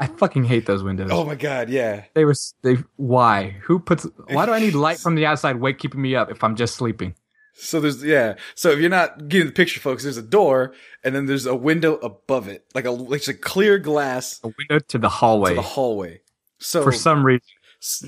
[0.00, 1.10] I fucking hate those windows.
[1.12, 1.68] Oh my god.
[1.70, 2.04] Yeah.
[2.14, 2.76] They were they.
[2.96, 3.56] Why?
[3.62, 4.06] Who puts?
[4.28, 5.56] Why do I need light from the outside?
[5.56, 7.14] Wake keeping me up if I'm just sleeping.
[7.56, 8.34] So there's yeah.
[8.56, 10.74] So if you're not getting the picture, folks, there's a door
[11.04, 14.80] and then there's a window above it, like a like a clear glass A window
[14.88, 15.50] to the hallway.
[15.50, 16.20] to the hallway.
[16.58, 17.42] So For some reason,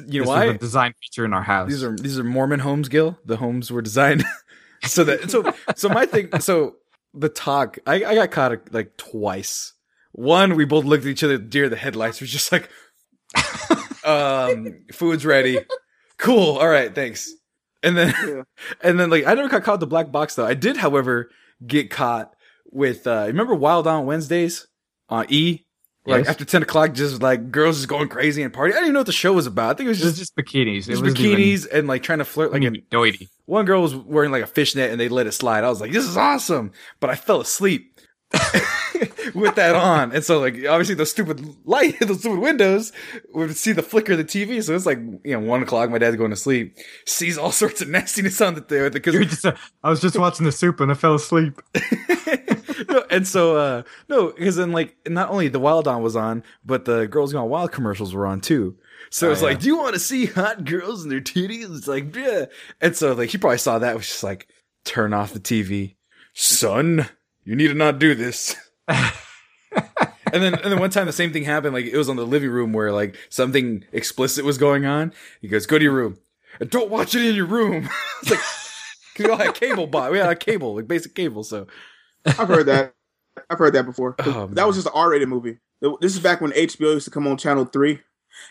[0.09, 0.57] you know why?
[0.57, 1.69] design feature in our house.
[1.69, 3.19] These are these are Mormon homes, Gil.
[3.25, 4.25] The homes were designed
[4.83, 6.29] so that so so my thing.
[6.41, 6.77] So
[7.15, 9.75] the talk, I, I got caught like twice.
[10.19, 12.23] One, we both looked at each other, deer the headlights.
[12.23, 12.71] We're just like,
[14.05, 15.59] um, food's ready.
[16.19, 16.57] Cool.
[16.59, 16.95] All right.
[16.95, 17.31] Thanks.
[17.83, 18.43] And then, Yeah.
[18.83, 20.47] and then like I never got caught with the black box though.
[20.47, 21.31] I did, however,
[21.67, 22.35] get caught
[22.73, 23.07] with.
[23.07, 24.67] uh Remember Wild on Wednesdays
[25.09, 25.67] on E.
[26.07, 26.29] Like Yes.
[26.29, 28.73] after ten o'clock, just like girls just going crazy and party.
[28.73, 29.71] I didn't even know what the show was about.
[29.71, 30.79] I think it was It was just, just bikinis.
[30.89, 32.53] It just was bikinis and like trying to flirt.
[32.53, 33.29] Like Like and doity.
[33.45, 35.65] one girl was wearing like a fishnet and they let it slide.
[35.65, 36.73] I was like, this is awesome.
[37.01, 37.99] But I fell asleep
[39.37, 40.13] with that on.
[40.13, 42.93] And so like obviously those stupid light, those stupid windows
[43.35, 44.63] would see the flicker of the TV.
[44.63, 46.77] So it's like, you know, one o'clock, my dad's going to sleep,
[47.07, 50.47] sees all sorts of nastiness on the there because just, uh, I was just watching
[50.47, 51.61] the soup and I fell asleep.
[52.89, 56.43] no, and so uh no, because then like not only the Wild On was on,
[56.65, 58.77] but the Girls Gone Wild commercials were on too.
[59.11, 59.49] So Oh, it's yeah.
[59.49, 61.77] like, do you want to see hot girls and their titties?
[61.77, 62.47] It's like, yeah.
[62.81, 64.49] And so like he probably saw that, was just like,
[64.85, 65.97] turn off the TV,
[66.33, 67.09] son.
[67.45, 68.57] You need to not do this.
[70.33, 71.75] And then and then one time the same thing happened.
[71.75, 75.13] Like it was on the living room where like something explicit was going on.
[75.41, 76.19] He goes, "Go to your room
[76.61, 77.89] and don't watch it in your room."
[78.23, 78.41] it's like
[79.19, 80.13] we all had cable bot.
[80.13, 81.45] We had a cable, like basic cable.
[81.45, 81.67] So
[82.25, 82.95] I've heard that.
[83.51, 84.17] I've heard that before.
[84.21, 85.59] Oh, that was just an R-rated movie.
[86.01, 88.01] This is back when HBO used to come on Channel Three,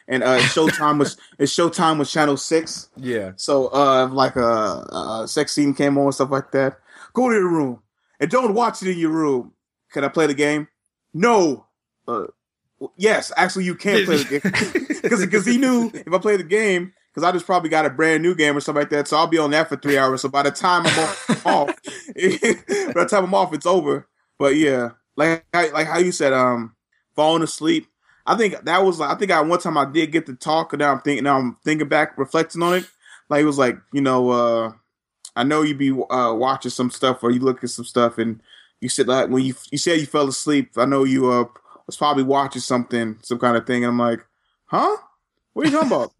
[0.07, 2.89] and uh, Showtime was and Showtime was Channel Six.
[2.95, 3.31] yeah.
[3.35, 6.77] So, uh, like a, a sex scene came on and stuff like that,
[7.13, 7.81] go to your room
[8.19, 9.53] and don't watch it in your room.
[9.91, 10.67] Can I play the game?
[11.15, 11.65] No.
[12.07, 12.25] Uh,
[12.97, 16.43] yes, actually, you can't play the game because because he knew if I play the
[16.43, 16.93] game.
[17.13, 19.25] Because I just probably got a brand new game or something like that, so I'll
[19.25, 20.21] be on that for three hours.
[20.21, 24.09] So by the time I'm off, off by the time I'm off, it's over.
[24.37, 26.75] But yeah, like how- like how you said, um,
[27.15, 27.87] falling asleep.
[28.25, 30.81] I think that was I think I one time I did get to talk, and
[30.81, 32.85] now I'm thinking now I'm thinking back, reflecting on it.
[33.29, 34.71] Like it was like you know, uh,
[35.37, 38.41] I know you be uh, watching some stuff or you look at some stuff, and
[38.85, 40.71] you said like when you you said you fell asleep.
[40.77, 41.45] I know you uh
[41.87, 44.19] was probably watching something, some kind of thing, and I'm like,
[44.65, 44.95] huh?
[45.53, 46.13] What are you talking about?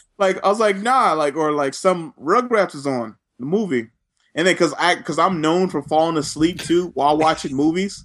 [0.18, 3.88] like I was like, nah, like or like some Rugrats is on the movie,
[4.34, 8.04] and then because I because I'm known for falling asleep too while watching movies,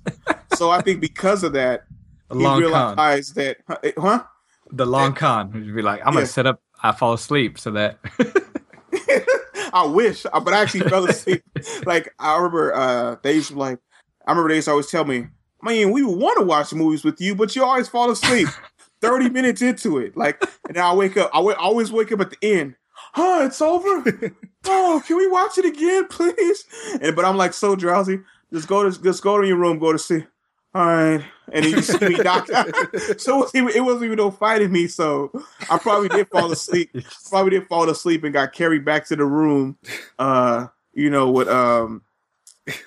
[0.50, 1.86] so I think because of that
[2.30, 2.96] The he long con.
[2.98, 3.58] realized that,
[3.98, 4.24] huh?
[4.72, 5.52] The long con.
[5.54, 6.20] Would be like, I'm Yeah.
[6.22, 6.62] gonna set up.
[6.84, 8.00] I fall asleep so that.
[9.74, 11.44] I wish, but I actually fell asleep.
[11.86, 13.80] like I remember, uh, they used to be like,
[14.28, 15.28] I remember they used to always tell me,
[15.64, 18.50] "Man, we want to watch movies with you, but you always fall asleep."
[19.02, 21.30] Thirty minutes into it, like, and I wake up.
[21.34, 22.76] I always wake up at the end.
[23.14, 23.44] Huh?
[23.44, 24.04] It's over.
[24.66, 26.66] oh, can we watch it again, please?
[27.00, 28.20] And but I'm like so drowsy.
[28.52, 29.80] Just go to just go to your room.
[29.80, 30.28] Go to sleep.
[30.74, 32.48] All right, and then you see me out.
[33.18, 34.88] so it wasn't, even, it wasn't even no fighting me.
[34.88, 35.32] So
[35.70, 36.92] I probably did fall asleep
[37.30, 39.78] probably did fall asleep and got carried back to the room
[40.20, 42.02] uh you know with um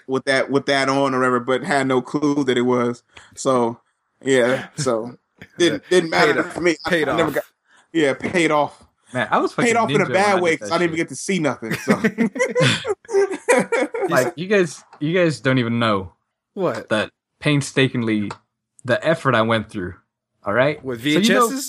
[0.06, 3.02] with that with that on or whatever but had no clue that it was
[3.34, 3.80] so
[4.22, 5.16] yeah so
[5.58, 6.52] didn't didn't matter Paid off.
[6.52, 7.34] for me I- Paid I, never off.
[7.36, 7.44] got
[7.92, 10.90] yeah paid off Man, I was paid off in a bad way because I didn't
[10.94, 12.00] even get to see nothing so
[14.08, 14.84] like you guys.
[15.00, 16.12] You guys don't even know
[16.54, 16.88] What?
[16.90, 18.30] that painstakingly
[18.84, 19.94] the effort I went through.
[20.44, 21.60] All right, With So you know-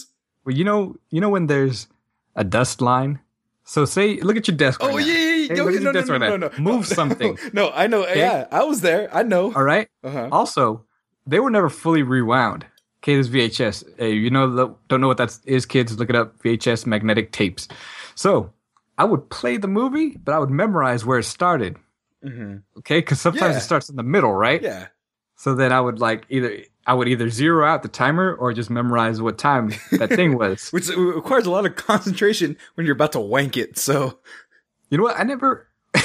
[0.45, 1.87] Well, you know, you know when there's
[2.35, 3.19] a dust line.
[3.63, 4.79] So say, look at your desk.
[4.83, 5.13] oh, right yeah,
[5.47, 6.49] Hey, Yo, look at no, no, no, no, no.
[6.59, 7.37] Move No, something.
[7.53, 8.05] No, I know.
[8.07, 9.09] Yeah, I was there.
[9.13, 9.53] I know.
[9.53, 9.87] All right.
[10.03, 10.29] Uh-huh.
[10.31, 10.85] Also,
[11.25, 12.65] they were never fully rewound.
[13.03, 13.83] Okay, this VHS.
[13.97, 15.97] Hey, you know, don't know what that is, kids?
[15.97, 16.37] Look it up.
[16.43, 17.67] VHS magnetic tapes.
[18.15, 18.53] So
[18.97, 21.77] I would play the movie, but I would memorize where it started.
[22.23, 22.57] Mm-hmm.
[22.79, 23.57] Okay, because sometimes Yeah.
[23.57, 24.61] it starts in the middle, right?
[24.61, 24.87] Yeah.
[25.35, 28.69] So then I would like either I would either zero out the timer or just
[28.69, 30.69] memorize what time that thing was.
[30.69, 33.77] Which requires a lot of concentration when you're about to wank it.
[33.79, 34.19] So
[34.91, 35.17] You know what?
[35.19, 35.67] I never.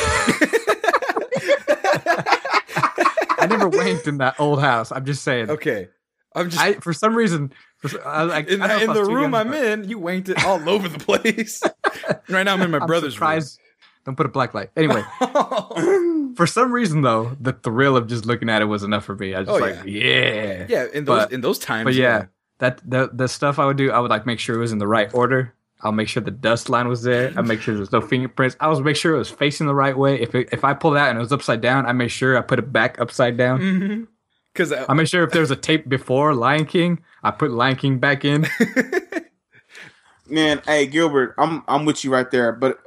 [3.38, 4.90] I never wanked in that old house.
[4.92, 5.50] I'm just saying.
[5.50, 5.88] okay,
[6.34, 9.52] I'm just I for some reason, for, I, like, in, I in the room I'm
[9.52, 9.88] in.
[9.88, 11.62] You wanked it all over the place.
[12.28, 13.58] right now I'm in my I'm brother's surprised.
[14.04, 14.70] Don't put a black light.
[14.76, 16.32] Anyway, oh.
[16.36, 19.34] for some reason though, the thrill of just looking at it was enough for me.
[19.34, 21.86] I was just Oh, like, yeah, yeah, in those But- in those times.
[21.86, 22.26] But yeah,
[22.58, 24.78] that the the stuff I would do, I would like make sure it was in
[24.78, 25.54] the right order.
[25.82, 27.32] I'll make sure the dust line was there.
[27.36, 28.56] I make sure there's no fingerprints.
[28.60, 30.20] I was make sure it was facing the right way.
[30.20, 32.40] If it, if I pulled out and it was upside down, I made sure I
[32.40, 33.60] put it back upside down.
[33.60, 34.04] Mm-hmm.
[34.52, 37.50] because uh, I make sure if there was a tape before Lion King, I put
[37.50, 38.46] Lion King back in.
[40.28, 42.52] Man, hey Gilbert, I'm I'm with you right there.
[42.52, 42.80] But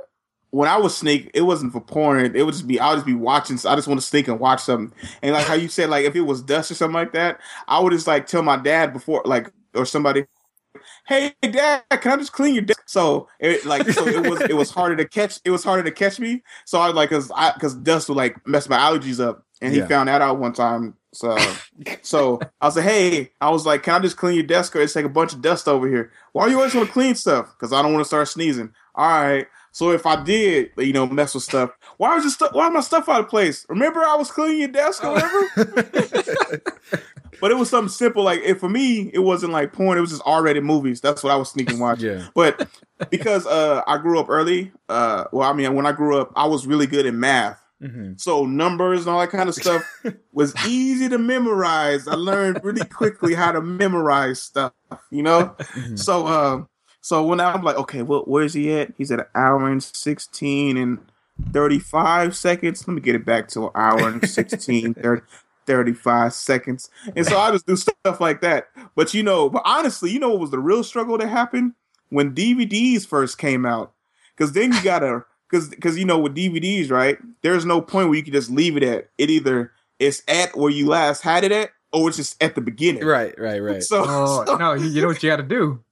[0.52, 2.36] when I was sneak, it wasn't for porn.
[2.36, 3.58] It would just be I'll just be watching.
[3.66, 4.98] I just want to sneak and watch something.
[5.22, 7.80] And like how you said, like if it was dust or something like that, I
[7.80, 10.26] would just like tell my dad before, like or somebody,
[11.10, 12.84] hey dad, can I just clean your desk?
[12.88, 15.40] So it like so it was it was harder to catch.
[15.46, 16.44] It was harder to catch me.
[16.66, 19.46] So I was like because I because dust would like mess my allergies up.
[19.62, 19.88] And he Yeah.
[19.88, 20.96] found that out one time.
[21.14, 21.62] So
[22.02, 24.82] so I was like, hey, I was like, can I just clean your desk or
[24.82, 26.12] it's like a bunch of dust over here?
[26.34, 27.54] Why are you always gonna clean stuff?
[27.58, 28.72] Because I don't want to start sneezing.
[28.96, 29.48] All right.
[29.72, 32.52] So if I did, you know, mess with stuff, why was your stuff?
[32.54, 33.66] Why my stuff out of place?
[33.70, 35.54] Remember, I was cleaning your desk or whatever.
[37.42, 38.24] but it was something simple.
[38.24, 39.98] Like if for me, it wasn't like porn.
[39.98, 41.02] It was just R-rated movies.
[41.02, 42.08] That's what I was sneaking watching.
[42.20, 42.68] yeah, But
[43.10, 46.46] because uh, I grew up early, uh, well, I mean, when I grew up, I
[46.48, 47.62] was really good in math.
[47.82, 49.84] hmm So numbers and all that kind of stuff
[50.34, 52.08] was easy to memorize.
[52.08, 54.74] I learned really quickly how to memorize stuff,
[55.12, 55.56] you know?
[55.96, 56.64] So uh,
[57.02, 58.94] so when I'm like, okay, well, where's he at?
[58.98, 61.00] He's at an hour and 16 and
[61.54, 62.88] 35 seconds.
[62.88, 65.22] Let me get it back to an hour and 16, 30,
[65.70, 66.90] 35 seconds.
[67.16, 68.70] And so I just do stuff like that.
[68.96, 71.74] But you know, but honestly, you know what was the real struggle that happened?
[72.10, 73.94] When DVDs first came out.
[74.36, 77.18] Because then you gotta because because you know with DVDs, right?
[77.44, 79.10] There's no point where you can just leave it at.
[79.20, 82.62] It either it's at where you last had it at, or it's just at the
[82.62, 83.06] beginning.
[83.06, 83.84] right, right, right.
[83.84, 84.74] So, Oh so- no!
[84.74, 85.84] You, you know what you got to do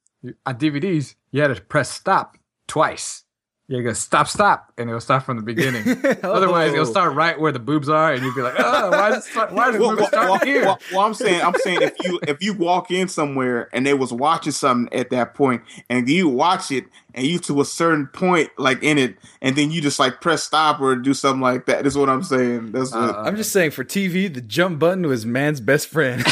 [0.45, 1.13] on DVDs?
[1.31, 2.37] You had to press stop
[2.67, 3.23] twice.
[3.69, 5.81] You go stop, stop, and it'll start from the beginning.
[6.23, 6.89] Otherwise, it'll Oh.
[6.89, 9.67] start right where the boobs are, and you'll be like, "Oh, why is it, why
[9.67, 12.17] is the well, movie well, well, here?" well, well, I'm saying, I'm saying, if you
[12.25, 16.29] if you walk in somewhere and they was watching something at that point, and you
[16.29, 19.99] watch it, and you to a certain point, like in it, and then you just
[19.99, 21.83] like press stop or do something like that.
[21.83, 22.71] That's what I'm saying.
[22.71, 23.15] That's what.
[23.15, 26.23] Uh, I'm just saying, for TV, the jump button was man's best friend.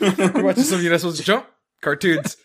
[0.00, 1.44] You're watching something you're not supposed to jump.
[1.82, 2.38] Cartoons.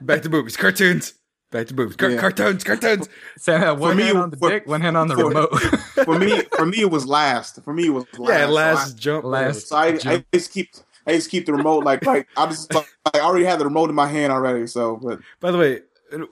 [0.00, 0.56] Back to boobies.
[0.56, 1.14] Cartoons.
[1.54, 1.94] Back to boobs.
[1.94, 2.18] Car- Yeah.
[2.20, 2.64] Cartoons.
[2.64, 3.08] Cartoons.
[3.38, 5.50] Sam had one me, hand on the for- dick, one hand on the for- remote.
[6.04, 7.62] for me, for me, it was last.
[7.62, 8.28] For me, it was last.
[8.40, 9.24] Yeah, So last I- jump.
[9.24, 10.70] Last- So I, I just keep
[11.06, 13.88] I just keep the remote like like I just like, I already had the remote
[13.88, 14.66] in my hand already.
[14.66, 15.80] So, but By the way,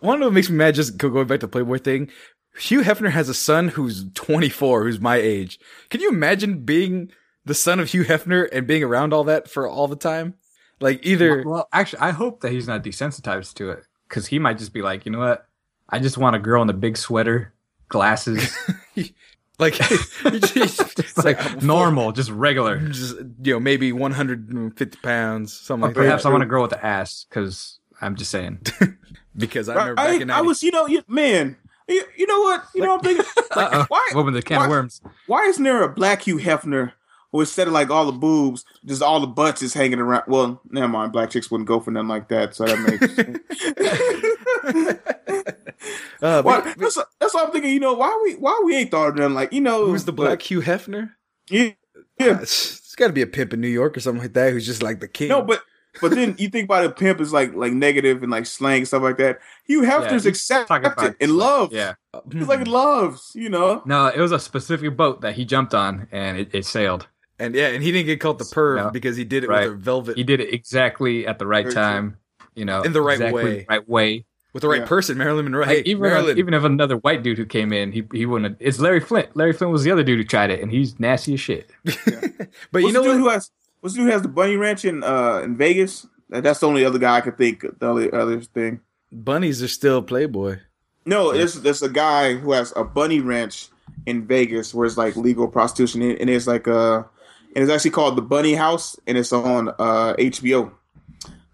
[0.01, 2.11] one of what makes me mad, just go- going back to the Playboy thing.
[2.59, 5.59] Hugh Hefner has a son who's 24, who's my age.
[5.89, 7.13] Can you imagine being
[7.45, 10.35] the son of Hugh Hefner and being around all that for all the time?
[10.81, 14.59] Like either well, actually, I hope that he's not desensitized to it because he might
[14.59, 15.49] just be like, you know what?
[15.89, 17.55] I just want a girl in a big sweater,
[17.89, 18.55] glasses,
[19.59, 20.57] like it's
[20.99, 22.79] It's like normal, just regular.
[22.89, 26.09] just you know maybe 150 pounds, something Or like perhaps that.
[26.11, 28.61] Perhaps I want a girl with an ass because I'm just saying.
[29.35, 31.57] Because I I, remember back in I was, you know, you, man,
[31.89, 33.79] you, you know what, you know, what I'm thinking, Uh-oh.
[33.79, 35.01] like, why, Open the can why- of worms.
[35.27, 36.93] why isn't there a black Hugh Hefner
[37.33, 40.25] who instead of like all the boobs, just all the butts is hanging around?
[40.29, 43.19] Well, never mind, black chicks wouldn't go for nothing like that, so that makes.
[46.23, 47.73] uh, Why- but- that's, that's what I'm thinking.
[47.73, 50.13] You know, why we why we ain't thought of nothing like you know who's the
[50.13, 51.11] black Hugh Hefner?
[51.51, 51.71] Yeah,
[52.21, 52.41] yeah.
[52.41, 54.83] It's got to be a pimp in New York or something like that who's just
[54.83, 55.29] like the king.
[55.29, 55.63] No, but
[56.01, 58.89] but then you think about a pimp is like like negative and like slang and
[58.89, 59.41] stuff like that.
[59.67, 61.73] Hugh Hefner's he's talking accepted about- and loves.
[61.75, 61.95] Yeah.
[62.31, 63.83] He's like loves, you know.
[63.87, 67.09] No, it was a specific boat that he jumped on and it, it sailed.
[67.43, 68.91] And yeah, and he didn't get called the perv No.
[68.91, 69.65] because he did it Right.
[69.69, 71.83] with a velvet He did it exactly at the right Very true.
[71.83, 72.17] time.
[72.55, 73.59] You know, In the right exactly way.
[73.61, 74.25] the right way.
[74.53, 74.87] with the right Yeah.
[74.87, 75.61] person, Marilyn Monroe.
[75.63, 76.39] Like, Hey, even Marilyn.
[76.39, 78.53] even if another white dude who came in, he he wouldn't.
[78.61, 79.35] Have, it's Larry Flynt.
[79.35, 81.71] Larry Flynt was the other dude who tried it, and he's nasty as shit.
[81.85, 81.95] but
[82.71, 83.29] What's you know the dude what?
[83.29, 83.51] who has
[83.81, 86.07] what's the dude who has the bunny ranch in uh in Vegas?
[86.29, 87.65] That's the only other guy I could think.
[87.65, 88.81] of, The other other thing.
[89.11, 90.59] Bunnies are still Playboy.
[91.05, 93.69] No, there's there's a guy who has a bunny ranch
[94.07, 97.03] in Vegas where it's like legal prostitution, and it's like uh,
[97.55, 100.73] and it's actually called the Bunny House, and it's on uh HBO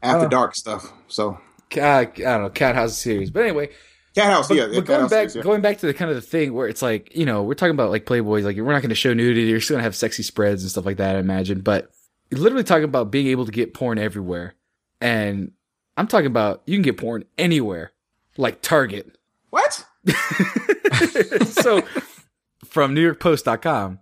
[0.03, 0.29] after Oh.
[0.29, 0.93] dark stuff.
[1.09, 1.39] So
[1.73, 3.31] I don't know, Cat House series.
[3.31, 3.70] But anyway,
[4.15, 4.66] Cat House, but, yeah.
[4.73, 5.43] But going back, yeah.
[5.43, 7.73] going back to the kind of the thing where it's like, you know, we're talking
[7.75, 9.43] about like Playboys, like we're not going to show nudity.
[9.43, 11.61] You're still going to have sexy spreads and stuff like that, I imagine.
[11.61, 11.91] But
[12.31, 14.55] you're literally talking about being able to get porn everywhere,
[15.01, 15.53] and
[15.97, 17.93] I'm talking about you can get porn anywhere,
[18.37, 19.16] like Target.
[19.51, 19.85] What?
[21.47, 21.83] so,
[22.65, 23.99] from NewYorkPost.com,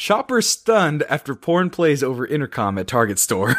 [0.00, 3.54] shoppers stunned after porn plays over intercom at Target store.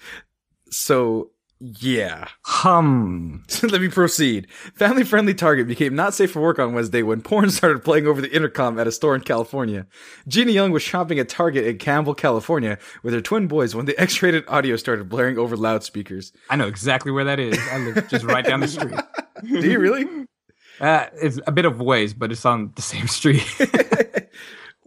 [0.70, 1.30] so
[1.60, 2.28] yeah.
[2.42, 3.44] Hum.
[3.62, 4.50] Let me proceed.
[4.74, 8.22] Family friendly Target became not safe for work on Wednesday when porn started playing over
[8.22, 9.86] the intercom at a store in California.
[10.26, 13.98] Gina Young was shopping at Target in Campbell, California with her twin boys when the
[14.00, 16.32] X rated audio started blaring over loudspeakers.
[16.48, 17.58] I know exactly where that is.
[17.70, 18.98] I live just right down the street.
[19.44, 20.06] Do you really?
[20.80, 23.44] Uh, it's a bit of ways, but it's on the same street.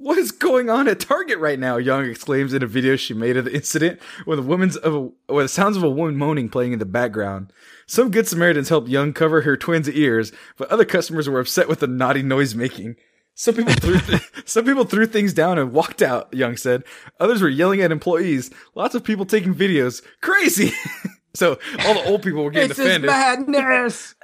[0.02, 1.76] What is going on at Target right now?
[1.76, 5.02] Young exclaims in a video she made of the incident with a woman's of a,
[5.34, 7.52] with the sounds of a woman moaning playing in the background.
[7.86, 11.82] Some good Samaritans helped Young cover her twins' ears, but other customers were upset with
[11.82, 12.96] the naughty noise making.
[13.36, 16.86] Some people threw th- some people threw things down and walked out, Young said.
[17.20, 18.52] Others were yelling at employees.
[18.76, 20.02] Lots of people taking videos.
[20.22, 20.72] Crazy.
[21.34, 23.10] so all the old people were getting it's offended.
[23.10, 24.16] madness.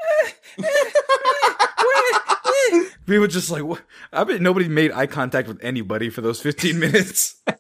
[3.06, 3.82] People just like, what?
[4.14, 7.36] I bet nobody made eye contact with anybody for those 15 minutes.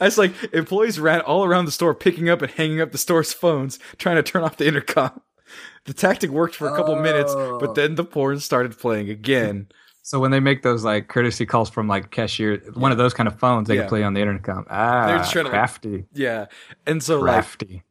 [0.00, 3.32] It's like employees ran all around the store, picking up and hanging up the store's
[3.32, 5.20] phones, trying to turn off the intercom.
[5.86, 7.02] The tactic worked for a couple Oh.
[7.02, 9.68] minutes, but then the porn started playing again.
[10.04, 13.28] So when they make those like courtesy calls from like cashier, one of those kind
[13.28, 13.82] of phones, they Yeah.
[13.82, 14.66] can play on the intercom.
[14.68, 16.46] Ah, They're trying to, like, crafty, Yeah,
[16.88, 17.84] and so crafty.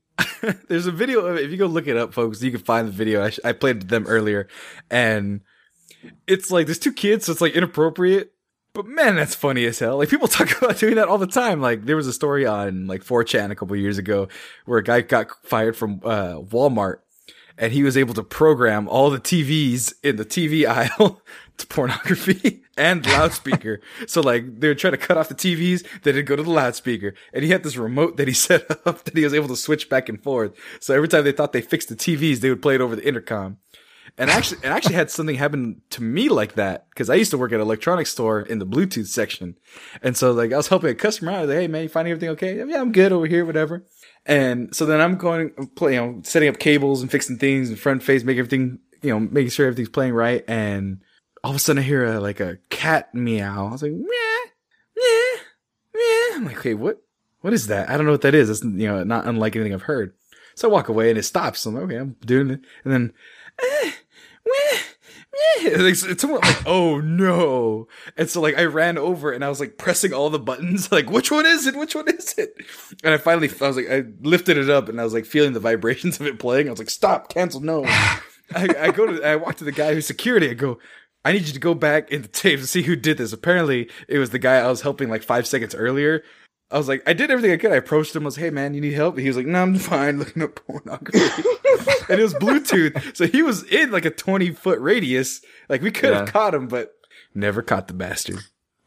[0.43, 1.45] like, there's a video of it.
[1.45, 3.23] If you go look it up, folks, you can find the video.
[3.23, 4.49] I, sh- I played them earlier,
[4.89, 5.39] and
[6.27, 8.33] it's like there's two kids, so it's like inappropriate.
[8.73, 9.97] But man, that's funny as hell.
[9.97, 11.61] Like people talk about doing that all the time.
[11.61, 14.27] Like there was a story on like 4chan a couple years ago
[14.65, 16.99] where a guy got fired from uh, Walmart
[17.57, 20.65] and he was able to program all the TVs in the TV
[20.99, 21.21] aisle
[21.57, 23.81] to pornography and loudspeaker.
[24.07, 26.49] so like they would try to cut off the TVs, then it'd go to the
[26.49, 27.13] loudspeaker.
[27.33, 29.89] And he had this remote that he set up that he was able to switch
[29.89, 30.53] back and forth.
[30.79, 33.07] So every time they thought they fixed the TVs, they would play it over the
[33.07, 33.57] intercom.
[34.17, 37.37] And actually, and actually had something happen to me like that because I used to
[37.37, 39.55] work at an electronics store in the Bluetooth section,
[40.03, 41.37] and so like I was helping a customer out.
[41.37, 42.57] I was like, "Hey man, you finding everything okay?
[42.57, 43.85] Yeah, I'm good over here, whatever."
[44.25, 48.03] And so then I'm going, you know, setting up cables and fixing things and front
[48.03, 50.43] face, making everything, you know, making sure everything's playing right.
[50.47, 51.01] And
[51.43, 53.67] all of a sudden I hear a, like a cat meow.
[53.67, 54.41] I was like, meow,
[54.95, 55.35] meow,
[55.95, 56.35] meow.
[56.35, 57.01] I'm like, okay, what,
[57.41, 57.89] what is that?
[57.89, 58.49] I don't know what that is.
[58.49, 60.13] It's, you know, not unlike anything I've heard.
[60.53, 61.65] So I walk away and it stops.
[61.65, 62.61] I'm like, okay, I'm doing it.
[62.83, 63.40] And then, meh, meh.
[65.63, 67.87] It's, it's somewhat like, oh no.
[68.17, 71.09] And so like I ran over and I was like pressing all the buttons, like,
[71.09, 71.75] which one is it?
[71.75, 72.53] Which one is it?
[73.03, 75.53] And I finally, I was like, I lifted it up and I was like feeling
[75.53, 76.67] the vibrations of it playing.
[76.67, 77.85] I was like, stop, cancel, no.
[78.53, 80.49] I, I go to, I walk to the guy who's security.
[80.49, 80.79] I go,
[81.23, 83.31] I need you to go back in the tape and see who did this.
[83.31, 86.23] Apparently, it was the guy I was helping like five seconds earlier.
[86.71, 87.71] I was like, I did everything I could.
[87.71, 88.23] I approached him.
[88.23, 89.17] I was, hey man, you need help?
[89.17, 90.19] He was like, no, I'm fine.
[90.19, 91.19] Looking at pornography,
[92.09, 95.41] and it was Bluetooth, so he was in like a 20 foot radius.
[95.69, 96.31] Like we could have Yeah.
[96.31, 96.93] caught him, but
[97.35, 98.39] never caught the bastard.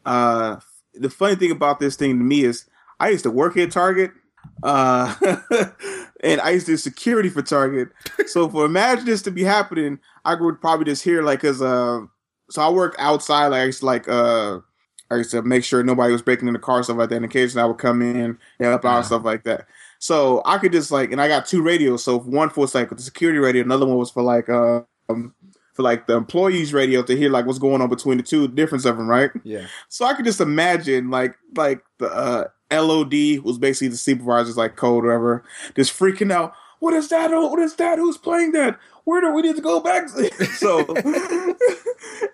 [0.07, 0.57] Uh,
[0.95, 2.67] the funny thing about this thing to me is
[3.01, 4.13] I used to work at Target,
[4.63, 5.15] uh,
[6.21, 7.89] and I used to do security for Target.
[8.27, 12.01] So for imagine this to be happening, I would probably just hear like, cause uh,
[12.51, 13.49] so I worked outside.
[13.49, 14.61] Like I used to like uh,
[15.11, 17.17] I used to make sure nobody was breaking in the car stuff like that.
[17.17, 19.03] And occasionally I would come in and help out Yeah.
[19.03, 19.67] stuff like that.
[19.99, 22.05] So I could just like, and I got two radios.
[22.05, 25.35] So one was like the security radio, another one was for like uh, um,
[25.75, 28.85] for like the employees radio to hear like what's going on between the two, difference
[28.85, 29.31] of them, right?
[29.43, 34.57] Yeah, So I could just imagine like like the uh, LOD was basically the supervisor's
[34.57, 35.45] like code or whatever,
[35.75, 36.55] just freaking out.
[36.81, 37.33] What is that?
[37.33, 37.99] Oh, What is that?
[37.99, 38.79] Who's playing that?
[39.05, 40.09] Where do we need to go back?
[40.57, 40.85] so,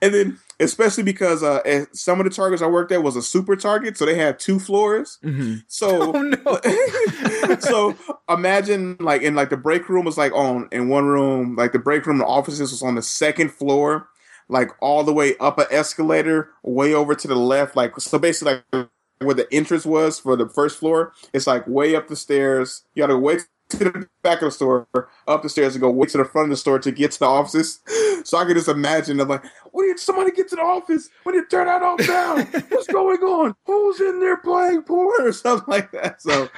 [0.02, 3.56] and then especially because uh, some of the targets I worked at was a super
[3.56, 5.18] target, so they had two floors.
[5.22, 7.56] hmm So Oh no.
[7.60, 7.96] so
[8.28, 11.78] imagine like in like the break room was like on in one room, like the
[11.78, 14.08] break room, the offices was on the second floor,
[14.48, 17.74] like all the way up an escalator, way over to the left.
[17.76, 18.88] Like so basically like
[19.18, 22.84] where the entrance was for the first floor, it's like way up the stairs.
[22.94, 24.86] You gotta wait to the back of the store,
[25.26, 27.18] up the stairs and go way to the front of the store to get to
[27.20, 27.80] the offices.
[28.22, 31.08] So I could just imagine I'm like, when did somebody get to the office?
[31.22, 32.42] When did turn that off down?
[32.68, 33.54] What's going on?
[33.64, 36.20] Who's in there playing porn or something like that?
[36.20, 36.50] So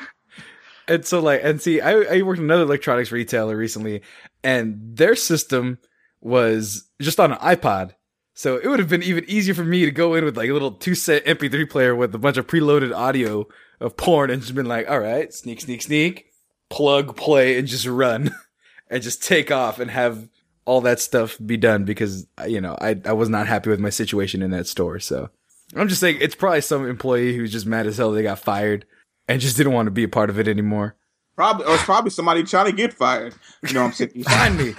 [0.88, 4.02] And so like, and see, I, I worked in another electronics retailer recently
[4.42, 5.78] and their system
[6.20, 7.94] was just on an iPod.
[8.34, 10.52] So it would have been even easier for me to go in with like a
[10.52, 13.46] little two set MP3 player with a bunch of preloaded audio
[13.80, 16.31] of porn and just been like, all right, sneak, sneak, sneak,
[16.72, 18.34] plug, play, and just run
[18.90, 20.28] and just take off and have
[20.64, 23.90] all that stuff be done because you know I I was not happy with my
[23.90, 24.98] situation in that store.
[24.98, 25.28] So
[25.76, 28.86] I'm just saying it's probably some employee who's just mad as hell they got fired
[29.28, 30.96] and just didn't want to be a part of it anymore.
[31.36, 33.34] Probably, or it's probably somebody trying to get fired.
[33.66, 34.72] You know, I'm saying, find me,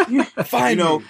[0.45, 1.05] find you know, me.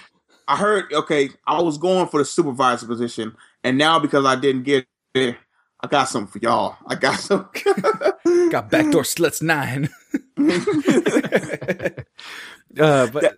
[0.48, 0.92] I heard.
[0.92, 5.36] Okay, I was going for the supervisor position, and now because I didn't get it,
[5.80, 6.76] I got something for y'all.
[6.86, 7.48] I got some.
[8.50, 9.88] got backdoor sluts nine.
[12.80, 13.22] uh, but.
[13.22, 13.34] That,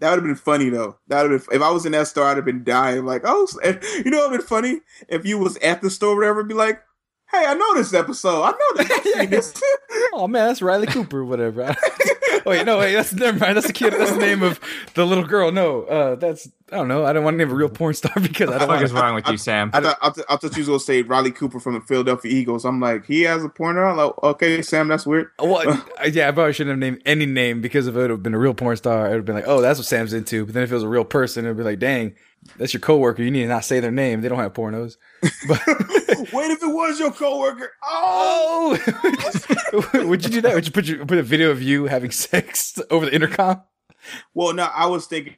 [0.00, 0.98] that would have been funny though.
[1.08, 3.04] That would have if I was in that store, I'd have been dying.
[3.04, 4.80] Like, oh, you know, what would have been funny
[5.10, 6.42] if you was at the store, or whatever.
[6.42, 6.80] Be like,
[7.30, 8.42] hey, I know this episode.
[8.42, 9.52] I know this.
[10.14, 11.62] oh man, that's Riley Cooper, whatever.
[12.46, 13.56] wait, no, wait, that's never mind.
[13.56, 13.92] That's the kid.
[13.92, 14.60] That's the name of
[14.94, 15.52] the little girl.
[15.52, 17.04] No, uh, that's I don't know.
[17.04, 18.68] I don't want to name a real porn star because I don't.
[18.68, 19.70] What is wrong with you, Sam?
[19.72, 21.80] I, I, thought, I, th- I thought you was gonna say Riley Cooper from the
[21.80, 22.64] Philadelphia Eagles.
[22.64, 23.94] I'm like, he has a porn star.
[23.94, 25.30] Like, okay, Sam, that's weird.
[25.38, 25.64] Well,
[26.10, 28.38] yeah, I probably shouldn't have named any name because if it would have been a
[28.38, 30.44] real porn star, it would have been like, oh, that's what Sam's into.
[30.44, 32.14] But then if it was a real person, it'd be like, dang,
[32.56, 33.22] that's your coworker.
[33.22, 34.20] You need to not say their name.
[34.20, 34.96] They don't have pornos.
[35.46, 35.60] But
[36.32, 38.78] wait, if it was your coworker, oh,
[39.94, 40.54] would you do that?
[40.54, 43.62] Would you put your, put a video of you having sex over the intercom?
[44.34, 45.36] Well, no, I was thinking.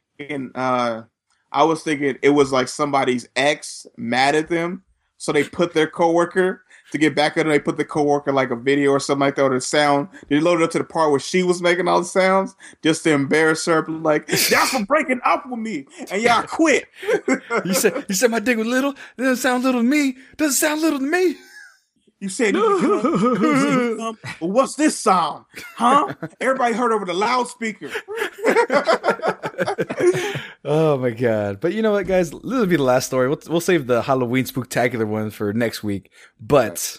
[0.55, 1.03] uh
[1.51, 4.83] I was thinking it was like somebody's ex mad at them,
[5.17, 6.62] so they put their coworker
[6.93, 7.51] to get back at her.
[7.51, 10.07] They put the coworker like a video or something like that, or the sound.
[10.29, 13.11] They loaded up to the part where she was making all the sounds just to
[13.11, 13.85] embarrass her.
[13.85, 16.85] Like y'all for breaking up with me, and y'all quit.
[17.65, 18.91] you said you said my dick was little.
[18.91, 20.15] It doesn't sound little to me.
[20.37, 21.35] Doesn't sound little to me.
[22.23, 25.43] You said, well, what's this sound?
[25.75, 26.13] Huh?
[26.39, 27.89] Everybody heard over the loudspeaker.
[30.63, 31.59] oh my god!
[31.59, 32.31] But you know what, guys?
[32.31, 33.27] This will be the last story.
[33.27, 36.11] We'll we'll save the Halloween spectacular one for next week.
[36.39, 36.97] But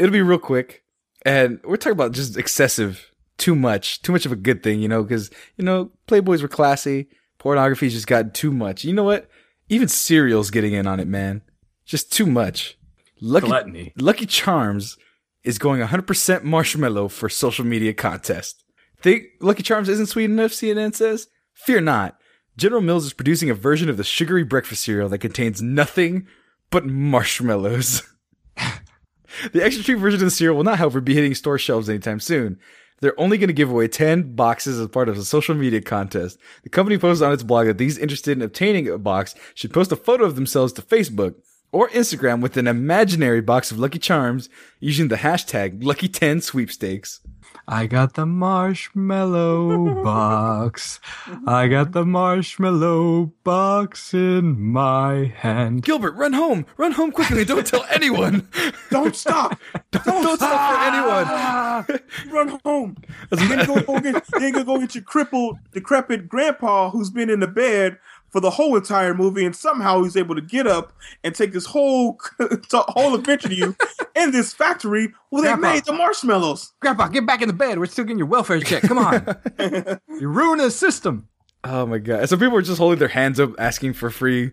[0.00, 0.82] it'll be real quick,
[1.24, 4.88] and we're talking about just excessive, too much, too much of a good thing, you
[4.88, 5.04] know?
[5.04, 7.06] Because you know, Playboys were classy.
[7.38, 8.84] Pornography's just got too much.
[8.84, 9.30] You know what?
[9.68, 11.42] Even cereal's getting in on it, man.
[11.86, 12.76] Just too much.
[13.20, 13.92] Lucky, Gluttony.
[13.96, 14.96] Lucky Charms
[15.42, 18.64] is going 100% marshmallow for social media contest.
[19.00, 21.28] Think Lucky Charms isn't sweet enough, CNN says?
[21.52, 22.16] Fear not.
[22.56, 26.26] General Mills is producing a version of the sugary breakfast cereal that contains nothing
[26.70, 28.02] but marshmallows.
[29.52, 32.20] the extra treat version of the cereal will not, however, be hitting store shelves anytime
[32.20, 32.58] soon.
[33.00, 36.38] They're only going to give away 10 boxes as part of a social media contest.
[36.62, 39.92] The company posted on its blog that these interested in obtaining a box should post
[39.92, 41.34] a photo of themselves to Facebook
[41.74, 44.48] or Instagram with an imaginary box of Lucky Charms
[44.78, 47.20] using the hashtag Lucky10 Sweepstakes.
[47.66, 51.00] I got the marshmallow box.
[51.46, 55.82] I got the marshmallow box in my hand.
[55.82, 56.66] Gilbert, run home.
[56.76, 57.44] Run home quickly.
[57.44, 58.48] Don't tell anyone.
[58.90, 59.58] don't stop.
[59.90, 62.34] Don't, don't, don't stop for anyone.
[62.34, 62.96] run home.
[63.36, 67.40] You're gonna, go get, you're gonna go get your crippled, decrepit grandpa who's been in
[67.40, 67.98] the bed
[68.34, 70.92] for the whole entire movie, and somehow he's able to get up
[71.22, 72.18] and take this whole
[72.72, 73.76] whole adventure to you
[74.16, 76.72] in this factory where they made the marshmallows.
[76.80, 77.78] Grandpa, get back in the bed.
[77.78, 78.82] We're still getting your welfare check.
[78.82, 79.36] Come on,
[80.18, 81.28] you're ruining the system.
[81.62, 82.28] Oh my god!
[82.28, 84.50] So people were just holding their hands up, asking for free,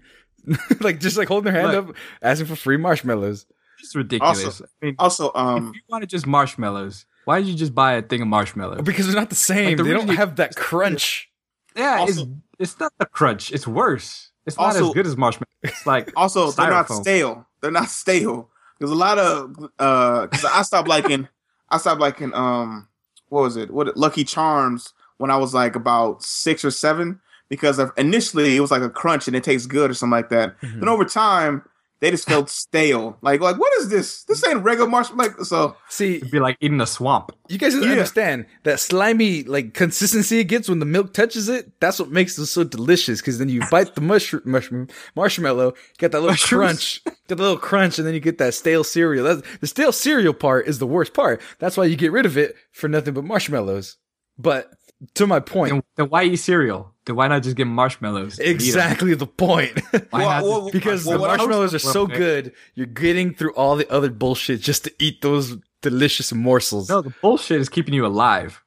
[0.79, 3.47] like just like holding their hand up, asking for free marshmallows.
[3.79, 4.45] It's ridiculous.
[4.45, 7.93] Also, I mean, also, um, if you wanted just marshmallows, why did you just buy
[7.93, 8.83] a thing of marshmallows?
[8.83, 9.69] Because they're not the same.
[9.69, 11.30] Like the they don't have that crunch.
[11.75, 13.51] Yeah, also, it's it's not the crunch.
[13.51, 14.31] It's worse.
[14.45, 15.47] It's not also, as good as marshmallow.
[15.63, 16.55] It's like also styrofoam.
[16.55, 17.47] they're not stale.
[17.61, 18.49] They're not stale.
[18.79, 21.27] There's a lot of uh because I stopped liking
[21.69, 22.87] I stopped liking um
[23.29, 27.79] what was it what Lucky Charms when I was like about six or seven because
[27.79, 30.59] of initially it was like a crunch and it tastes good or something like that.
[30.61, 30.79] Mm-hmm.
[30.79, 31.63] Then over time
[32.01, 33.17] they just felt stale.
[33.21, 34.23] Like, like what is this?
[34.23, 35.29] This ain't regular marshmallow.
[35.29, 37.31] Like, so see, it'd be like eating a swamp.
[37.47, 37.91] You guys yeah.
[37.91, 41.79] understand that slimy like consistency it gets when the milk touches it.
[41.79, 43.21] That's what makes it so delicious.
[43.21, 46.99] Because then you bite the mushroom, mushroom marshmallow, get that little Mushrooms.
[47.03, 49.23] crunch, get a little crunch, and then you get that stale cereal.
[49.23, 51.39] That's, the stale cereal part is the worst part.
[51.59, 53.97] That's why you get rid of it for nothing but marshmallows.
[54.39, 54.71] But
[55.15, 56.93] to my point, then, then why eat cereal?
[57.05, 58.39] Then why not just get marshmallows?
[58.39, 59.81] Exactly the point.
[60.11, 63.75] why not well, well, because well, the marshmallows are so good, you're getting through all
[63.75, 66.89] the other bullshit just to eat those delicious morsels.
[66.89, 68.63] No, the bullshit is keeping you alive.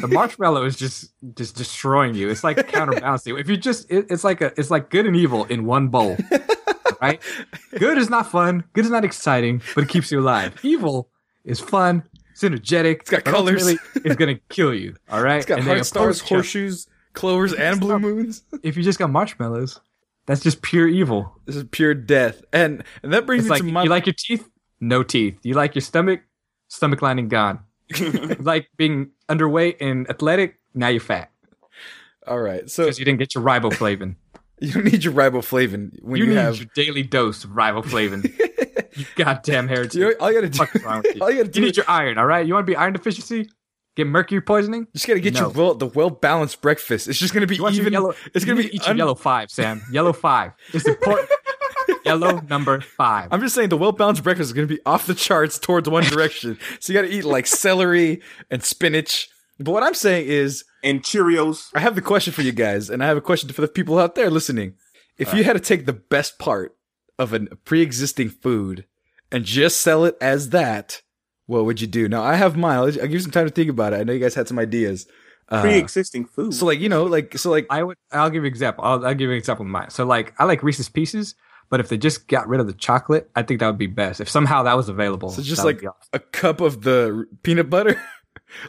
[0.00, 2.28] the marshmallow is just just destroying you.
[2.28, 3.38] It's like counterbalancing.
[3.38, 6.16] If you just, it, it's like a, it's like good and evil in one bowl,
[7.00, 7.20] right?
[7.78, 8.64] Good is not fun.
[8.74, 10.58] Good is not exciting, but it keeps you alive.
[10.62, 11.08] Evil
[11.44, 13.00] is fun, it's energetic.
[13.02, 13.68] It's got colors.
[14.04, 14.96] It's gonna kill you.
[15.10, 15.36] All right.
[15.36, 18.42] It's got and heart stars, horseshoes, clovers, and blue moons.
[18.62, 19.80] if you just got marshmallows,
[20.26, 21.32] that's just pure evil.
[21.46, 23.82] This is pure death, and and that brings it's me like, to my.
[23.84, 24.48] You like your teeth?
[24.80, 25.38] No teeth.
[25.42, 26.22] You like your stomach?
[26.68, 27.60] Stomach lining gone.
[28.40, 30.58] like being underweight and athletic?
[30.74, 31.30] Now you're fat.
[32.26, 34.16] All right, so because you didn't get your riboflavin.
[34.60, 36.56] You need your riboflavin when you, you, need have.
[36.56, 38.32] your daily dose of riboflavin.
[38.96, 39.94] You goddamn heretic.
[39.94, 40.62] You all you gotta do.
[40.74, 41.20] Is wrong with you?
[41.22, 41.60] all you gotta do.
[41.60, 42.46] You need your iron, all right?
[42.46, 43.48] You want to be iron deficiency?
[43.94, 44.80] Get mercury poisoning?
[44.82, 45.40] you just gotta get No.
[45.40, 47.08] your well, the well balanced breakfast.
[47.08, 47.92] It's just gonna be You even.
[47.92, 48.14] yellow?
[48.34, 49.82] it's gonna need be to eat your un- yellow five, Sam.
[49.90, 50.52] Yellow five.
[50.72, 51.28] It's important.
[52.04, 53.28] yellow number five.
[53.30, 56.04] I'm just saying the well balanced breakfast is gonna be off the charts towards one
[56.04, 56.58] direction.
[56.80, 59.28] so you gotta eat like celery and spinach.
[59.58, 61.68] But what I'm saying is, And Cheerios.
[61.74, 63.98] I have the question for you guys, and I have a question for the people
[63.98, 64.74] out there listening.
[65.18, 66.74] If you had to take the best part
[67.22, 68.86] of a pre-existing food
[69.30, 71.02] and just sell it as that,
[71.46, 72.08] what would you do?
[72.08, 72.76] Now I have mine.
[72.76, 73.96] I'll, I'll give you some time to think about it.
[73.96, 75.06] I know you guys had some ideas.
[75.48, 76.54] Uh, Pre-existing food.
[76.54, 77.96] so like you know, like so like I would.
[78.10, 78.84] I'll give you an example.
[78.84, 79.90] I'll, I'll give you an example of mine.
[79.90, 81.34] So like, I like Reese's Pieces,
[81.68, 84.20] but if they just got rid of the chocolate, I think that would be best.
[84.20, 85.92] If somehow that was available, so just like awesome.
[86.12, 88.00] a cup of the peanut butter,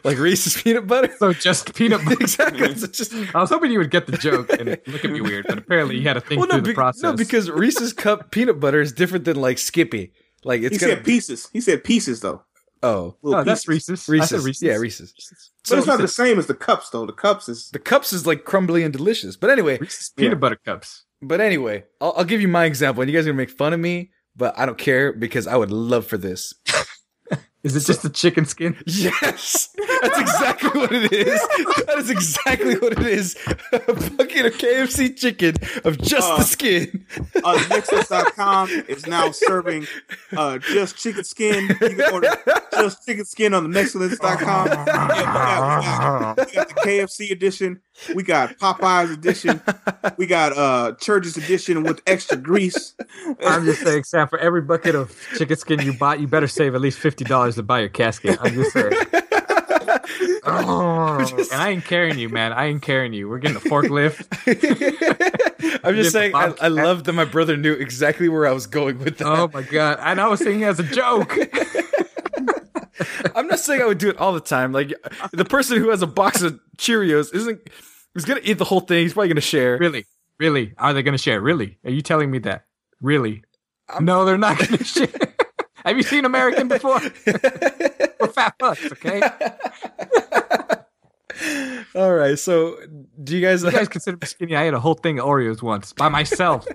[0.04, 1.12] like Reese's peanut butter.
[1.18, 2.16] so just peanut butter.
[2.20, 2.74] exactly.
[2.74, 5.46] So just I was hoping you would get the joke and look at me weird,
[5.48, 7.02] but apparently you had to think well, no, through the process.
[7.02, 10.12] no, because Reese's cup peanut butter is different than like Skippy.
[10.44, 11.48] Like it's he gonna said pieces.
[11.52, 12.42] He said pieces though.
[12.82, 14.06] oh Little oh, that's pieces.
[14.08, 14.08] Reese's.
[14.08, 14.28] I Reese's.
[14.30, 14.62] said Reese's.
[14.62, 15.12] Yeah, Reese's.
[15.68, 17.06] But it's So- not the same as the cups though.
[17.06, 19.36] The cups is The cups is like crumbly and delicious.
[19.36, 20.38] But anyway, Reese's peanut Yeah.
[20.38, 21.04] butter cups.
[21.22, 23.72] but anyway, I'll, I'll give you my example, and you guys are gonna make fun
[23.72, 26.52] of me, but I don't care because I would love for this.
[27.64, 28.76] Is it just a chicken skin?
[28.86, 31.40] Yes, that's exactly what it is.
[31.86, 33.36] That is exactly what it is.
[33.72, 37.06] A bucket of KFC chicken of just Uh, the skin.
[37.42, 39.86] uh, Nexus.com is now serving
[40.36, 41.68] uh, just chicken skin.
[41.80, 42.28] You can order
[42.72, 44.66] just chicken skin on the Nexus.com.
[44.68, 47.80] Yeah, we, got, we, got, we got the KFC edition.
[48.14, 49.60] We got Popeyes edition.
[50.16, 52.94] We got uh Church's edition with extra grease.
[53.44, 56.74] I'm just saying, Sam, for every bucket of chicken skin you buy, you better save
[56.74, 58.38] at least fifty dollars to buy your casket.
[58.40, 58.92] I'm just saying.
[60.46, 62.52] Oh, and I ain't carrying you, man.
[62.52, 63.28] I ain't carrying you.
[63.28, 64.26] We're getting a forklift.
[65.84, 68.98] I'm just saying, I, I love that my brother knew exactly where I was going
[68.98, 69.26] with that.
[69.26, 69.98] Oh my god!
[70.00, 71.34] And I was thinking as a joke.
[73.34, 74.72] I'm not saying I would do it all the time.
[74.72, 74.92] Like
[75.32, 77.60] the person who has a box of Cheerios isn't
[78.14, 79.02] is gonna eat the whole thing.
[79.02, 79.78] He's probably gonna share.
[79.78, 80.04] Really,
[80.38, 81.40] really, are they going to share?
[81.40, 81.78] Really?
[81.84, 82.66] Are you telling me that?
[83.00, 83.44] Really?
[84.00, 85.08] no, they're not going to share.
[85.84, 87.00] Have you seen American before?
[87.26, 89.20] We're fat fucks, okay?
[91.94, 92.38] all right.
[92.38, 92.78] So,
[93.22, 93.62] do you guys?
[93.62, 94.56] You guys consider me skinny?
[94.56, 96.66] I ate a whole thing of Oreos once by myself,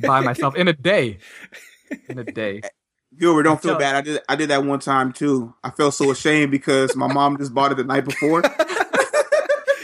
[0.00, 1.18] by myself in a day.
[2.08, 2.62] In a day.
[3.16, 3.94] Gilbert, don't feel bad.
[3.96, 5.54] I did I did that one time too.
[5.64, 8.42] I felt so ashamed because my mom just bought it the night before.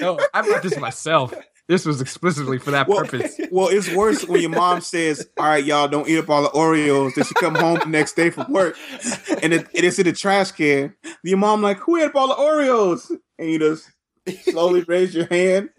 [0.01, 1.33] No, I bought this myself.
[1.69, 3.41] This was explicitly for that Well, purpose.
[3.51, 6.51] well, it's worse when your mom says, "All right, y'all, don't eat up all the
[6.51, 8.77] Oreos." Then she come home the next day from work,
[9.41, 10.95] and it, it is in the trash can.
[11.23, 13.89] Your mom like, "Who ate up all the Oreos?" And you just
[14.43, 15.71] slowly raise your hand.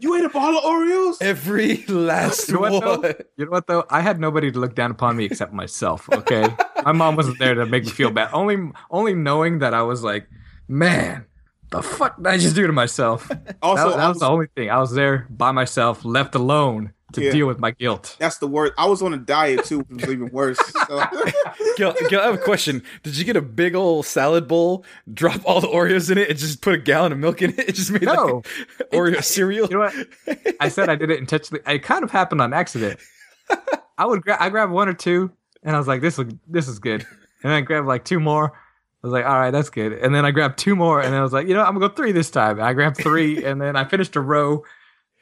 [0.00, 1.16] You ate a ball of Oreos?
[1.20, 3.00] Every last You know what, though?
[3.00, 3.14] one.
[3.36, 3.84] You know what though?
[3.90, 6.08] I had nobody to look down upon me except myself.
[6.12, 6.46] Okay,
[6.84, 8.30] my mom wasn't there to make me feel bad.
[8.32, 10.28] Only, only knowing that I was like,
[10.68, 11.26] man,
[11.70, 13.30] the fuck did I just do to myself?
[13.62, 14.70] Also, that, that I was the only thing.
[14.70, 17.30] I was there by myself, left alone to Yeah.
[17.32, 18.16] deal with my guilt.
[18.18, 18.72] that's the worst.
[18.78, 20.58] I was on a diet too, which was even worse.
[20.86, 21.04] So,
[21.76, 22.82] Gil, Gil, I have a question.
[23.02, 26.38] Did you get a big old salad bowl, drop all the Oreos in it, and
[26.38, 27.58] just put a gallon of milk in it?
[27.68, 28.42] It just made No.
[28.78, 29.66] like Oreo cereal.
[29.68, 30.56] You know what?
[30.60, 31.62] I said I did it intentionally.
[31.66, 33.00] It kind of happened on accident.
[33.98, 35.30] I would grab, I grabbed one or two,
[35.62, 37.02] and I was like, "This look, this is good."
[37.42, 38.52] And then I grabbed like two more.
[38.54, 41.20] I was like, "All right, that's good." And then I grabbed two more, and then
[41.20, 43.44] I was like, "You know, I'm gonna go three this time." And I grabbed three,
[43.44, 44.64] and then I finished a row,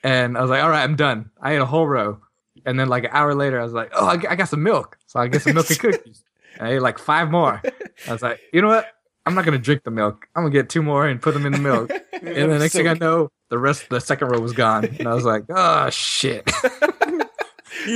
[0.02, 2.18] and I was like, "All right, I'm done." I ate a whole row,
[2.66, 5.20] and then like an hour later, I was like, "Oh, I got some milk," so
[5.20, 6.24] I get some milk and cookies.
[6.58, 7.60] And I ate like five more.
[8.08, 8.86] I was like, "You know what?
[9.24, 10.26] I'm not gonna drink the milk.
[10.34, 11.90] I'm gonna get two more and put them in the milk."
[12.22, 14.84] And the next thing I know, the rest the second row was gone.
[14.84, 16.48] And I was like, oh shit.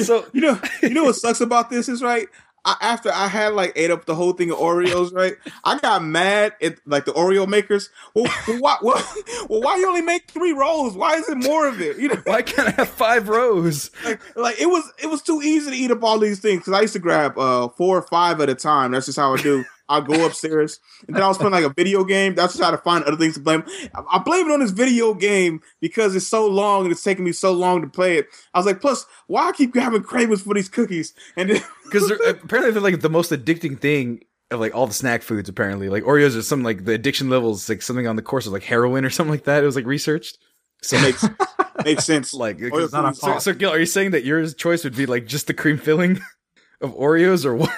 [0.02, 2.26] So- you know, you know what sucks about this is right.
[2.66, 5.36] I, after I had like ate up the whole thing of Oreos, right?
[5.64, 7.90] I got mad at like the Oreo makers.
[8.12, 9.14] Well, well, why, well,
[9.48, 10.96] well, why you only make three rolls?
[10.96, 11.96] Why is it more of it?
[11.98, 13.90] You know, Why can't I have five rows?
[14.04, 16.72] like, like it was it was too easy to eat up all these things because
[16.72, 18.90] I used to grab uh four or five at a time.
[18.90, 19.64] That's just how I do.
[19.88, 22.34] I'll go upstairs and then I was playing like a video game.
[22.34, 23.64] That's just how to find other things to blame.
[23.94, 27.24] I, I blame it on this video game because it's so long and it's taking
[27.24, 28.26] me so long to play it.
[28.52, 31.14] I was like, plus, why I keep having cravings for these cookies?
[31.36, 35.22] And then Because apparently they're like the most addicting thing of like all the snack
[35.22, 35.48] foods.
[35.48, 38.52] Apparently, like Oreos are something like the addiction levels like something on the course of
[38.52, 39.62] like heroin or something like that.
[39.62, 40.38] It was like researched.
[40.82, 41.24] So makes
[41.84, 42.34] makes sense.
[42.34, 44.96] like, Oreo not our cookies- so, so Gil, are you saying that your choice would
[44.96, 46.20] be like just the cream filling
[46.80, 47.70] of Oreos or what?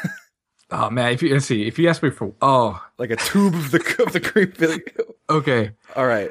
[0.70, 3.54] Oh man, if you let's see, if you ask me for oh, Like a tube
[3.54, 4.82] of the of the cream filling.
[5.30, 5.72] okay.
[5.96, 6.30] All right.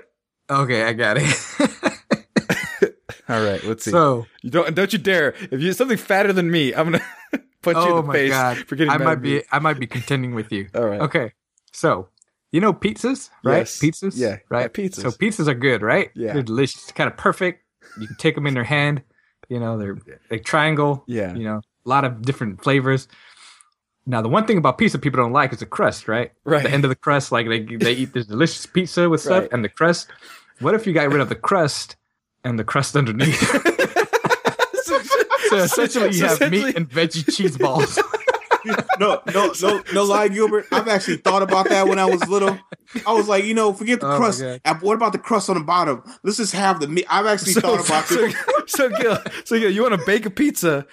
[0.50, 1.28] Okay, I got it.
[3.30, 3.92] All right, let's see.
[3.92, 5.34] So you don't don't you dare.
[5.52, 7.04] If you something fatter than me, I'm gonna
[7.62, 9.80] punch you oh in the my face god, for getting I might be I might
[9.80, 10.70] be contending with you.
[10.74, 11.02] All right.
[11.02, 11.34] Okay,
[11.74, 12.08] so
[12.52, 13.60] you know pizzas, right?
[13.60, 13.80] Yes.
[13.80, 14.62] Pizzas, Yeah, right.
[14.62, 15.02] yeah, pizzas.
[15.02, 16.10] So pizzas are good, right?
[16.16, 16.34] Yeah.
[16.34, 17.64] they're delicious, kind of perfect.
[18.00, 19.02] You can take them in your hand.
[19.50, 19.98] You know, they're
[20.32, 21.04] like triangle.
[21.08, 21.34] Yeah.
[21.34, 23.08] you know, a lot of different flavors.
[24.10, 26.32] Now, the one thing about pizza people don't like is the crust, right?
[26.46, 26.64] Right.
[26.64, 29.52] The end of the crust, like they they eat this delicious pizza with stuff Right.
[29.54, 30.08] and the crust.
[30.62, 31.98] What if you got rid of the crust
[32.46, 33.38] and the crust underneath?
[35.50, 38.00] so essentially, you have meat and veggie cheese balls.
[39.00, 40.66] no, no, no, no lie, Gilbert.
[40.72, 42.58] I've actually thought about that when I was little.
[43.06, 44.42] I was like, you know, forget the Oh crust.
[44.42, 46.02] Uh, What about the crust on the bottom?
[46.24, 47.06] Let's just have the meat.
[47.10, 48.36] I've actually thought about so, this.
[48.68, 50.86] so, Gil, so Gil, you want to bake a pizza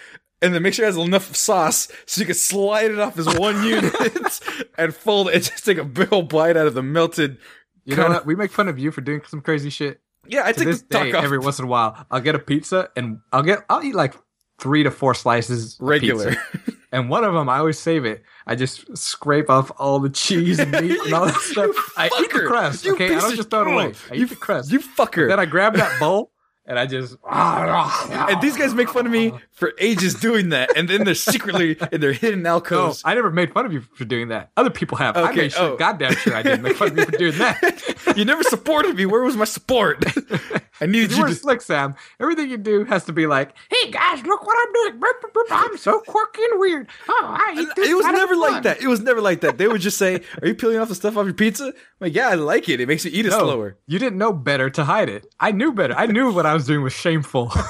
[0.43, 3.27] and then make sure it has enough sauce so you can slide it off as
[3.39, 4.41] one unit
[4.79, 7.39] and fold it and just take a big old bite out of the melted.
[7.85, 8.27] You know what?
[8.27, 10.01] We make fun of you for doing some crazy shit.
[10.27, 12.39] Yeah, I To take this day, off every once in a while, I'll get a
[12.39, 14.15] pizza and I'll get I'll eat like
[14.59, 16.31] three to four slices of regular.
[16.31, 16.73] pizza.
[16.95, 18.23] And one of them, I always save it.
[18.47, 21.75] I just scrape off all the cheese and meat and all that stuff.
[21.97, 22.85] I eat the crust.
[22.85, 23.95] You Okay, I don't just throw it away.
[24.13, 24.71] I you- eat the crust.
[24.71, 25.27] you fucker.
[25.29, 26.31] then I grab that bowl
[26.67, 27.17] and I just.
[27.31, 31.77] and these guys make fun of me for ages doing that, and then they're secretly
[31.93, 33.03] in their hidden No, alcoves.
[33.05, 34.51] I never made fun of you for doing that.
[34.57, 35.17] Other people have.
[35.17, 35.77] I Okay, made sure, oh.
[35.77, 38.15] goddamn sure, I didn't make fun of you for doing that.
[38.17, 39.07] you never supported me.
[39.07, 40.05] Where was my support?
[40.81, 41.35] I needed You you were to.
[41.35, 41.95] slick, Sam.
[42.21, 45.01] Everything you do has to be like, "Hey guys, look what I'm doing!
[45.01, 45.47] Burp, burp, burp.
[45.51, 46.89] I'm so quirky and weird.
[47.09, 47.89] Oh, I eat this.
[47.91, 48.81] It was never like that.
[48.83, 49.57] It was never like that.
[49.59, 52.15] They would just say, "Are you peeling off the stuff off your pizza?" I'm like,
[52.15, 52.81] yeah, I like it.
[52.81, 53.79] It makes you eat it No, slower.
[53.87, 55.27] You didn't know better to hide it.
[55.39, 55.95] I knew better.
[55.95, 57.53] I knew what I was doing was shameful.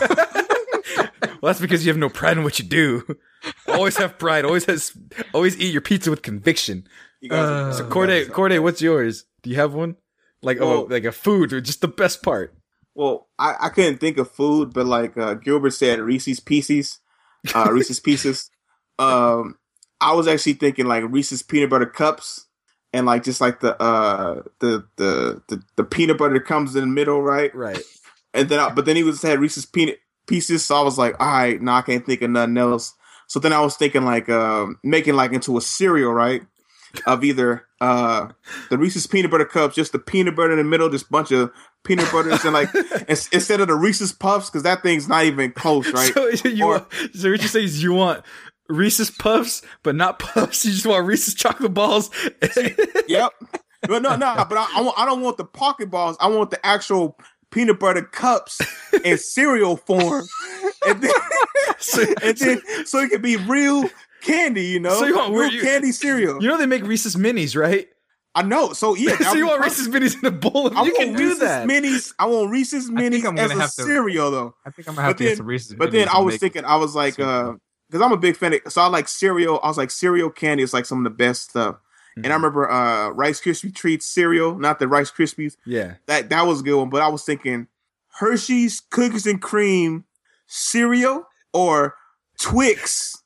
[1.41, 3.19] Well, that's because you have no pride in what you do.
[3.69, 4.47] always have pride.
[4.47, 4.97] Always has.
[5.35, 6.87] Always eat your pizza with conviction.
[7.21, 9.25] You guys are- Uh, So Corde, Corde, what's yours?
[9.43, 9.97] Do you have one?
[10.43, 12.55] Like oh, like a food or just the best part?
[12.95, 17.01] Well, I, I couldn't think of food, but like uh, Gilbert said, Reese's Pieces,
[17.55, 18.51] uh, Reese's Pieces.
[18.99, 19.59] Um,
[20.01, 22.47] I was actually thinking like Reese's peanut butter cups,
[22.93, 26.87] and like just like the uh the the the, the peanut butter comes in the
[26.87, 27.55] middle, right?
[27.55, 27.83] Right.
[28.33, 31.15] And then, I, but then he was had Reese's peanut pieces, so I was like,
[31.21, 32.95] all right, no, I can't think of nothing else.
[33.27, 36.43] So then I was thinking like um, making like into a cereal, right?
[37.07, 38.29] Of either uh
[38.71, 41.51] the Reese's peanut butter cups, just the peanut butter in the middle, just bunch of
[41.85, 42.71] peanut butters, and like
[43.09, 46.13] instead of the Reese's puffs, because that thing's not even close, right?
[46.13, 48.25] So you Or- want, so what you say is you want
[48.69, 50.65] Reese's Puffs, but not Puffs.
[50.65, 52.11] You just want Reese's chocolate balls.
[53.09, 53.33] yep.
[53.83, 56.17] But no, no, but I, I, want, I don't want the pocket balls.
[56.19, 57.19] I want the actual
[57.51, 58.61] peanut butter cups
[59.05, 60.25] in cereal form,
[60.87, 61.13] and then,
[61.79, 63.85] So- and then so it can be real
[64.23, 66.43] candy, you know, So you want- real you- candy cereal.
[66.43, 67.87] you know they make Reese's minis, right?
[68.35, 68.73] I know.
[68.73, 70.67] So yeah, so you want Reese's minis in a bowl?
[70.67, 71.69] Of, I you want can do Reese's that.
[71.69, 72.13] Minis.
[72.19, 74.55] I want Reese's Minis I'm as a have to- cereal, though.
[74.67, 75.75] I think I'm gonna have But to get then- some Reese's.
[75.75, 77.59] But then I was thinking, I was like, cereal.
[77.89, 78.55] because I'm a big fan.
[78.55, 79.61] Of, so I like cereal.
[79.63, 81.77] I was like, cereal candy is like some of the best stuff.
[82.17, 82.33] And Mm-hmm.
[82.33, 85.57] I remember uh Rice Krispie treats cereal, not the Rice Krispies.
[85.67, 85.95] Yeah.
[86.07, 86.89] That that was a good one.
[86.91, 87.67] But I was thinking
[88.19, 90.05] Hershey's cookies and cream
[90.47, 91.95] cereal or
[92.41, 93.23] Twix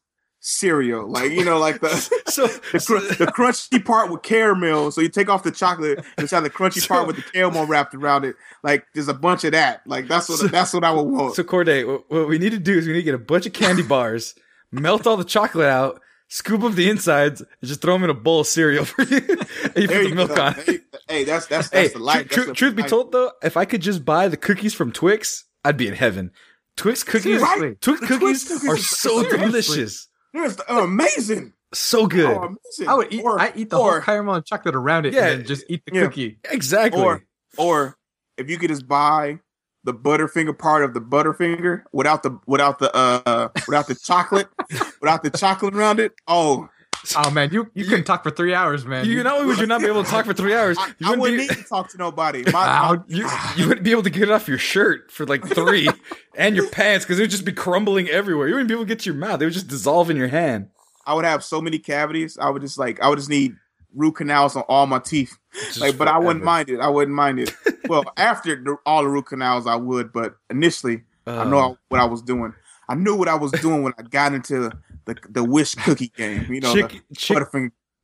[0.49, 1.89] cereal, like you know, like the
[2.29, 4.91] So, the, cr- the crunchy part with caramel.
[4.91, 7.23] So you take off the chocolate and it's got the crunchy So- part with the
[7.23, 8.37] caramel wrapped around it.
[8.63, 9.87] Like there's a bunch of that.
[9.87, 11.35] Like that's what So- that's what I would want.
[11.35, 13.47] so Corde, what, what we need to do is we need to get a bunch
[13.47, 14.35] of candy bars,
[14.73, 18.15] melt all the chocolate out, scoop up the insides, and just throw them in a
[18.15, 19.17] bowl of cereal for you.
[19.19, 20.43] and you There put the you milk go.
[20.43, 20.55] on.
[20.55, 22.25] Hey, hey, that's that's Hey, the light.
[22.31, 24.93] That's tru- the truth be told though, if I could just buy the cookies from
[24.93, 26.31] Twix, I'd be in heaven.
[26.77, 27.41] Twix cookies?
[27.81, 31.53] Twix cookies Twix cookies are so delicious, Yes, they're amazing.
[31.73, 32.31] so good.
[32.31, 32.89] Oh, amazing.
[32.89, 33.23] I would eat.
[33.25, 35.27] Or, I eat the or, whole caramel and chocolate around it, Yeah.
[35.29, 36.03] and then just eat the Yeah.
[36.07, 36.39] cookie.
[36.51, 37.01] exactly.
[37.03, 37.25] or
[37.57, 37.97] or
[38.37, 39.41] if you could just buy
[39.85, 44.49] the Butterfinger part of the Butterfinger without the without the uh without the chocolate
[45.01, 46.13] without the chocolate around it.
[46.27, 46.69] Oh,
[47.17, 49.05] Oh man, you you couldn't talk for three hours, man.
[49.05, 51.09] you not only would you not be able to talk for three hours, I, you
[51.11, 52.45] wouldn't wouldn't be, need to talk to nobody.
[52.53, 52.95] My, Ow.
[52.95, 55.89] my- you, you wouldn't be able to get it off your shirt for like three
[56.37, 58.49] and your pants because it would just be crumbling everywhere.
[58.49, 60.29] You wouldn't be able to get to your mouth; it would just dissolve in your
[60.29, 60.69] hand.
[61.07, 62.37] I would have so many cavities.
[62.39, 63.55] I would just like I would just need
[63.95, 65.37] root canals on all my teeth.
[65.55, 66.79] Just Like, but I wouldn't mind it.
[66.81, 67.55] I wouldn't mind it.
[67.89, 70.13] well, after the, all the root canals, I would.
[70.13, 72.53] But initially, I know Uh, what I was doing.
[72.91, 74.71] I knew what I was doing when I got into
[75.09, 76.53] the the wish cookie game.
[76.53, 77.39] You know, chick, chick,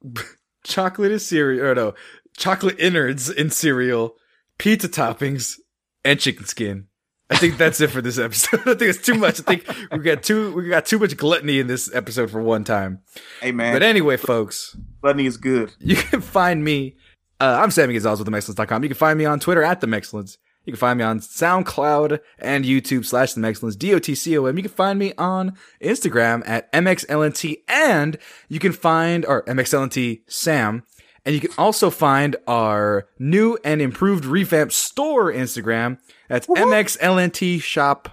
[0.65, 1.95] chocolate is cereal, or no,
[2.37, 4.17] chocolate innards in cereal,
[4.59, 5.59] pizza toppings,
[6.05, 6.87] and chicken skin.
[7.31, 8.61] I think that's it for this episode.
[8.67, 9.41] I think it's too much.
[9.41, 12.65] I think we got too we got too much gluttony in this episode for one
[12.65, 13.01] time.
[13.41, 15.73] Hey man, But anyway, folks, gluttony is good.
[15.79, 16.97] you can find me.
[17.41, 18.83] Uh, I'm Sammy Gonzalez with themexcellence.com.
[18.83, 20.37] You can find me on Twitter at themexcellence.
[20.65, 24.57] You can find me on SoundCloud and YouTube slash the Mexcellence, D-O-T-C-O-M.
[24.57, 28.17] You can find me on Instagram at MXLNT and
[28.49, 30.85] you can find, our MXLNT Sam,
[31.27, 35.99] and you can also find our new and improved revamped store Instagram.
[36.29, 38.09] That's MXLNT shop,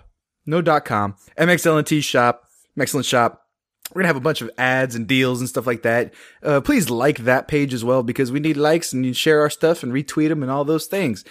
[0.45, 2.49] no dot com, MXLNT shop,
[2.80, 3.48] Excellent shop.
[3.94, 6.14] We're gonna have a bunch of ads and deals and stuff like that.
[6.41, 9.49] Uh, please like that page as well because we need likes and you share our
[9.49, 11.26] stuff and retweet them and all those things.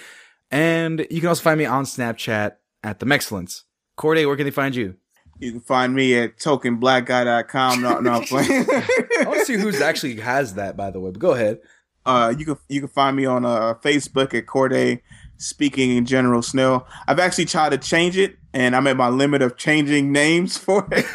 [0.51, 3.62] And you can also find me on Snapchat at the Mexcellence.
[3.97, 4.97] Corde, where can they find you?
[5.39, 7.81] You can find me at tokenblackguy.com.
[7.81, 8.66] No, no, I'm playing.
[8.70, 11.10] I want to see who's actually has that, by the way.
[11.10, 11.60] But go ahead.
[12.05, 15.01] Uh, you can you can find me on uh, Facebook at Corde
[15.36, 16.86] Speaking in General Snell.
[17.06, 20.86] I've actually tried to change it, and I'm at my limit of changing names for
[20.90, 21.06] it.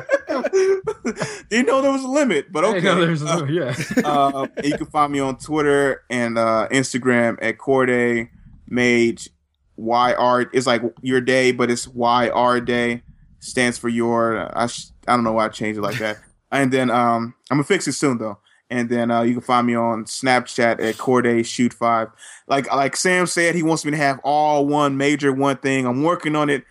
[1.50, 2.80] Didn't know there was a limit, but okay.
[2.80, 4.02] there's a limit, yeah.
[4.04, 8.28] uh, you can find me on Twitter and uh, Instagram at Corde
[8.68, 9.28] Mage
[9.76, 10.46] Y R.
[10.52, 13.02] It's like your day, but it's Y R Day.
[13.40, 14.50] Stands for your.
[14.58, 16.18] I sh- I don't know why I changed it like that.
[16.52, 18.38] and then um, I'm gonna fix it soon though.
[18.68, 22.08] And then uh, you can find me on Snapchat at Corde Shoot Five.
[22.48, 25.86] Like like Sam said, he wants me to have all one major one thing.
[25.86, 26.64] I'm working on it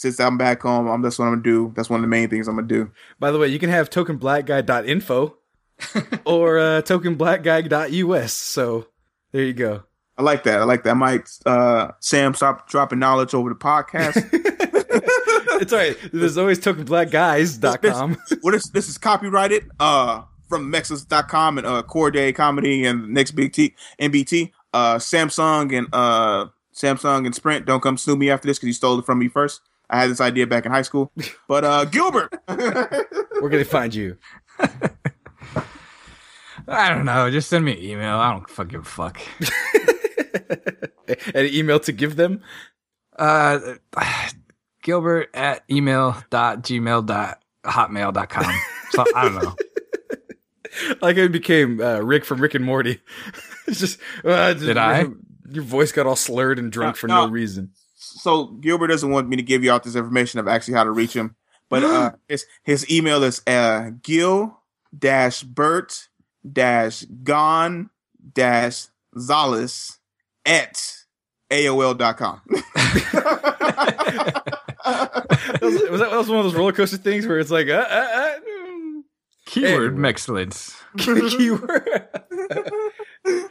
[0.00, 1.72] since I'm back home, I'm, that's what I'm gonna do.
[1.76, 2.90] That's one of the main things I'm gonna do.
[3.18, 5.36] By the way, you can have tokenblackguy.info
[6.24, 8.32] or uh, tokenblackguy.us.
[8.32, 8.86] So
[9.32, 9.82] there you go.
[10.16, 10.60] I like that.
[10.60, 10.90] I like that.
[10.92, 14.26] I might uh, Sam stop dropping knowledge over the podcast.
[15.60, 15.98] it's all right.
[16.14, 18.16] There's always tokenblackguys.com.
[18.30, 23.32] This, what is this is copyrighted uh from Mexus.com and uh Corde Comedy and Next
[23.32, 24.52] Big T NBT.
[24.72, 28.72] Uh Samsung and uh Samsung and Sprint don't come sue me after this because you
[28.72, 29.60] stole it from me first.
[29.90, 31.12] I had this idea back in high school.
[31.48, 32.86] But uh Gilbert, where
[33.40, 34.16] can they find you?
[36.68, 37.30] I don't know.
[37.30, 38.16] Just send me an email.
[38.16, 39.20] I don't fucking fuck.
[41.34, 42.42] an email to give them?
[43.18, 43.74] Uh,
[44.82, 48.54] Gilbert at email dot gmail dot hotmail dot com.
[48.90, 49.56] So I don't know.
[51.02, 53.00] like it became uh, Rick from Rick and Morty.
[53.66, 55.06] it's just, uh, just, did I?
[55.50, 59.10] Your voice got all slurred and drunk no, for no, no reason so Gilbert doesn't
[59.10, 61.36] want me to give you out this information of actually how to reach him,
[61.68, 64.58] but uh, his his email is uh, Gil
[64.96, 66.08] dash Bert
[66.50, 67.90] dash Gon
[68.32, 68.86] dash
[69.16, 69.98] Zalis
[70.46, 70.96] at
[71.50, 72.40] AOL.com.
[75.60, 78.08] was, was, that, was one of those roller coaster things where it's like, uh, uh,
[78.14, 78.32] uh,
[79.46, 80.08] keyword hey.
[80.08, 80.74] excellence.
[80.98, 81.88] keyword.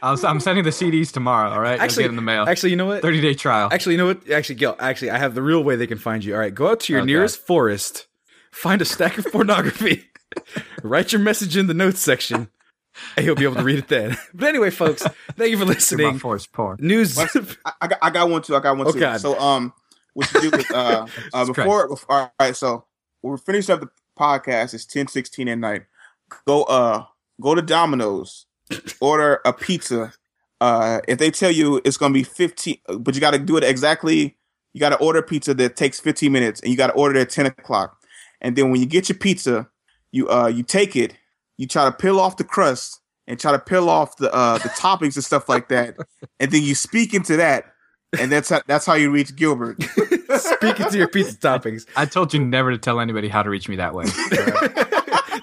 [0.02, 1.50] I'm sending the CDs tomorrow.
[1.50, 2.44] All right, actually, in the mail.
[2.48, 3.02] Actually, you know what?
[3.02, 3.68] Thirty day trial.
[3.72, 4.30] Actually, you know what?
[4.30, 4.76] Actually, Gil.
[4.78, 6.34] Actually, I have the real way they can find you.
[6.34, 8.06] All right, go out to your oh, nearest forest,
[8.50, 10.04] find a stack of pornography,
[10.82, 12.48] write your message in the notes section.
[13.16, 14.16] And you'll be able to read it then.
[14.34, 16.18] But anyway, folks, thank you for listening.
[16.18, 16.78] Forest porn.
[16.80, 17.16] News.
[17.64, 18.56] I, I, got, I got one too.
[18.56, 19.00] I got one oh, too.
[19.00, 19.20] God.
[19.20, 19.72] So, um,
[20.14, 22.56] what you do with uh, uh before, before, all right.
[22.56, 22.84] So
[23.22, 24.74] we're finishing up the podcast.
[24.74, 25.82] It's ten sixteen at night.
[26.46, 27.04] Go uh
[27.40, 28.46] go to Domino's
[29.00, 30.12] order a pizza.
[30.60, 33.56] Uh, if they tell you it's going to be 15, but you got to do
[33.56, 34.36] it exactly,
[34.72, 37.22] you got to order pizza that takes 15 minutes and you got to order it
[37.22, 37.96] at 10 o'clock.
[38.40, 39.68] And then when you get your pizza,
[40.12, 41.14] you, uh, you take it,
[41.56, 44.68] you try to peel off the crust and try to peel off the, uh, the
[44.70, 45.96] toppings and stuff like that.
[46.38, 47.66] And then you speak into that.
[48.18, 49.80] And that's how, that's how you reach Gilbert.
[50.36, 51.86] Speaking to your pizza toppings.
[51.94, 54.04] I told you never to tell anybody how to reach me that way.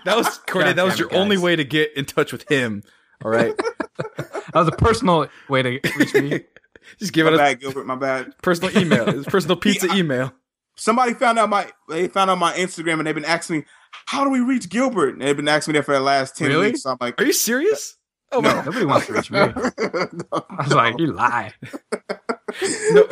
[0.04, 0.76] that was Corde.
[0.76, 1.18] That was your guys.
[1.18, 2.84] only way to get in touch with him
[3.24, 3.56] all right.
[3.98, 6.42] that was a personal way to reach me.
[7.00, 7.86] Just give my it a bad, Gilbert.
[7.86, 8.34] My bad.
[8.42, 9.10] Personal email.
[9.10, 10.34] It's personal pizza yeah, email.
[10.76, 13.66] Somebody found out my they found out my Instagram and they've been asking me,
[14.06, 15.14] how do we reach Gilbert?
[15.14, 16.68] And they've been asking me that for the last ten really?
[16.68, 16.84] weeks.
[16.84, 17.98] So I'm like, Are you serious?
[18.32, 19.40] Uh, oh no, nobody wants to reach me.
[19.40, 19.54] no,
[20.50, 21.54] I was like, you lie.
[22.92, 23.08] no,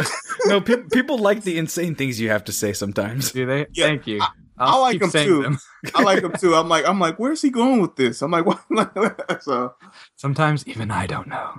[0.46, 0.62] no.
[0.62, 3.32] Pe- people like the insane things you have to say sometimes.
[3.32, 3.66] Do they?
[3.74, 4.22] Yeah, Thank you.
[4.22, 4.28] i
[4.58, 5.44] like them too.
[5.44, 5.60] Them.
[5.96, 6.56] I like them too.
[6.56, 8.22] I'm like, I'm like, where's he going with this?
[8.22, 9.44] I'm like, what?
[9.44, 9.74] so
[10.16, 11.56] sometimes even I don't know.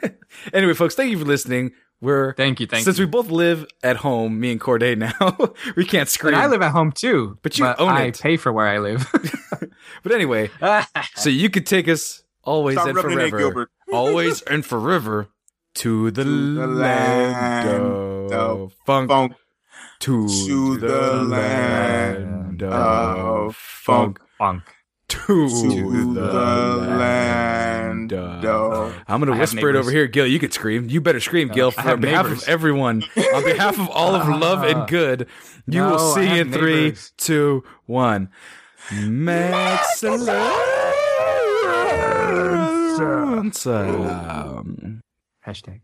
[0.52, 1.72] anyway, folks, thank you for listening.
[2.00, 3.06] We're thank you, thank since you.
[3.06, 5.36] we both live at home, me and Corde now,
[5.76, 6.34] we can't scream.
[6.34, 8.20] And I live at home too, but you but own I it.
[8.20, 9.04] pay for where I live.
[10.04, 10.48] but anyway,
[11.16, 15.26] so you could take us always Stop and forever, always and forever
[15.74, 19.10] to the, to the land, land, of funk.
[19.10, 19.32] funk
[20.00, 24.20] to, to the, the land, of funk.
[24.36, 24.62] Funk.
[25.08, 28.94] To, to the, the land of.
[29.08, 30.26] I'm gonna whisper it over here, Gil.
[30.26, 30.90] You could scream.
[30.90, 31.72] You better scream, no, Gil.
[31.78, 32.42] On behalf neighbors.
[32.42, 33.02] of everyone,
[33.34, 34.38] on behalf of all of uh-huh.
[34.38, 35.26] love and good,
[35.66, 37.12] you no, will see in three, neighbors.
[37.16, 38.28] two, one.
[38.90, 40.28] Excellent.
[45.46, 45.80] Hashtag.